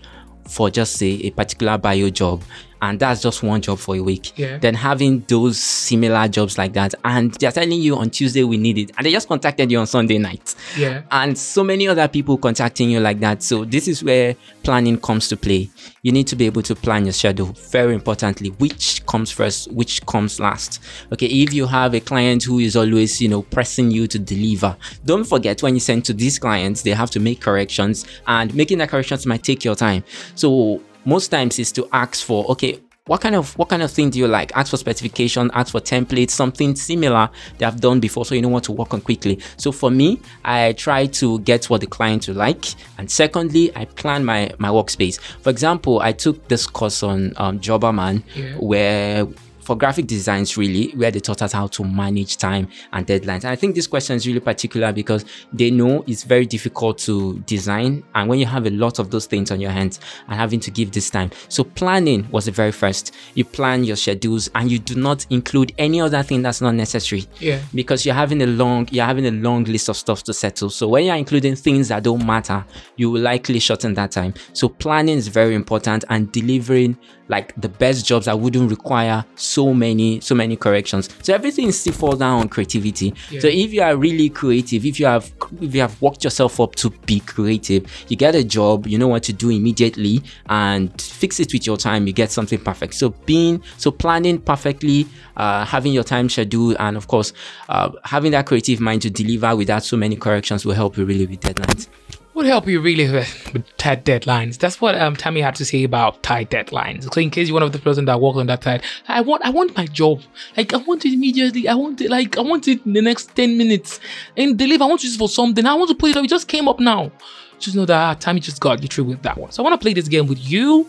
for 0.48 0.70
just 0.70 0.96
say 0.96 1.14
a 1.24 1.30
particular 1.30 1.76
bio 1.76 2.08
job 2.08 2.42
and 2.82 3.00
that's 3.00 3.22
just 3.22 3.42
one 3.42 3.60
job 3.60 3.78
for 3.78 3.96
a 3.96 4.00
week 4.00 4.32
Yeah. 4.38 4.58
then 4.58 4.74
having 4.74 5.20
those 5.28 5.58
similar 5.58 6.28
jobs 6.28 6.58
like 6.58 6.72
that 6.74 6.94
and 7.04 7.32
they're 7.34 7.52
telling 7.52 7.80
you 7.80 7.96
on 7.96 8.10
tuesday 8.10 8.44
we 8.44 8.56
need 8.56 8.78
it 8.78 8.90
and 8.96 9.06
they 9.06 9.10
just 9.12 9.28
contacted 9.28 9.70
you 9.70 9.78
on 9.78 9.86
sunday 9.86 10.18
night 10.18 10.54
yeah, 10.76 11.02
and 11.10 11.36
so 11.38 11.62
many 11.64 11.88
other 11.88 12.08
people 12.08 12.36
contacting 12.36 12.90
you 12.90 13.00
like 13.00 13.20
that. 13.20 13.42
So 13.42 13.64
this 13.64 13.88
is 13.88 14.02
where 14.04 14.34
planning 14.62 14.98
comes 14.98 15.28
to 15.28 15.36
play. 15.36 15.70
You 16.02 16.12
need 16.12 16.26
to 16.28 16.36
be 16.36 16.44
able 16.46 16.62
to 16.62 16.74
plan 16.74 17.04
your 17.04 17.12
schedule 17.12 17.46
very 17.70 17.94
importantly, 17.94 18.50
which 18.50 19.04
comes 19.06 19.30
first, 19.30 19.70
which 19.72 20.04
comes 20.06 20.38
last. 20.40 20.80
Okay, 21.12 21.26
if 21.26 21.52
you 21.54 21.66
have 21.66 21.94
a 21.94 22.00
client 22.00 22.42
who 22.42 22.58
is 22.58 22.76
always, 22.76 23.20
you 23.22 23.28
know, 23.28 23.42
pressing 23.42 23.90
you 23.90 24.06
to 24.08 24.18
deliver, 24.18 24.76
don't 25.04 25.24
forget 25.24 25.62
when 25.62 25.74
you 25.74 25.80
send 25.80 26.04
to 26.06 26.12
these 26.12 26.38
clients, 26.38 26.82
they 26.82 26.90
have 26.90 27.10
to 27.12 27.20
make 27.20 27.40
corrections 27.40 28.04
and 28.26 28.54
making 28.54 28.78
the 28.78 28.86
corrections 28.86 29.24
might 29.26 29.42
take 29.42 29.64
your 29.64 29.74
time. 29.76 30.04
So 30.34 30.82
most 31.06 31.28
times 31.28 31.58
is 31.58 31.72
to 31.72 31.88
ask 31.92 32.24
for, 32.26 32.44
okay, 32.50 32.80
what 33.06 33.20
kind 33.20 33.36
of 33.36 33.56
what 33.56 33.68
kind 33.68 33.82
of 33.84 33.90
thing 33.92 34.10
do 34.10 34.18
you 34.18 34.26
like? 34.26 34.50
Ask 34.56 34.70
for 34.72 34.76
specification, 34.76 35.48
ask 35.54 35.70
for 35.70 35.80
templates, 35.80 36.30
something 36.30 36.74
similar 36.74 37.30
they 37.58 37.64
have 37.64 37.80
done 37.80 38.00
before, 38.00 38.24
so 38.26 38.34
you 38.34 38.42
know 38.42 38.48
what 38.48 38.64
to 38.64 38.72
work 38.72 38.92
on 38.92 39.00
quickly. 39.00 39.38
So 39.56 39.70
for 39.70 39.92
me, 39.92 40.20
I 40.44 40.72
try 40.72 41.06
to 41.06 41.38
get 41.40 41.66
what 41.70 41.82
the 41.82 41.86
client 41.86 42.26
will 42.26 42.34
like, 42.34 42.64
and 42.98 43.08
secondly, 43.08 43.70
I 43.76 43.84
plan 43.84 44.24
my 44.24 44.50
my 44.58 44.70
workspace. 44.70 45.20
For 45.20 45.50
example, 45.50 46.00
I 46.00 46.10
took 46.10 46.48
this 46.48 46.66
course 46.66 47.04
on 47.04 47.32
um, 47.36 47.60
Jobberman, 47.60 48.24
Yeah. 48.34 48.56
where 48.58 49.28
for 49.66 49.76
graphic 49.76 50.06
designs 50.06 50.56
really 50.56 50.92
where 50.92 51.10
they 51.10 51.18
taught 51.18 51.42
us 51.42 51.50
how 51.50 51.66
to 51.66 51.82
manage 51.82 52.36
time 52.36 52.68
and 52.92 53.04
deadlines. 53.04 53.42
And 53.42 53.46
i 53.46 53.56
think 53.56 53.74
this 53.74 53.88
question 53.88 54.14
is 54.14 54.24
really 54.24 54.38
particular 54.38 54.92
because 54.92 55.24
they 55.52 55.72
know 55.72 56.04
it's 56.06 56.22
very 56.22 56.46
difficult 56.46 56.98
to 56.98 57.40
design. 57.40 58.04
And 58.14 58.28
when 58.28 58.38
you 58.38 58.46
have 58.46 58.66
a 58.66 58.70
lot 58.70 59.00
of 59.00 59.10
those 59.10 59.26
things 59.26 59.50
on 59.50 59.60
your 59.60 59.72
hands 59.72 59.98
and 60.28 60.36
having 60.36 60.60
to 60.60 60.70
give 60.70 60.92
this 60.92 61.10
time. 61.10 61.32
So 61.48 61.64
planning 61.64 62.28
was 62.30 62.44
the 62.44 62.52
very 62.52 62.70
first. 62.70 63.12
You 63.34 63.44
plan 63.44 63.82
your 63.82 63.96
schedules 63.96 64.48
and 64.54 64.70
you 64.70 64.78
do 64.78 64.94
not 64.94 65.26
include 65.30 65.72
any 65.78 66.00
other 66.00 66.22
thing 66.22 66.42
that's 66.42 66.60
not 66.60 66.74
necessary. 66.74 67.26
Yeah. 67.40 67.60
because 67.74 68.06
you're 68.06 68.14
having 68.14 68.42
a 68.42 68.46
long 68.46 68.88
you're 68.92 69.04
having 69.04 69.26
a 69.26 69.32
long 69.32 69.64
list 69.64 69.88
of 69.88 69.96
stuff 69.96 70.22
to 70.24 70.32
settle. 70.32 70.70
So 70.70 70.86
when 70.86 71.06
you're 71.06 71.16
including 71.16 71.56
things 71.56 71.88
that 71.88 72.04
don't 72.04 72.24
matter 72.24 72.64
you 72.96 73.10
will 73.10 73.20
likely 73.20 73.58
shorten 73.58 73.94
that 73.94 74.12
time. 74.12 74.34
So 74.52 74.68
planning 74.68 75.18
is 75.18 75.26
very 75.26 75.56
important 75.56 76.04
and 76.08 76.30
delivering 76.30 76.96
like 77.28 77.54
the 77.60 77.68
best 77.68 78.06
jobs 78.06 78.26
that 78.26 78.38
wouldn't 78.38 78.70
require 78.70 79.24
so 79.34 79.72
many 79.74 80.20
so 80.20 80.34
many 80.34 80.56
corrections. 80.56 81.08
So 81.22 81.34
everything 81.34 81.72
still 81.72 81.92
falls 81.92 82.18
down 82.18 82.40
on 82.40 82.48
creativity. 82.48 83.14
So 83.40 83.48
if 83.48 83.72
you 83.72 83.82
are 83.82 83.96
really 83.96 84.28
creative 84.30 84.84
if 84.84 85.00
you 85.00 85.06
have 85.06 85.30
if 85.60 85.74
you 85.74 85.80
have 85.80 86.00
worked 86.00 86.24
yourself 86.24 86.60
up 86.60 86.74
to 86.76 86.90
be 86.90 87.20
creative 87.20 87.86
you 88.08 88.16
get 88.16 88.34
a 88.34 88.44
job 88.44 88.86
you 88.86 88.98
know 88.98 89.08
what 89.08 89.22
to 89.24 89.32
do 89.32 89.50
immediately 89.50 90.22
and 90.48 91.00
fix 91.00 91.40
it 91.40 91.52
with 91.52 91.66
your 91.66 91.76
time 91.76 92.06
you 92.06 92.12
get 92.12 92.30
something 92.30 92.58
perfect. 92.58 92.94
So 92.94 93.10
being 93.26 93.62
so 93.76 93.90
planning 93.90 94.40
perfectly 94.40 95.06
uh, 95.36 95.64
having 95.64 95.92
your 95.92 96.04
time 96.04 96.28
schedule 96.28 96.76
and 96.78 96.96
of 96.96 97.08
course 97.08 97.32
uh, 97.68 97.90
having 98.04 98.32
that 98.32 98.46
creative 98.46 98.80
mind 98.80 99.02
to 99.02 99.10
deliver 99.10 99.54
without 99.56 99.84
so 99.84 99.96
many 99.96 100.16
corrections 100.16 100.64
will 100.64 100.74
help 100.74 100.96
you 100.96 101.04
really 101.04 101.26
with 101.26 101.40
deadlines 101.40 101.88
would 102.36 102.46
help 102.46 102.68
you 102.68 102.80
really 102.80 103.10
with, 103.10 103.52
with 103.54 103.76
tight 103.78 104.04
deadlines. 104.04 104.58
That's 104.58 104.80
what 104.80 104.94
um 104.94 105.16
Tammy 105.16 105.40
had 105.40 105.54
to 105.56 105.64
say 105.64 105.82
about 105.84 106.22
tight 106.22 106.50
deadlines. 106.50 107.12
So 107.12 107.20
in 107.20 107.30
case 107.30 107.48
you're 107.48 107.54
one 107.54 107.62
of 107.62 107.72
the 107.72 107.78
person 107.78 108.04
that 108.04 108.20
works 108.20 108.36
on 108.36 108.46
that 108.46 108.62
side, 108.62 108.82
I 109.08 109.22
want 109.22 109.42
I 109.44 109.50
want 109.50 109.76
my 109.76 109.86
job. 109.86 110.20
Like 110.56 110.74
I 110.74 110.76
want 110.76 111.04
it 111.06 111.14
immediately. 111.14 111.66
I 111.66 111.74
want 111.74 112.00
it 112.00 112.10
like 112.10 112.36
I 112.36 112.42
want 112.42 112.68
it 112.68 112.84
in 112.84 112.92
the 112.92 113.02
next 113.02 113.34
10 113.34 113.56
minutes. 113.56 114.00
And 114.36 114.56
deliver, 114.56 114.84
I 114.84 114.86
want 114.86 115.00
to 115.00 115.06
use 115.06 115.16
for 115.16 115.28
something. 115.28 115.64
I 115.64 115.74
want 115.74 115.88
to 115.88 115.96
put 115.96 116.10
it 116.10 116.16
up. 116.16 116.24
It 116.24 116.28
just 116.28 116.46
came 116.46 116.68
up 116.68 116.78
now. 116.78 117.10
Just 117.58 117.74
know 117.74 117.86
that 117.86 117.96
ah, 117.96 118.14
Tammy 118.14 118.40
just 118.40 118.60
got 118.60 118.82
you 118.82 118.88
through 118.88 119.04
with 119.04 119.22
that 119.22 119.38
one. 119.38 119.50
So 119.50 119.62
I 119.62 119.68
want 119.68 119.80
to 119.80 119.82
play 119.82 119.94
this 119.94 120.08
game 120.08 120.26
with 120.26 120.38
you. 120.38 120.86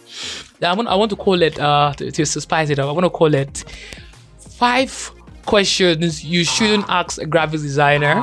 I 0.61 0.73
want 0.73 0.89
I 0.89 0.95
want 0.95 1.11
to 1.11 1.15
call 1.15 1.41
it 1.41 1.57
uh 1.57 1.93
to, 1.95 2.11
to 2.11 2.25
spice 2.25 2.69
it 2.69 2.77
up. 2.77 2.89
I 2.89 2.91
want 2.91 3.05
to 3.05 3.09
call 3.09 3.33
it 3.33 3.63
five 4.37 5.11
questions 5.45 6.25
you 6.25 6.43
shouldn't 6.43 6.83
ask 6.89 7.21
a 7.21 7.25
graphics 7.25 7.61
designer 7.61 8.21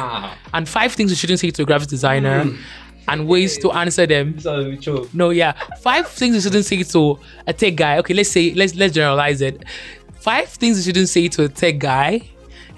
and 0.52 0.68
five 0.68 0.92
things 0.92 1.10
you 1.10 1.16
shouldn't 1.16 1.40
say 1.40 1.50
to 1.50 1.62
a 1.62 1.64
graphics 1.64 1.88
designer 1.88 2.44
and 3.08 3.26
ways 3.28 3.58
to 3.58 3.70
answer 3.72 4.06
them. 4.06 4.36
No 5.12 5.30
yeah. 5.30 5.52
Five 5.80 6.08
things 6.08 6.34
you 6.36 6.40
shouldn't 6.40 6.64
say 6.64 6.82
to 6.82 7.18
a 7.46 7.52
tech 7.52 7.76
guy. 7.76 7.98
Okay 7.98 8.14
let's 8.14 8.30
say 8.30 8.54
let's 8.54 8.74
let's 8.74 8.94
generalize 8.94 9.40
it. 9.40 9.64
Five 10.20 10.48
things 10.48 10.78
you 10.78 10.84
shouldn't 10.84 11.08
say 11.08 11.28
to 11.28 11.44
a 11.44 11.48
tech 11.48 11.78
guy 11.78 12.22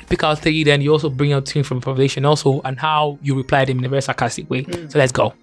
pick 0.09 0.23
out 0.23 0.39
three 0.39 0.65
then 0.65 0.81
you 0.81 0.93
also 0.93 1.11
bring 1.11 1.33
out 1.33 1.47
two 1.47 1.63
from 1.63 1.81
foundation 1.81 2.25
also 2.25 2.61
and 2.65 2.79
how 2.79 3.19
you 3.23 3.37
reply 3.37 3.65
them 3.65 3.79
in 3.79 3.85
a 3.85 3.89
very 3.89 4.03
sarcastic 4.03 4.49
way. 4.51 4.63
Hmm. 4.63 4.89
So 4.89 4.99
let's 4.99 5.13
go. 5.13 5.35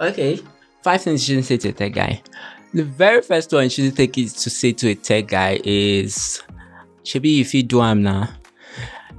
Okay. 0.00 0.40
Five 0.82 1.02
things 1.02 1.28
you 1.28 1.34
shouldn't 1.34 1.46
say 1.46 1.56
to 1.58 1.68
a 1.68 1.72
tech 1.72 1.92
guy. 1.92 2.22
The 2.72 2.84
very 2.84 3.22
first 3.22 3.52
one 3.52 3.64
you 3.64 3.70
shouldn't 3.70 3.96
take 3.96 4.16
is 4.18 4.32
to 4.34 4.50
say 4.50 4.72
to 4.72 4.88
a 4.88 4.94
tech 4.94 5.28
guy 5.28 5.60
is 5.64 6.42
Shabi 7.04 7.40
if 7.40 7.54
you 7.54 7.62
do 7.62 7.80
I'm 7.80 8.02
now. 8.02 8.28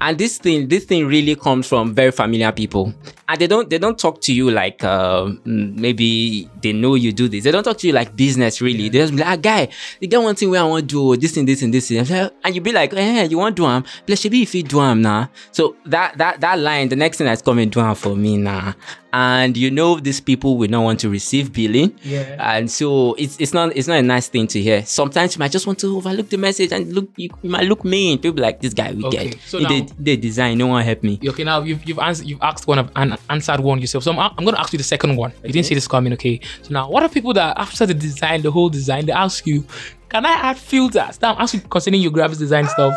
and 0.02 0.18
this 0.18 0.38
thing 0.38 0.68
this 0.68 0.86
thing 0.86 1.06
really 1.08 1.36
comes 1.36 1.68
from 1.68 1.94
very 1.94 2.12
familiar 2.12 2.52
people 2.52 2.94
and 3.30 3.40
they 3.40 3.48
don't 3.48 3.70
they 3.70 3.78
don't 3.78 3.98
talk 4.00 4.20
to 4.22 4.34
you 4.34 4.50
like 4.50 4.84
uh, 4.84 5.26
mm, 5.26 5.76
maybe 5.78 6.50
they 6.62 6.74
know 6.74 6.96
you 6.96 7.12
do 7.14 7.28
this. 7.30 7.44
They 7.44 7.52
don't 7.52 7.64
talk 7.64 7.78
to 7.78 7.88
you 7.88 7.94
like 7.94 8.16
business 8.16 8.60
really. 8.60 8.90
They 8.90 8.98
just 9.00 9.14
be 9.14 9.20
like 9.20 9.28
ah, 9.28 9.36
guy 9.38 9.70
you 10.02 10.08
get 10.08 10.22
one 10.22 10.36
thing 10.36 10.50
where 10.50 10.62
i 10.62 10.64
want 10.66 10.90
to 10.90 11.16
do 11.16 11.16
this 11.22 11.38
and 11.38 11.48
this 11.48 11.62
and 11.62 11.74
this 11.74 11.92
and 11.92 12.32
and 12.44 12.56
you 12.56 12.60
be 12.62 12.72
like 12.72 12.94
eh 12.94 13.24
you 13.26 13.38
want 13.38 13.56
to 13.56 13.62
do 13.62 13.68
them? 13.68 13.84
am? 13.84 14.04
Plus 14.06 14.26
be 14.28 14.42
if 14.42 14.56
you 14.56 14.64
do 14.64 14.82
am 14.82 15.02
now 15.02 15.30
so 15.52 15.76
that 15.86 16.18
that 16.18 16.42
that 16.42 16.58
line 16.60 16.90
the 16.90 16.96
next 16.96 17.18
thing 17.18 17.26
that's 17.28 17.42
coming 17.42 17.70
do 17.70 17.80
am 17.80 17.96
for 17.96 18.16
me 18.16 18.36
now 18.38 18.74
and 19.14 19.58
you 19.58 19.72
know 19.72 20.00
these 20.00 20.22
people 20.22 20.58
will 20.58 20.70
not 20.70 20.84
want 20.84 21.00
to 21.00 21.10
receive 21.10 21.52
billing. 21.52 21.98
Yeah. 22.04 22.36
and 22.58 22.70
so 22.70 23.14
it's 23.16 23.40
it's 23.40 23.54
not 23.54 23.76
it's 23.76 23.88
not 23.88 23.98
a 23.98 24.04
nice 24.04 24.28
thing 24.28 24.48
to 24.48 24.62
hear. 24.62 24.86
Sometimes 24.86 25.36
you 25.36 25.40
might 25.40 25.52
just 25.52 25.66
want 25.66 25.80
to 25.80 25.98
overlook 25.98 26.30
the 26.30 26.38
message 26.38 26.72
and 26.72 26.94
look 26.94 27.10
you, 27.16 27.30
you 27.42 27.50
might 27.50 27.66
look 27.66 27.84
mean. 27.84 28.18
People 28.20 28.34
be 28.34 28.42
like 28.42 28.62
this 28.62 28.74
guy 28.74 28.94
we 28.94 29.04
Okay, 29.06 29.30
get 29.30 29.40
so 29.42 29.60
now- 29.60 29.70
did 29.70 29.94
they 30.00 30.16
design 30.16 30.58
no 30.58 30.68
one 30.68 30.84
help 30.84 31.04
me. 31.04 31.20
Okay, 31.26 31.44
now 31.44 31.62
you've 31.62 31.84
you've 31.88 32.00
answered 32.00 32.28
you've 32.28 32.42
asked 32.42 32.68
one 32.68 32.78
of 32.80 32.92
and 32.96 33.18
answered 33.30 33.60
one 33.60 33.80
yourself. 33.80 34.04
So 34.04 34.12
I'm, 34.12 34.20
I'm 34.20 34.44
going 34.44 34.56
to 34.56 34.60
ask 34.60 34.74
you 34.74 34.78
the 34.78 34.84
second 34.84 35.16
one. 35.16 35.34
You 35.44 35.52
didn't 35.52 35.66
see 35.66 35.76
this 35.76 35.88
coming, 35.88 36.14
okay? 36.14 36.40
So 36.62 36.74
now, 36.74 36.90
what 36.90 37.04
are 37.04 37.10
people 37.10 37.34
that 37.34 37.58
after 37.58 37.86
the 37.86 37.94
design, 37.94 38.42
the 38.42 38.52
whole 38.52 38.70
design, 38.70 39.06
they 39.06 39.12
ask 39.12 39.46
you, 39.46 39.66
can 40.10 40.26
I 40.26 40.32
add 40.32 40.58
filters? 40.58 41.22
Now 41.22 41.36
I'm 41.36 41.42
asking 41.42 41.62
concerning 41.62 42.02
your 42.02 42.12
graphics 42.12 42.40
design 42.40 42.68
stuff. 42.68 42.96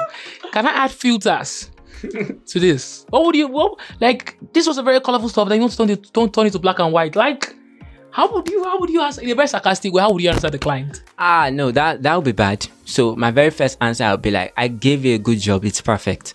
Can 0.50 0.66
I 0.66 0.70
add 0.70 0.90
filters 0.90 1.70
to 2.02 2.58
this? 2.60 3.04
What 3.10 3.26
would 3.26 3.36
you? 3.36 3.48
What 3.48 3.78
like 4.00 4.38
this 4.54 4.66
was 4.66 4.78
a 4.78 4.82
very 4.82 4.98
colorful 5.00 5.28
stuff. 5.28 5.48
Then 5.48 5.56
you 5.56 5.62
want 5.62 5.72
to 5.72 5.78
turn 5.78 5.90
it, 5.90 6.12
don't 6.12 6.32
turn 6.32 6.46
it 6.46 6.52
to 6.52 6.58
black 6.58 6.78
and 6.78 6.90
white. 6.90 7.14
Like, 7.14 7.54
how 8.12 8.32
would 8.32 8.48
you? 8.48 8.64
How 8.64 8.80
would 8.80 8.88
you 8.88 9.02
answer 9.02 9.20
in 9.20 9.28
a 9.28 9.34
very 9.34 9.46
sarcastic 9.46 9.92
way? 9.92 10.00
How 10.00 10.10
would 10.10 10.22
you 10.22 10.30
answer 10.30 10.48
the 10.48 10.58
client? 10.58 11.02
ah 11.24 11.50
no 11.52 11.70
that 11.70 12.02
that 12.02 12.16
would 12.16 12.24
be 12.24 12.32
bad 12.32 12.66
so 12.84 13.14
my 13.14 13.30
very 13.30 13.50
first 13.50 13.78
answer 13.80 14.02
I 14.02 14.10
would 14.10 14.22
be 14.22 14.32
like 14.32 14.52
i 14.56 14.66
gave 14.66 15.04
you 15.04 15.14
a 15.14 15.18
good 15.18 15.38
job 15.38 15.64
it's 15.64 15.80
perfect 15.80 16.34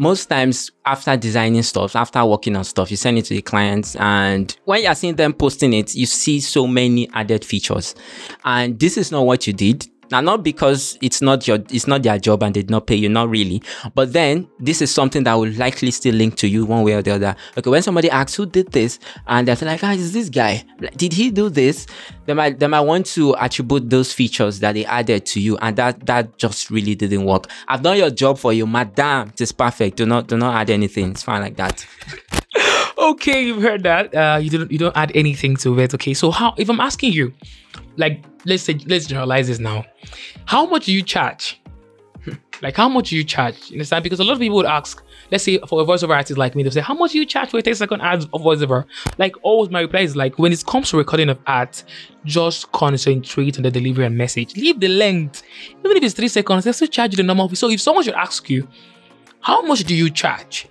most 0.00 0.26
times 0.26 0.70
after 0.86 1.14
designing 1.14 1.62
stuff 1.62 1.94
after 1.94 2.24
working 2.24 2.56
on 2.56 2.64
stuff 2.64 2.90
you 2.90 2.96
send 2.96 3.18
it 3.18 3.24
to 3.26 3.34
the 3.34 3.42
clients 3.42 3.94
and 3.96 4.56
when 4.64 4.82
you're 4.82 4.94
seeing 4.94 5.14
them 5.14 5.32
posting 5.32 5.74
it 5.74 5.94
you 5.94 6.06
see 6.06 6.40
so 6.40 6.66
many 6.66 7.08
added 7.12 7.44
features. 7.44 7.94
And 8.44 8.78
this 8.78 8.96
is 8.96 9.12
not 9.12 9.26
what 9.26 9.46
you 9.46 9.52
did 9.52 9.86
now 10.10 10.20
not 10.20 10.42
because 10.42 10.98
it's 11.00 11.22
not 11.22 11.46
your 11.46 11.58
it's 11.70 11.86
not 11.86 12.02
their 12.02 12.18
job 12.18 12.42
and 12.42 12.54
they 12.54 12.62
did 12.62 12.70
not 12.70 12.86
pay 12.86 12.94
you 12.94 13.08
not 13.08 13.28
really. 13.28 13.62
But 13.94 14.12
then 14.12 14.48
this 14.58 14.82
is 14.82 14.92
something 14.92 15.24
that 15.24 15.34
will 15.34 15.52
likely 15.52 15.90
still 15.90 16.14
link 16.14 16.36
to 16.36 16.48
you 16.48 16.64
one 16.64 16.82
way 16.84 16.94
or 16.94 17.02
the 17.02 17.12
other. 17.12 17.36
Okay 17.56 17.70
when 17.70 17.82
somebody 17.82 18.10
asks 18.10 18.34
who 18.34 18.46
did 18.46 18.72
this? 18.72 18.98
and 19.26 19.46
they're 19.46 19.56
like 19.66 19.82
ah 19.84 19.92
is 19.92 20.12
this 20.12 20.28
guy. 20.28 20.64
Like, 20.80 20.96
did 20.96 21.12
he 21.12 21.30
do 21.30 21.48
this? 21.48 21.86
They 22.26 22.34
might 22.34 22.58
they 22.58 22.66
might 22.66 22.80
want 22.80 23.06
to 23.06 23.36
attribute 23.36 23.90
those 23.90 24.12
features 24.12 24.60
that 24.60 24.72
they 24.72 24.84
added 24.84 25.26
to 25.26 25.40
you 25.40 25.56
and 25.58 25.76
that 25.76 26.06
that 26.06 26.38
just 26.38 26.70
really 26.70 26.94
didn't 26.94 27.24
work. 27.24 27.46
I've 27.68 27.82
done 27.82 27.96
your 27.96 28.10
job 28.10 28.38
for 28.38 28.52
you 28.52 28.66
madam. 28.66 29.28
It 29.28 29.40
is 29.40 29.52
perfect. 29.52 29.96
Do 29.96 30.06
not 30.06 30.28
do 30.28 30.36
not 30.36 30.54
add 30.54 30.70
anything. 30.70 31.10
It's 31.10 31.22
fine 31.22 31.42
like 31.42 31.56
that. 31.56 31.86
Okay, 33.00 33.44
you've 33.44 33.62
heard 33.62 33.82
that. 33.84 34.14
Uh, 34.14 34.38
you 34.42 34.50
don't 34.50 34.70
you 34.70 34.76
don't 34.76 34.94
add 34.94 35.10
anything 35.14 35.56
to 35.56 35.78
it. 35.80 35.94
Okay, 35.94 36.12
so 36.12 36.30
how 36.30 36.52
if 36.58 36.68
I'm 36.68 36.80
asking 36.80 37.14
you, 37.14 37.32
like 37.96 38.22
let's 38.44 38.62
say 38.62 38.78
let's 38.86 39.06
generalize 39.06 39.48
this 39.48 39.58
now, 39.58 39.84
how 40.46 40.66
much 40.66 40.86
do 40.86 40.92
you 40.92 41.02
charge? 41.02 41.60
Hmm. 42.24 42.32
like 42.60 42.76
how 42.76 42.88
much 42.88 43.10
do 43.10 43.16
you 43.16 43.24
charge? 43.24 43.70
You 43.70 43.76
understand? 43.76 44.02
Because 44.02 44.20
a 44.20 44.24
lot 44.24 44.34
of 44.34 44.40
people 44.40 44.56
would 44.56 44.66
ask, 44.66 45.02
let's 45.30 45.44
say 45.44 45.58
for 45.66 45.80
a 45.80 45.84
voiceover 45.84 46.14
artist 46.14 46.36
like 46.38 46.54
me, 46.54 46.62
they'll 46.62 46.72
say, 46.72 46.80
How 46.80 46.92
much 46.92 47.12
do 47.12 47.18
you 47.18 47.24
charge 47.24 47.50
for 47.50 47.58
a 47.58 47.62
10 47.62 47.74
second 47.76 48.02
ad 48.02 48.24
of 48.32 48.42
voiceover? 48.42 48.84
Like 49.16 49.34
always 49.42 49.70
my 49.70 49.80
reply 49.80 50.00
is 50.00 50.16
like 50.16 50.38
when 50.38 50.52
it 50.52 50.64
comes 50.66 50.90
to 50.90 50.98
recording 50.98 51.30
of 51.30 51.38
art, 51.46 51.82
just 52.24 52.70
concentrate 52.72 53.56
on 53.56 53.62
the 53.62 53.70
delivery 53.70 54.04
and 54.04 54.16
message. 54.16 54.54
Leave 54.56 54.80
the 54.80 54.88
length. 54.88 55.42
Even 55.82 55.96
if 55.96 56.02
it's 56.02 56.14
three 56.14 56.28
seconds, 56.28 56.64
they 56.64 56.72
still 56.72 56.88
charge 56.88 57.12
you 57.12 57.16
the 57.16 57.22
normal 57.22 57.48
fee. 57.48 57.56
So 57.56 57.70
if 57.70 57.80
someone 57.80 58.04
should 58.04 58.14
ask 58.14 58.50
you, 58.50 58.68
how 59.40 59.62
much 59.62 59.84
do 59.84 59.94
you 59.94 60.10
charge? 60.10 60.68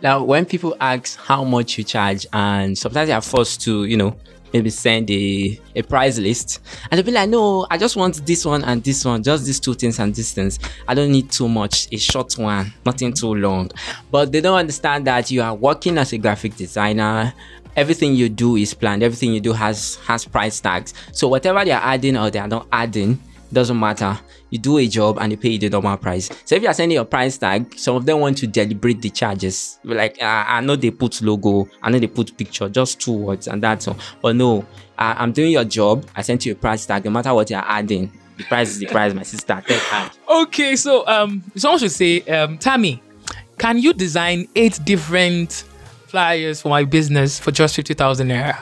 Now, 0.00 0.22
when 0.22 0.44
people 0.44 0.76
ask 0.80 1.18
how 1.18 1.42
much 1.42 1.76
you 1.76 1.82
charge, 1.82 2.24
and 2.32 2.78
sometimes 2.78 3.08
they 3.08 3.12
are 3.12 3.20
forced 3.20 3.62
to, 3.62 3.84
you 3.84 3.96
know, 3.96 4.16
maybe 4.52 4.70
send 4.70 5.10
a, 5.10 5.60
a 5.76 5.82
price 5.82 6.18
list, 6.18 6.60
and 6.90 6.98
they'll 6.98 7.06
be 7.06 7.12
like, 7.12 7.28
no, 7.28 7.66
I 7.70 7.78
just 7.78 7.96
want 7.96 8.24
this 8.26 8.44
one 8.44 8.64
and 8.64 8.82
this 8.82 9.04
one, 9.04 9.22
just 9.22 9.44
these 9.46 9.60
two 9.60 9.74
things 9.74 9.98
and 9.98 10.14
this 10.14 10.32
things. 10.32 10.58
I 10.86 10.94
don't 10.94 11.12
need 11.12 11.30
too 11.30 11.48
much, 11.48 11.88
a 11.92 11.96
short 11.96 12.36
one, 12.38 12.72
nothing 12.84 13.12
too 13.12 13.34
long. 13.34 13.70
But 14.10 14.32
they 14.32 14.40
don't 14.40 14.58
understand 14.58 15.06
that 15.06 15.30
you 15.30 15.42
are 15.42 15.54
working 15.54 15.98
as 15.98 16.12
a 16.12 16.18
graphic 16.18 16.56
designer. 16.56 17.32
Everything 17.76 18.14
you 18.14 18.28
do 18.28 18.56
is 18.56 18.74
planned. 18.74 19.02
Everything 19.02 19.32
you 19.32 19.40
do 19.40 19.52
has 19.52 19.96
has 20.06 20.24
price 20.24 20.58
tags. 20.60 20.94
So 21.12 21.28
whatever 21.28 21.64
they 21.64 21.70
are 21.70 21.82
adding 21.82 22.16
or 22.16 22.30
they 22.30 22.40
are 22.40 22.48
not 22.48 22.66
adding 22.72 23.20
doesn't 23.52 23.78
matter. 23.78 24.18
You 24.50 24.58
do 24.58 24.78
a 24.78 24.86
job 24.86 25.18
and 25.20 25.32
they 25.32 25.36
pay 25.36 25.50
you 25.50 25.58
the 25.58 25.70
normal 25.70 25.96
price. 25.96 26.30
So 26.44 26.54
if 26.54 26.62
you 26.62 26.68
are 26.68 26.74
sending 26.74 26.96
your 26.96 27.04
price 27.04 27.36
tag, 27.36 27.78
some 27.78 27.96
of 27.96 28.06
them 28.06 28.20
want 28.20 28.38
to 28.38 28.46
deliberate 28.46 29.02
the 29.02 29.10
charges. 29.10 29.78
Like 29.84 30.20
uh, 30.22 30.44
I 30.48 30.60
know 30.60 30.76
they 30.76 30.90
put 30.90 31.20
logo, 31.20 31.68
I 31.82 31.90
know 31.90 31.98
they 31.98 32.06
put 32.06 32.36
picture, 32.36 32.68
just 32.68 33.00
two 33.00 33.12
words 33.12 33.48
and 33.48 33.62
that's 33.62 33.88
all. 33.88 33.98
But 34.22 34.36
no, 34.36 34.64
I, 34.96 35.22
I'm 35.22 35.32
doing 35.32 35.52
your 35.52 35.64
job. 35.64 36.06
I 36.16 36.22
sent 36.22 36.46
you 36.46 36.52
a 36.52 36.54
price 36.54 36.86
tag. 36.86 37.04
No 37.04 37.10
matter 37.10 37.34
what 37.34 37.50
you're 37.50 37.60
adding, 37.60 38.10
the 38.36 38.44
price 38.44 38.70
is 38.70 38.78
the 38.78 38.86
price. 38.86 39.12
My 39.12 39.22
sister, 39.22 39.62
take 39.66 39.80
hand. 39.82 40.12
Okay, 40.28 40.76
so 40.76 41.06
um, 41.06 41.42
someone 41.56 41.78
should 41.80 41.92
say, 41.92 42.20
um, 42.22 42.56
Tammy, 42.56 43.02
can 43.58 43.78
you 43.78 43.92
design 43.92 44.48
eight 44.54 44.78
different 44.84 45.64
flyers 46.06 46.62
for 46.62 46.68
my 46.70 46.84
business 46.84 47.38
for 47.38 47.50
just 47.50 47.76
fifty 47.76 47.94
thousand 47.94 48.28
naira? 48.28 48.56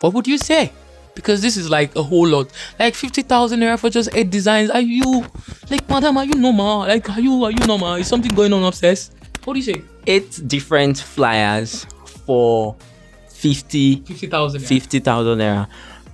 What 0.00 0.14
would 0.14 0.26
you 0.26 0.38
say? 0.38 0.72
Because 1.14 1.42
this 1.42 1.56
is 1.56 1.68
like 1.68 1.94
a 1.94 2.02
whole 2.02 2.26
lot, 2.26 2.50
like 2.78 2.94
fifty 2.94 3.22
thousand 3.22 3.60
naira 3.60 3.78
for 3.78 3.90
just 3.90 4.08
eight 4.14 4.30
designs. 4.30 4.70
Are 4.70 4.80
you 4.80 5.24
like, 5.70 5.88
madam? 5.88 6.16
Are 6.16 6.24
you 6.24 6.34
normal? 6.34 6.80
Like, 6.80 7.08
are 7.10 7.20
you 7.20 7.44
are 7.44 7.50
you 7.50 7.66
normal? 7.66 7.94
Is 7.94 8.06
something 8.08 8.34
going 8.34 8.52
on 8.52 8.62
upstairs? 8.64 9.10
What 9.44 9.54
do 9.54 9.60
you 9.60 9.64
say? 9.74 9.82
Eight 10.06 10.40
different 10.48 10.98
flyers 10.98 11.84
for 12.26 12.76
50 13.28 14.02
Fifty 14.02 14.26
thousand. 14.28 14.60
50,000 14.60 15.38
naira. 15.38 15.68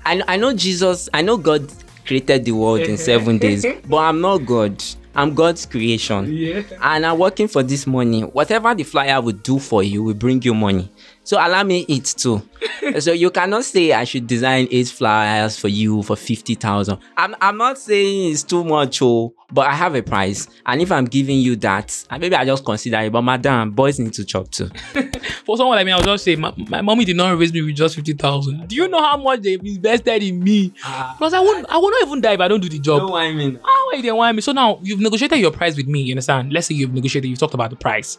I, 0.05 0.23
I 0.27 0.37
know 0.37 0.55
Jesus, 0.55 1.09
I 1.13 1.21
know 1.23 1.37
God 1.37 1.71
created 2.07 2.45
the 2.47 2.53
world 2.53 2.81
in 2.81 2.97
seven 2.97 3.37
days, 3.47 3.67
but 3.87 3.99
I'm 3.99 4.21
not 4.21 4.39
God. 4.39 4.83
I'm 5.15 5.35
God's 5.35 5.67
creation. 5.67 6.33
Yeah. 6.33 6.63
And 6.81 7.05
I'm 7.05 7.19
working 7.19 7.49
for 7.49 7.63
this 7.63 7.87
money. 7.87 8.23
Whatever 8.23 8.75
the 8.75 8.85
flyer 8.85 9.21
will 9.21 9.33
do 9.33 9.59
for 9.59 9.83
you 9.83 10.03
will 10.03 10.15
bring 10.15 10.41
you 10.43 10.55
money. 10.55 10.91
So 11.29 11.37
allow 11.37 11.63
me 11.63 11.85
it 11.91 12.07
too. 12.07 12.41
so 13.01 13.13
you 13.13 13.31
cannot 13.31 13.63
say 13.63 13.93
I 13.93 14.05
should 14.05 14.27
design 14.27 14.67
eight 14.71 14.89
flyers 14.89 15.59
for 15.59 15.69
you 15.69 16.03
for 16.03 16.17
50,000. 16.17 16.99
I'm, 17.19 17.37
I'm 17.43 17.59
not 17.59 17.77
saying 17.77 18.33
it's 18.33 18.43
too 18.43 18.65
much, 18.65 19.03
oh, 19.03 19.35
but 19.53 19.67
I 19.67 19.75
have 19.75 19.95
a 19.95 20.03
price. 20.03 20.49
And 20.65 20.81
if 20.81 20.91
I'm 20.91 21.05
giving 21.05 21.39
you 21.39 21.55
that, 21.57 22.03
and 22.09 22.23
maybe 22.23 22.35
I 22.35 22.47
just 22.47 22.65
consider 22.65 23.01
it, 23.01 23.13
but 23.13 23.21
madam, 23.21 23.73
boys 23.73 23.99
need 23.99 24.15
to 24.15 24.25
chop 24.25 24.51
too. 24.51 24.71
For 25.45 25.59
someone 25.59 25.77
like 25.77 25.85
me, 25.85 25.93
I'll 25.93 26.01
just 26.01 26.25
say, 26.25 26.35
my, 26.35 26.51
my 26.67 26.81
mommy 26.81 27.05
did 27.05 27.17
not 27.17 27.39
raise 27.39 27.53
me 27.53 27.61
with 27.61 27.77
just 27.77 27.97
fifty 27.97 28.15
thousand. 28.15 28.67
Do 28.67 28.77
you 28.77 28.89
know 28.89 29.03
how 29.03 29.19
much 29.19 29.43
they 29.43 29.59
invested 29.63 30.23
in 30.23 30.43
me? 30.43 30.73
Ah. 30.83 31.15
Plus, 31.19 31.35
I 31.35 31.41
won't, 31.41 31.67
I 31.69 31.77
will 31.77 31.91
not 31.91 32.07
even 32.07 32.23
die 32.23 32.33
if 32.33 32.41
I 32.41 32.49
don't 32.49 32.61
do 32.61 32.71
the 32.71 32.79
job. 32.79 33.13
I 33.13 33.33
mean. 33.33 33.61
Oh, 33.63 33.91
wait, 33.93 34.01
they 34.01 34.13
want 34.13 34.35
me. 34.35 34.41
So 34.41 34.53
now 34.53 34.79
you've 34.83 35.01
negotiated 35.01 35.39
your 35.41 35.51
price 35.51 35.77
with 35.77 35.89
me. 35.89 36.01
You 36.01 36.15
understand? 36.15 36.55
Let's 36.55 36.69
say 36.69 36.75
you've 36.75 36.95
negotiated, 36.95 37.29
you've 37.29 37.39
talked 37.39 37.55
about 37.55 37.69
the 37.69 37.77
price. 37.77 38.19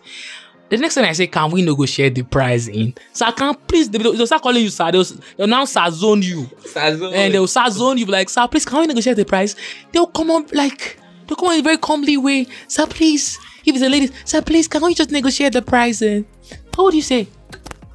The 0.69 0.77
next 0.77 0.95
thing 0.95 1.05
I 1.05 1.13
say, 1.13 1.27
can 1.27 1.49
we 1.49 1.61
negotiate 1.63 2.15
the 2.15 2.21
price 2.21 2.67
in? 2.67 2.93
So 3.13 3.25
I 3.25 3.31
can 3.31 3.55
please, 3.67 3.89
they'll, 3.89 4.13
they'll 4.13 4.27
start 4.27 4.43
calling 4.43 4.61
you 4.63 4.69
sir. 4.69 4.91
They'll, 4.91 5.03
they'll 5.35 5.47
now 5.47 5.65
sir 5.65 5.89
zone 5.89 6.21
you. 6.21 6.47
And 6.75 7.33
they'll 7.33 7.47
sir 7.47 7.69
zone 7.69 7.97
you 7.97 8.05
like, 8.05 8.29
sir, 8.29 8.47
please, 8.47 8.65
can 8.65 8.81
we 8.81 8.87
negotiate 8.87 9.17
the 9.17 9.25
price? 9.25 9.55
They'll 9.91 10.07
come 10.07 10.29
on 10.29 10.45
like, 10.53 10.99
they'll 11.27 11.35
come 11.35 11.49
on 11.49 11.53
in 11.55 11.59
a 11.61 11.63
very 11.63 11.77
calmly 11.77 12.17
way. 12.17 12.45
Sir, 12.67 12.85
please, 12.85 13.39
if 13.65 13.75
it's 13.75 13.83
a 13.83 13.89
lady, 13.89 14.11
sir, 14.25 14.41
please, 14.41 14.67
can 14.67 14.83
we 14.83 14.93
just 14.93 15.11
negotiate 15.11 15.53
the 15.53 15.61
price? 15.61 16.01
in? 16.01 16.25
What 16.75 16.85
would 16.85 16.93
you 16.93 17.01
say? 17.01 17.27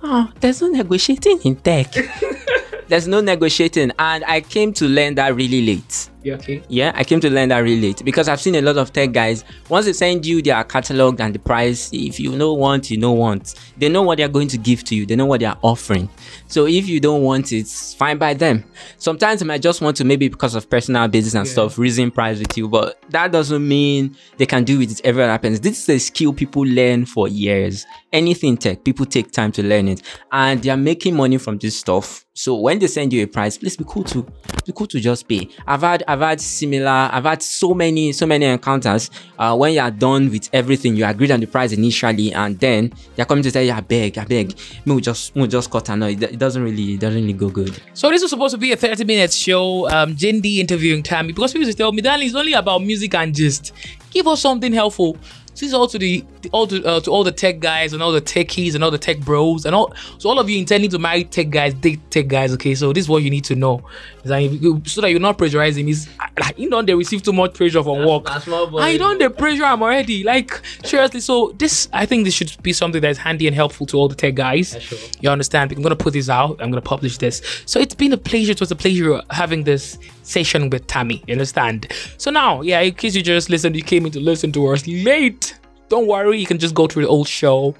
Oh, 0.02 0.30
there's 0.40 0.60
no 0.60 0.68
negotiating 0.68 1.40
in 1.44 1.56
tech. 1.56 1.94
there's 2.88 3.08
no 3.08 3.20
negotiating. 3.20 3.92
And 3.98 4.24
I 4.24 4.40
came 4.40 4.72
to 4.74 4.86
learn 4.86 5.14
that 5.14 5.34
really 5.34 5.64
late. 5.64 6.10
Yeah, 6.24 6.34
okay. 6.36 6.62
Yeah, 6.68 6.92
I 6.94 7.04
came 7.04 7.20
to 7.20 7.28
learn 7.28 7.50
that 7.50 7.58
really 7.58 7.80
late 7.82 8.02
because 8.02 8.28
I've 8.28 8.40
seen 8.40 8.54
a 8.54 8.62
lot 8.62 8.78
of 8.78 8.94
tech 8.94 9.12
guys. 9.12 9.44
Once 9.68 9.84
they 9.84 9.92
send 9.92 10.24
you 10.24 10.40
their 10.40 10.64
catalog 10.64 11.20
and 11.20 11.34
the 11.34 11.38
price, 11.38 11.90
if 11.92 12.18
you 12.18 12.30
know 12.32 12.54
want, 12.54 12.90
you 12.90 12.96
know 12.96 13.12
want. 13.12 13.54
They 13.76 13.90
know 13.90 14.00
what 14.02 14.16
they're 14.16 14.28
going 14.28 14.48
to 14.48 14.56
give 14.58 14.84
to 14.84 14.94
you. 14.94 15.04
They 15.04 15.16
know 15.16 15.26
what 15.26 15.40
they're 15.40 15.56
offering. 15.60 16.08
So 16.48 16.66
if 16.66 16.88
you 16.88 16.98
don't 16.98 17.22
want 17.22 17.52
it, 17.52 17.58
it's 17.58 17.92
fine 17.92 18.16
by 18.16 18.32
them. 18.32 18.64
Sometimes 18.96 19.40
they 19.40 19.46
might 19.46 19.60
just 19.60 19.82
want 19.82 19.98
to 19.98 20.04
maybe 20.04 20.28
because 20.28 20.54
of 20.54 20.70
personal 20.70 21.06
business 21.08 21.34
and 21.34 21.46
Yeah. 21.46 21.52
stuff, 21.52 21.78
reason 21.78 22.10
price 22.10 22.38
with 22.38 22.56
you, 22.56 22.68
but 22.68 22.98
that 23.10 23.30
doesn't 23.30 23.66
mean 23.66 24.16
they 24.38 24.46
can 24.46 24.64
do 24.64 24.80
it 24.80 25.00
every 25.04 25.22
other 25.22 25.32
happens. 25.32 25.60
This 25.60 25.82
is 25.82 25.88
a 25.90 25.98
skill 25.98 26.32
people 26.32 26.62
learn 26.62 27.04
for 27.04 27.28
years. 27.28 27.84
Anything 28.12 28.56
tech, 28.56 28.82
people 28.84 29.04
take 29.04 29.30
time 29.30 29.52
to 29.52 29.62
learn 29.62 29.88
it, 29.88 30.00
and 30.32 30.62
they 30.62 30.70
are 30.70 30.76
making 30.76 31.16
money 31.16 31.36
from 31.36 31.58
this 31.58 31.76
stuff. 31.78 32.24
So 32.32 32.56
when 32.56 32.78
they 32.78 32.86
send 32.86 33.12
you 33.12 33.22
a 33.24 33.26
price, 33.26 33.58
please 33.58 33.76
be 33.76 33.84
cool 33.86 34.04
to 34.04 34.22
be 34.64 34.72
cool 34.72 34.86
to 34.88 35.00
just 35.00 35.28
pay. 35.28 35.48
I've 35.66 35.82
had 35.82 36.02
I've 36.08 36.13
had 36.20 36.40
similar 36.40 37.08
I've 37.12 37.24
had 37.24 37.42
so 37.42 37.74
many 37.74 38.12
so 38.12 38.26
many 38.26 38.46
encounters. 38.46 39.10
Uh, 39.38 39.56
when 39.56 39.72
you 39.72 39.80
are 39.80 39.90
done 39.90 40.30
with 40.30 40.48
everything, 40.52 40.96
you 40.96 41.04
agreed 41.04 41.30
on 41.30 41.40
the 41.40 41.46
price 41.46 41.72
initially, 41.72 42.32
and 42.32 42.58
then 42.58 42.92
they're 43.16 43.26
coming 43.26 43.44
to 43.44 43.50
tell 43.50 43.62
you, 43.62 43.72
I 43.72 43.80
beg, 43.80 44.18
I 44.18 44.24
beg, 44.24 44.56
me 44.84 44.94
we 44.94 45.00
just 45.00 45.34
me 45.34 45.42
we 45.42 45.48
just 45.48 45.70
cut 45.70 45.88
and 45.90 46.00
no, 46.00 46.06
it, 46.06 46.22
it 46.22 46.38
doesn't 46.38 46.62
really 46.62 46.94
it 46.94 47.00
doesn't 47.00 47.20
really 47.20 47.32
go 47.32 47.48
good. 47.48 47.80
So 47.94 48.10
this 48.10 48.22
was 48.22 48.30
supposed 48.30 48.54
to 48.54 48.58
be 48.58 48.72
a 48.72 48.76
30 48.76 49.04
minute 49.04 49.32
show. 49.32 49.88
Um, 49.90 50.14
Jindy 50.14 50.58
interviewing 50.58 51.02
Tammy 51.02 51.32
because 51.32 51.52
people 51.52 51.66
used 51.66 51.78
to 51.78 51.82
tell 51.82 51.92
me, 51.92 52.02
darling, 52.02 52.26
it's 52.26 52.36
only 52.36 52.52
about 52.52 52.82
music 52.82 53.14
and 53.14 53.34
gist. 53.34 53.72
Give 54.10 54.26
us 54.28 54.40
something 54.40 54.72
helpful. 54.72 55.16
this 55.54 55.62
is 55.62 55.74
all 55.74 55.88
to 55.88 55.98
the 55.98 56.24
all 56.52 56.66
to, 56.66 56.84
uh, 56.84 57.00
to 57.00 57.10
all 57.10 57.24
the 57.24 57.32
tech 57.32 57.60
guys 57.60 57.92
and 57.92 58.02
all 58.02 58.12
the 58.12 58.20
techies 58.20 58.74
and 58.74 58.84
all 58.84 58.90
the 58.90 58.98
tech 58.98 59.18
bros 59.20 59.64
and 59.64 59.74
all 59.74 59.92
so 60.18 60.28
all 60.28 60.38
of 60.38 60.50
you 60.50 60.58
intending 60.58 60.90
to 60.90 60.98
marry 60.98 61.24
tech 61.24 61.50
guys, 61.50 61.74
date 61.74 62.00
tech 62.10 62.28
guys. 62.28 62.52
Okay, 62.54 62.74
so 62.74 62.92
this 62.92 63.04
is 63.04 63.08
what 63.08 63.22
you 63.22 63.30
need 63.30 63.44
to 63.44 63.54
know, 63.54 63.82
that 64.30 64.42
if 64.42 64.62
you- 64.62 64.82
so 64.86 65.00
that 65.00 65.10
you're 65.10 65.20
not 65.20 65.38
pressurizing. 65.38 65.88
Is 65.88 66.08
like 66.40 66.58
you 66.58 66.68
know 66.68 66.82
they 66.82 66.94
receive 66.94 67.22
too 67.22 67.32
much 67.32 67.54
pressure 67.54 67.82
from 67.82 68.04
work. 68.06 68.24
na 68.24 68.38
small 68.38 68.66
boy. 68.66 68.78
I 68.78 68.96
don't 68.96 69.18
the 69.18 69.30
pressure 69.30 69.64
I'm 69.64 69.82
already 69.82 70.24
like 70.24 70.60
seriously. 70.84 71.20
So 71.20 71.54
this 71.58 71.88
I 71.92 72.06
think 72.06 72.24
this 72.24 72.34
should 72.34 72.52
be 72.62 72.72
something 72.72 73.00
that's 73.00 73.18
handy 73.18 73.46
and 73.46 73.54
helpful 73.54 73.86
to 73.86 73.96
all 73.96 74.08
the 74.08 74.14
tech 74.14 74.34
guys. 74.34 74.76
sure. 74.80 74.98
You 75.20 75.30
understand? 75.30 75.72
I'm 75.72 75.82
gonna 75.82 75.96
put 75.96 76.12
this 76.12 76.28
out. 76.28 76.60
I'm 76.60 76.70
gonna 76.70 76.80
publish 76.80 77.18
this. 77.18 77.42
So 77.66 77.80
it's 77.80 77.94
been 77.94 78.12
a 78.12 78.16
pleasure. 78.16 78.52
It 78.52 78.60
was 78.60 78.70
a 78.70 78.76
pleasure 78.76 79.20
having 79.30 79.64
this 79.64 79.98
session 80.22 80.70
with 80.70 80.86
Tammy. 80.86 81.22
You 81.26 81.32
understand? 81.32 81.92
So 82.18 82.30
now, 82.30 82.62
yeah, 82.62 82.80
in 82.80 82.94
case 82.94 83.14
you 83.14 83.22
just 83.22 83.50
listened, 83.50 83.76
you 83.76 83.82
came 83.82 84.06
in 84.06 84.12
to 84.12 84.20
listen 84.20 84.52
to 84.52 84.66
us 84.68 84.86
late. 84.86 85.54
Don't 85.90 86.06
worry, 86.06 86.38
you 86.40 86.46
can 86.46 86.58
just 86.58 86.74
go 86.74 86.86
through 86.86 87.02
the 87.02 87.08
old 87.08 87.28
show. 87.28 87.74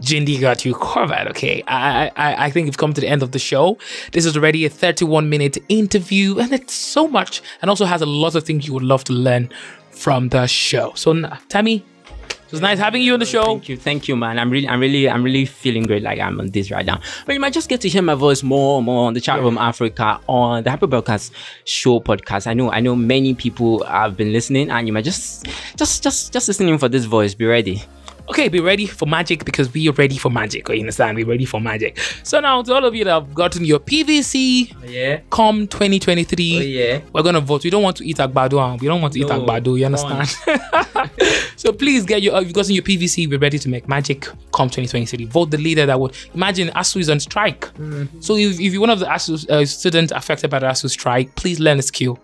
Jindy 0.00 0.40
got 0.40 0.64
you 0.64 0.74
covered. 0.74 1.28
Okay, 1.28 1.62
I, 1.66 2.10
I 2.16 2.46
I 2.46 2.50
think 2.50 2.66
we've 2.66 2.78
come 2.78 2.92
to 2.92 3.00
the 3.00 3.08
end 3.08 3.22
of 3.22 3.32
the 3.32 3.38
show. 3.38 3.78
This 4.12 4.24
is 4.26 4.36
already 4.36 4.64
a 4.64 4.70
31 4.70 5.28
minute 5.28 5.58
interview, 5.68 6.38
and 6.38 6.52
it's 6.52 6.74
so 6.74 7.08
much, 7.08 7.42
and 7.60 7.68
also 7.68 7.84
has 7.84 8.00
a 8.00 8.06
lot 8.06 8.34
of 8.34 8.44
things 8.44 8.66
you 8.66 8.74
would 8.74 8.84
love 8.84 9.04
to 9.04 9.12
learn 9.12 9.50
from 9.90 10.28
the 10.28 10.46
show. 10.46 10.92
So, 10.94 11.28
Tammy, 11.48 11.84
it 12.48 12.52
was 12.52 12.60
nice 12.62 12.78
having 12.78 13.02
you 13.02 13.12
on 13.12 13.20
the 13.20 13.26
show. 13.26 13.42
Thank 13.42 13.68
you, 13.68 13.76
thank 13.76 14.08
you, 14.08 14.16
man. 14.16 14.38
I'm 14.38 14.50
really, 14.50 14.68
I'm 14.68 14.80
really, 14.80 15.06
I'm 15.06 15.22
really 15.22 15.44
feeling 15.44 15.82
great. 15.82 16.02
Like 16.02 16.18
I'm 16.18 16.40
on 16.40 16.46
this 16.50 16.70
right 16.70 16.86
now. 16.86 17.00
But 17.26 17.34
you 17.34 17.40
might 17.40 17.52
just 17.52 17.68
get 17.68 17.80
to 17.82 17.88
hear 17.88 18.00
my 18.00 18.14
voice 18.14 18.42
more, 18.42 18.78
and 18.78 18.86
more 18.86 19.08
on 19.08 19.14
the 19.14 19.20
chat 19.20 19.40
room 19.40 19.58
Africa 19.58 20.20
on 20.28 20.62
the 20.62 20.70
Happy 20.70 20.86
Broadcast 20.86 21.32
Show 21.64 22.00
podcast. 22.00 22.46
I 22.46 22.54
know, 22.54 22.70
I 22.70 22.80
know, 22.80 22.94
many 22.94 23.34
people 23.34 23.84
have 23.84 24.16
been 24.16 24.32
listening, 24.32 24.70
and 24.70 24.86
you 24.86 24.92
might 24.92 25.04
just, 25.04 25.46
just, 25.76 26.02
just, 26.02 26.32
just 26.32 26.48
listening 26.48 26.78
for 26.78 26.88
this 26.88 27.04
voice. 27.04 27.34
Be 27.34 27.44
ready. 27.46 27.84
Okay, 28.30 28.48
be 28.48 28.60
ready 28.60 28.86
for 28.86 29.06
magic 29.06 29.44
because 29.44 29.72
we 29.72 29.88
are 29.88 29.92
ready 29.92 30.18
for 30.18 30.30
magic. 30.30 30.68
You 30.68 30.80
understand? 30.80 31.16
We're 31.16 31.26
ready 31.26 31.44
for 31.46 31.60
magic. 31.60 31.98
So 32.22 32.40
now, 32.40 32.62
to 32.62 32.74
all 32.74 32.84
of 32.84 32.94
you 32.94 33.04
that 33.04 33.10
have 33.10 33.34
gotten 33.34 33.64
your 33.64 33.80
PVC 33.80 34.74
Yeah. 34.86 35.20
Com 35.30 35.66
2023, 35.66 36.56
Oh, 36.56 36.60
yeah. 36.60 37.00
we're 37.12 37.22
gonna 37.22 37.40
vote. 37.40 37.64
We 37.64 37.70
don't 37.70 37.82
want 37.82 37.96
to 37.98 38.04
eat 38.06 38.18
agbado. 38.18 38.58
and 38.60 38.80
We 38.80 38.86
don't 38.86 39.00
want 39.00 39.14
to 39.14 39.20
eat 39.20 39.28
No, 39.28 39.40
agbado. 39.40 39.78
You 39.78 39.86
understand? 39.86 40.28
so 41.56 41.72
please 41.72 42.04
get 42.04 42.22
your. 42.22 42.40
You've 42.42 42.52
gotten 42.52 42.74
your 42.74 42.84
PVC. 42.84 43.28
We're 43.28 43.38
ready 43.38 43.58
to 43.58 43.68
make 43.68 43.88
magic. 43.88 44.26
Come 44.52 44.68
2023. 44.68 45.24
Vote 45.26 45.50
the 45.50 45.58
leader 45.58 45.86
that 45.86 45.98
would. 45.98 46.14
Imagine 46.34 46.68
ASUU 46.68 47.00
is 47.00 47.10
on 47.10 47.20
strike. 47.20 47.60
Mm-hmm. 47.74 48.20
So 48.20 48.36
if, 48.36 48.60
if 48.60 48.72
you're 48.72 48.80
one 48.80 48.90
of 48.90 48.98
the 48.98 49.06
ASUU 49.06 49.48
uh, 49.50 49.64
students 49.64 50.12
affected 50.12 50.50
by 50.50 50.58
the 50.58 50.66
ASUU 50.66 50.90
strike, 50.90 51.34
please 51.34 51.60
learn 51.60 51.78
a 51.78 51.82
skill. 51.82 52.18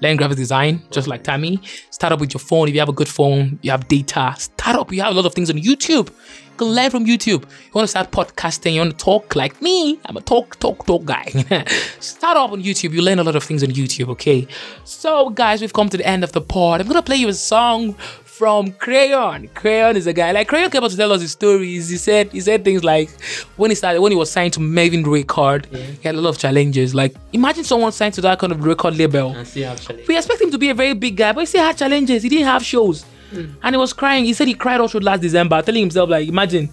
Learn 0.00 0.16
graphic 0.16 0.36
design, 0.36 0.82
just 0.90 1.08
like 1.08 1.24
Tammy. 1.24 1.60
Start 1.90 2.12
up 2.12 2.20
with 2.20 2.34
your 2.34 2.40
phone. 2.40 2.68
If 2.68 2.74
you 2.74 2.80
have 2.80 2.88
a 2.88 2.92
good 2.92 3.08
phone, 3.08 3.58
you 3.62 3.70
have 3.70 3.88
data. 3.88 4.34
Start 4.38 4.76
up. 4.76 4.92
You 4.92 5.02
have 5.02 5.12
a 5.12 5.16
lot 5.16 5.26
of 5.26 5.34
things 5.34 5.50
on 5.50 5.56
YouTube. 5.56 6.08
You 6.08 6.56
can 6.58 6.68
learn 6.68 6.90
from 6.90 7.04
YouTube. 7.06 7.42
You 7.42 7.72
want 7.72 7.84
to 7.84 7.88
start 7.88 8.10
podcasting. 8.10 8.74
You 8.74 8.80
want 8.80 8.98
to 8.98 9.04
talk 9.04 9.34
like 9.34 9.60
me. 9.62 9.98
I'm 10.04 10.16
a 10.16 10.20
talk, 10.20 10.58
talk, 10.58 10.86
talk 10.86 11.04
guy. 11.04 11.24
start 12.00 12.36
up 12.36 12.52
on 12.52 12.62
YouTube. 12.62 12.92
You 12.92 13.02
learn 13.02 13.18
a 13.18 13.24
lot 13.24 13.36
of 13.36 13.44
things 13.44 13.62
on 13.62 13.70
YouTube. 13.70 14.08
Okay. 14.10 14.46
So 14.84 15.30
guys, 15.30 15.60
we've 15.60 15.72
come 15.72 15.88
to 15.88 15.96
the 15.96 16.06
end 16.06 16.24
of 16.24 16.32
the 16.32 16.40
pod. 16.40 16.80
I'm 16.80 16.86
gonna 16.86 17.02
play 17.02 17.16
you 17.16 17.28
a 17.28 17.34
song 17.34 17.94
from 18.36 18.72
Crayon. 18.72 19.48
Crayon 19.54 19.96
is 19.96 20.06
a 20.06 20.12
guy 20.12 20.30
like 20.32 20.46
Crayon 20.48 20.70
came 20.70 20.84
out 20.84 20.90
to 20.90 20.96
tell 20.96 21.12
us 21.12 21.22
his 21.22 21.32
stories. 21.32 21.88
He 21.88 21.96
said 21.96 22.30
he 22.32 22.40
said 22.40 22.64
things 22.64 22.84
like 22.84 23.08
when 23.56 23.70
he 23.70 23.74
started 23.74 24.00
when 24.02 24.12
he 24.12 24.18
was 24.18 24.30
signed 24.30 24.52
to 24.54 24.60
Mavin 24.60 25.04
Record, 25.06 25.66
he 25.72 26.02
had 26.02 26.14
a 26.14 26.20
lot 26.20 26.30
of 26.30 26.38
challenges. 26.38 26.94
Like 26.94 27.14
imagine 27.32 27.64
someone 27.64 27.92
signed 27.92 28.14
to 28.14 28.20
that 28.22 28.38
kind 28.38 28.52
of 28.52 28.64
record 28.64 28.96
label. 28.96 29.34
see 29.44 29.64
actually. 29.64 30.04
We 30.06 30.16
expect 30.16 30.40
him 30.42 30.50
to 30.50 30.58
be 30.58 30.68
a 30.68 30.74
very 30.74 30.92
big 30.94 31.16
guy, 31.16 31.32
but 31.32 31.40
he 31.40 31.46
still 31.46 31.64
had 31.64 31.78
challenges. 31.78 32.22
He 32.22 32.28
didn't 32.28 32.46
have 32.46 32.62
shows, 32.62 33.06
and 33.32 33.74
he 33.74 33.76
was 33.78 33.92
crying. 33.92 34.24
He 34.26 34.34
said 34.34 34.48
he 34.48 34.54
cried 34.54 34.80
all 34.80 34.88
through 34.88 35.00
last 35.00 35.20
December, 35.22 35.62
telling 35.62 35.80
himself 35.80 36.10
like, 36.10 36.28
imagine, 36.28 36.68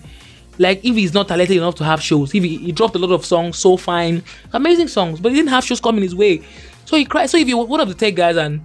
like 0.58 0.84
if 0.84 0.96
he's 0.96 1.14
not 1.14 1.30
talented 1.30 1.56
enough 1.56 1.76
to 1.76 1.86
have 1.86 2.02
shows, 2.02 2.36
if 2.36 2.44
he, 2.44 2.58
he 2.58 2.72
dropped 2.74 2.96
a 2.96 3.00
lot 3.00 3.12
of 3.12 3.26
songs, 3.26 3.58
so 3.58 3.78
fine, 3.78 4.22
amazing 4.52 4.90
songs, 4.90 5.20
but 5.22 5.32
he 5.32 5.38
didn't 5.38 5.50
have 5.50 5.64
shows 5.64 5.80
coming 5.80 6.04
his 6.04 6.14
way, 6.14 6.42
so 6.86 6.98
he 6.98 7.06
cried. 7.06 7.30
So 7.30 7.38
if 7.38 7.48
you're 7.48 7.66
one 7.66 7.80
of 7.80 7.88
the 7.88 7.96
tech 7.96 8.16
guys 8.16 8.36
and 8.36 8.60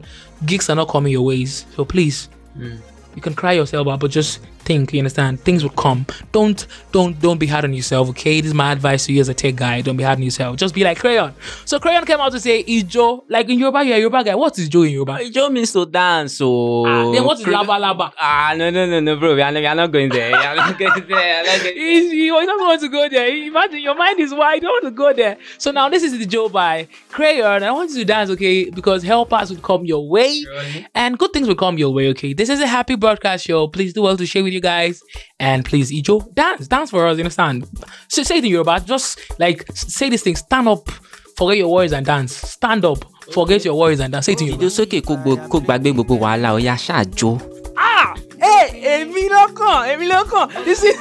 gigs 0.44 0.68
are 0.68 0.74
not 0.74 0.88
coming 0.88 1.12
your 1.12 1.22
ways, 1.22 1.64
so 1.76 1.84
please, 1.84 2.28
you 2.58 3.22
can 3.22 3.34
cry 3.34 3.52
yourself 3.52 3.88
out, 3.88 4.00
but 4.00 4.10
just 4.10 4.40
think. 4.58 4.92
You 4.92 5.00
understand? 5.00 5.40
Things 5.40 5.62
will 5.62 5.70
come. 5.70 6.06
Don't 6.32 6.66
don't 6.92 7.18
don't 7.20 7.38
be 7.38 7.46
hard 7.46 7.64
on 7.64 7.72
yourself. 7.74 8.08
Okay, 8.10 8.40
this 8.40 8.48
is 8.48 8.54
my 8.54 8.72
advice 8.72 9.06
to 9.06 9.12
you 9.12 9.20
as 9.20 9.28
a 9.28 9.34
tech 9.34 9.56
guy. 9.56 9.80
Don't 9.80 9.96
be 9.96 10.04
hard 10.04 10.18
on 10.18 10.22
yourself. 10.22 10.56
Just 10.56 10.74
be 10.74 10.84
like 10.84 10.98
Crayon. 10.98 11.34
So 11.64 11.78
Crayon 11.78 12.04
came 12.04 12.20
out 12.20 12.32
to 12.32 12.40
say 12.40 12.62
Ijo, 12.64 13.24
like 13.28 13.48
in 13.48 13.58
Yoruba, 13.58 13.84
you're 13.84 13.96
a 13.96 14.00
Yoruba 14.00 14.24
guy. 14.24 14.34
What 14.34 14.58
is 14.58 14.68
Ijo 14.68 14.86
in 14.86 14.92
Yoruba? 14.92 15.18
Ijo 15.18 15.50
means 15.52 15.72
to 15.72 15.86
dance, 15.86 16.34
so. 16.34 16.84
Ah, 16.86 17.10
then 17.12 17.24
what 17.24 17.38
is 17.40 17.46
lava 17.46 17.78
lava? 17.78 18.12
Ah, 18.20 18.54
no, 18.56 18.70
no, 18.70 18.86
no, 18.86 19.00
no, 19.00 19.16
bro. 19.16 19.34
We 19.34 19.42
are 19.42 19.52
not, 19.52 19.60
we 19.60 19.66
are 19.66 19.74
not 19.74 19.92
going 19.92 20.08
there. 20.10 20.30
We 20.30 20.34
are 20.44 20.56
not 20.56 20.78
going 20.78 21.06
there. 21.08 21.42
We 21.42 21.48
are 21.48 21.56
not 21.56 21.62
going 21.62 21.76
He's- 21.76 22.12
he 22.12 22.28
doesn't 22.28 22.58
want 22.58 22.80
to 22.80 22.88
go 22.88 23.08
there. 23.08 23.28
Imagine 23.28 23.80
your 23.80 23.94
mind 23.94 24.20
is 24.20 24.32
wide. 24.34 24.56
You 24.56 24.60
don't 24.62 24.82
want 24.82 24.84
to 24.84 24.90
go 24.90 25.12
there. 25.12 25.36
So 25.58 25.70
now 25.70 25.88
this 25.88 26.02
is 26.02 26.18
the 26.18 26.26
Joe 26.26 26.48
by 26.48 26.88
Crayon. 27.10 27.62
I 27.62 27.70
want 27.72 27.90
you 27.90 27.96
to 27.98 28.04
dance, 28.04 28.30
okay? 28.30 28.70
Because 28.70 29.02
helpers 29.02 29.50
will 29.50 29.58
come 29.60 29.84
your 29.84 30.08
way, 30.08 30.44
and 30.94 31.18
good 31.18 31.32
things 31.32 31.48
will 31.48 31.54
come 31.54 31.78
your 31.78 31.92
way, 31.92 32.08
okay? 32.10 32.32
This 32.32 32.48
is 32.48 32.60
a 32.60 32.66
happy 32.66 32.94
broadcast 32.96 33.44
show. 33.44 33.68
Please 33.68 33.92
do 33.92 34.02
well 34.02 34.16
to 34.16 34.26
share 34.26 34.42
with 34.48 34.54
you 34.54 34.60
guys, 34.60 35.02
and 35.38 35.64
please, 35.64 35.92
Ijo, 35.92 36.32
dance, 36.34 36.66
dance 36.68 36.90
for 36.90 37.06
us. 37.06 37.16
You 37.18 37.24
understand? 37.24 37.66
So 38.08 38.22
say 38.22 38.38
it 38.38 38.44
in 38.44 38.50
Yoruba. 38.50 38.80
Just 38.80 39.18
like 39.38 39.64
say 39.74 40.08
this 40.10 40.22
thing. 40.22 40.36
Stand 40.36 40.68
up, 40.68 40.88
forget 41.36 41.58
your 41.58 41.68
worries 41.72 41.92
and 41.92 42.04
dance. 42.06 42.34
Stand 42.36 42.84
up, 42.84 43.04
forget 43.32 43.64
your 43.64 43.74
worries 43.78 44.00
and 44.00 44.12
dance. 44.12 44.26
Say 44.26 44.32
it 44.32 44.40
in 44.42 44.46
Yoruba. 44.48 44.64
Ìjó 44.64 44.70
sókè 44.78 45.00
kó 45.06 45.14
gbo- 45.22 45.48
kó 45.48 45.60
gbàgbé 45.60 45.92
gbogbo 45.94 46.18
wàhálà 46.18 46.52
ó 46.56 46.58
yá 46.60 46.74
ṣáàjó. 46.76 47.38
ah 47.80 48.14
hey 48.42 48.82
èmi 48.82 49.28
lọ́kàn 49.30 49.88
èmi 49.92 50.06
lọ́kàn 50.10 50.64
this 50.64 50.82
is 50.82 50.96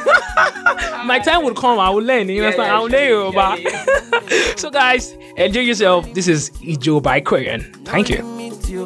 my 1.10 1.18
time 1.20 1.42
will 1.44 1.56
come 1.56 1.80
i 1.80 1.90
will 1.90 2.06
learn 2.06 2.30
you 2.30 2.44
understand 2.44 2.70
i 2.72 2.80
will 2.80 2.92
learn 2.92 3.10
yoruba 3.10 3.58
so 4.62 4.70
guys 4.70 5.16
enjoy 5.38 5.62
yourself 5.62 6.06
this 6.14 6.28
is 6.28 6.52
ijo 6.62 7.02
by 7.02 7.20
Crayon. 7.20 7.62
thank 7.86 8.10
you. 8.12 8.22
meet 8.38 8.70
you. 8.70 8.86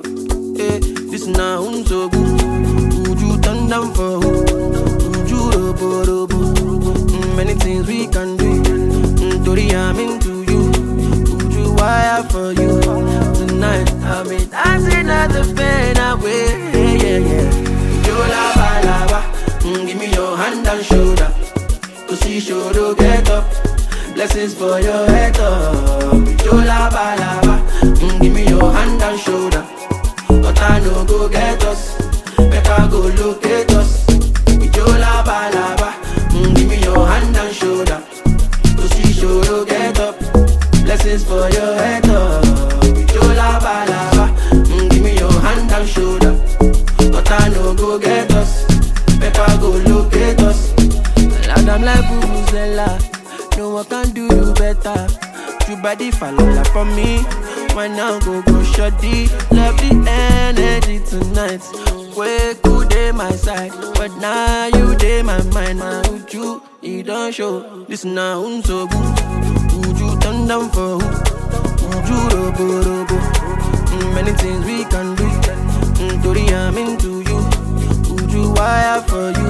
This 1.11 1.27
na 1.27 1.59
unso 1.59 2.07
Would 3.07 3.19
you 3.19 3.37
turn 3.41 3.67
down 3.67 3.93
for 3.93 4.21
who? 4.23 4.50
Would 5.81 6.07
you 6.07 6.27
robo 6.27 6.37
robo? 6.37 6.93
Mm, 6.93 7.35
Many 7.35 7.53
things 7.55 7.87
we 7.87 8.07
can 8.07 8.37
do. 8.37 9.43
Tori, 9.43 9.71
I'm 9.73 9.99
into 9.99 10.43
you. 10.49 10.61
Would 11.37 11.53
you 11.53 11.73
wire 11.73 12.23
for 12.29 12.51
you? 12.53 12.79
Tonight, 12.81 13.91
I've 14.03 14.27
been 14.29 14.49
dancing 14.49 15.09
at 15.09 15.27
the 15.27 15.43
pain 15.57 15.97
away. 15.97 16.45
Yeah, 16.97 17.17
yeah. 17.17 17.51
Mm, 19.63 19.87
Give 19.87 19.97
me 19.97 20.11
your 20.13 20.37
hand 20.37 20.67
and 20.67 20.85
shoulder. 20.85 21.33
To 22.07 22.15
see 22.17 22.39
shoulder 22.39 22.93
get 22.95 23.29
up. 23.29 23.45
Blessings 24.13 24.53
for 24.53 24.79
your 24.79 25.05
head 25.07 25.37
up. 25.39 26.13
You 26.45 26.51
lava. 26.53 27.15
Mm, 27.81 28.21
Give 28.21 28.33
me 28.33 28.45
your 28.47 28.71
hand 28.71 29.01
and 29.01 29.19
shoulder. 29.19 29.65
But 30.27 30.61
I 30.61 30.79
no 30.79 31.05
go 31.05 31.27
get 31.29 31.63
us. 31.63 31.95
Better 32.37 32.87
go 32.91 32.99
locate 33.21 33.71
us. 33.71 34.10
Blessings 41.01 41.23
for 41.23 41.49
your 41.49 41.73
head 41.77 42.05
up. 42.09 42.45
Your 43.11 43.33
lava 43.33 43.89
lava. 43.89 44.25
Mm, 44.53 44.89
give 44.91 45.01
me 45.01 45.17
your 45.17 45.31
hand 45.31 45.71
and 45.71 45.89
shoulder. 45.89 46.33
But 47.11 47.31
I 47.31 47.49
no 47.49 47.73
go 47.73 47.97
get 47.97 48.31
us. 48.33 48.65
Better 49.17 49.57
go 49.59 49.71
locate 49.89 50.39
us. 50.41 50.71
And 51.57 51.67
I'm 51.67 51.81
like 51.81 52.05
Vuvuzela. 52.05 53.57
No 53.57 53.69
one 53.71 53.85
can 53.85 54.11
do 54.11 54.25
you 54.25 54.53
better. 54.53 55.07
You 55.67 55.81
body 55.81 56.11
fall 56.11 56.37
from 56.65 56.95
me. 56.95 57.23
Why 57.73 57.87
now 57.87 58.19
go 58.19 58.43
go 58.43 58.61
shoddy? 58.61 59.25
Love 59.49 59.77
the 59.81 60.05
energy 60.07 60.99
tonight. 61.03 61.63
Way 62.15 62.53
cool 62.63 62.85
day 62.85 63.11
my 63.11 63.31
side, 63.31 63.71
but 63.95 64.15
now 64.17 64.67
you 64.67 64.95
day 64.97 65.23
my 65.23 65.41
mind. 65.45 65.79
My 65.79 66.03
you? 66.29 66.61
You 66.83 67.01
don't 67.01 67.33
show. 67.33 67.85
Listen 67.87 68.13
now, 68.13 68.45
um, 68.45 68.61
so 68.61 68.85
good. 68.85 69.60
Turn 70.21 70.47
down 70.47 70.69
for 70.69 70.99
who? 70.99 71.07
You 72.07 72.19
robo 72.33 72.65
robo? 72.87 73.17
Mm, 73.91 74.15
many 74.15 74.31
things 74.33 74.65
we 74.65 74.85
can 74.85 75.15
do. 75.15 75.23
Mm, 76.01 76.23
Tori, 76.23 76.45
I'm 76.53 76.77
into 76.77 77.21
you. 77.29 77.39
You 78.33 78.51
wire 78.53 79.01
for 79.01 79.29
you? 79.29 79.49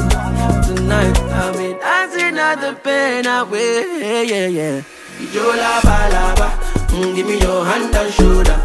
Tonight, 0.67 1.17
I've 1.19 1.55
been 1.55 1.77
dancing 1.79 2.37
at 2.37 2.55
the 2.61 2.73
pain 2.83 3.25
away. 3.25 3.83
Yeah, 4.01 4.21
yeah, 4.21 4.47
yeah. 4.47 4.81
You 5.19 5.45
lava, 5.61 5.97
lava. 6.15 6.47
Mm, 6.93 7.15
give 7.15 7.27
me 7.27 7.39
your 7.39 7.65
hand 7.65 7.93
and 7.95 8.13
shoulder. 8.13 8.57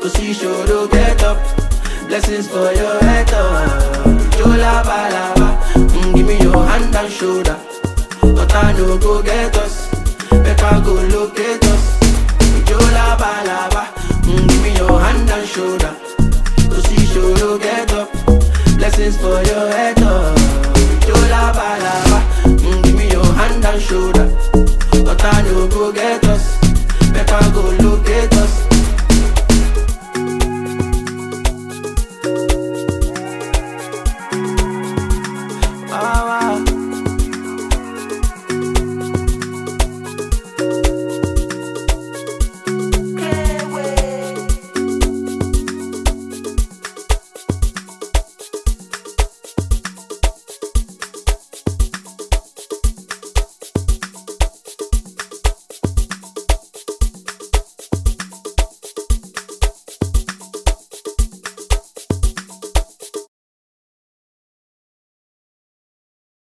To 0.00 0.10
see 0.10 0.32
shoulder 0.32 0.86
get 0.88 1.22
up. 1.22 1.38
Blessings 2.08 2.48
for 2.48 2.72
your 2.72 2.98
head 3.00 3.30
up. 3.32 4.06
You 4.38 4.46
lava, 4.46 4.98
lava. 5.14 5.48
Mm, 5.74 6.14
give 6.16 6.26
me 6.26 6.38
your 6.40 6.64
hand 6.66 6.94
and 6.94 7.12
shoulder. 7.12 7.56
But 8.22 8.54
I 8.54 8.72
no 8.72 8.98
go 8.98 9.22
get 9.22 9.56
us 9.56 9.85
never 10.70 10.84
go 10.84 10.94
locate 11.16 11.64
us. 11.64 11.98
Yo 12.68 12.78
lava 12.96 13.84
mm, 14.22 14.48
give 14.48 14.62
me 14.62 14.74
your 14.76 14.98
hand 15.00 15.30
and 15.30 15.48
shoulder. 15.48 15.94
Go 16.68 16.78
see 16.86 17.06
show 17.06 17.28
you 17.40 17.58
get 17.58 17.92
up, 17.92 18.10
blessings 18.76 19.16
for 19.16 19.42
your 19.50 19.68
head 19.70 20.02
up. 20.02 20.38
Yo 21.08 21.14
lava 21.30 21.68
mm, 22.44 22.82
give 22.84 22.96
me 22.96 23.10
your 23.10 23.24
hand 23.34 23.64
and 23.64 23.80
shoulder. 23.80 24.26
But 25.04 25.24
I 25.24 25.42
know 25.42 25.68
go 25.68 25.92
get 25.92 26.24
us, 26.24 26.58
better 27.12 27.50
go 27.52 27.62
locate 27.86 28.32
us. 28.32 28.65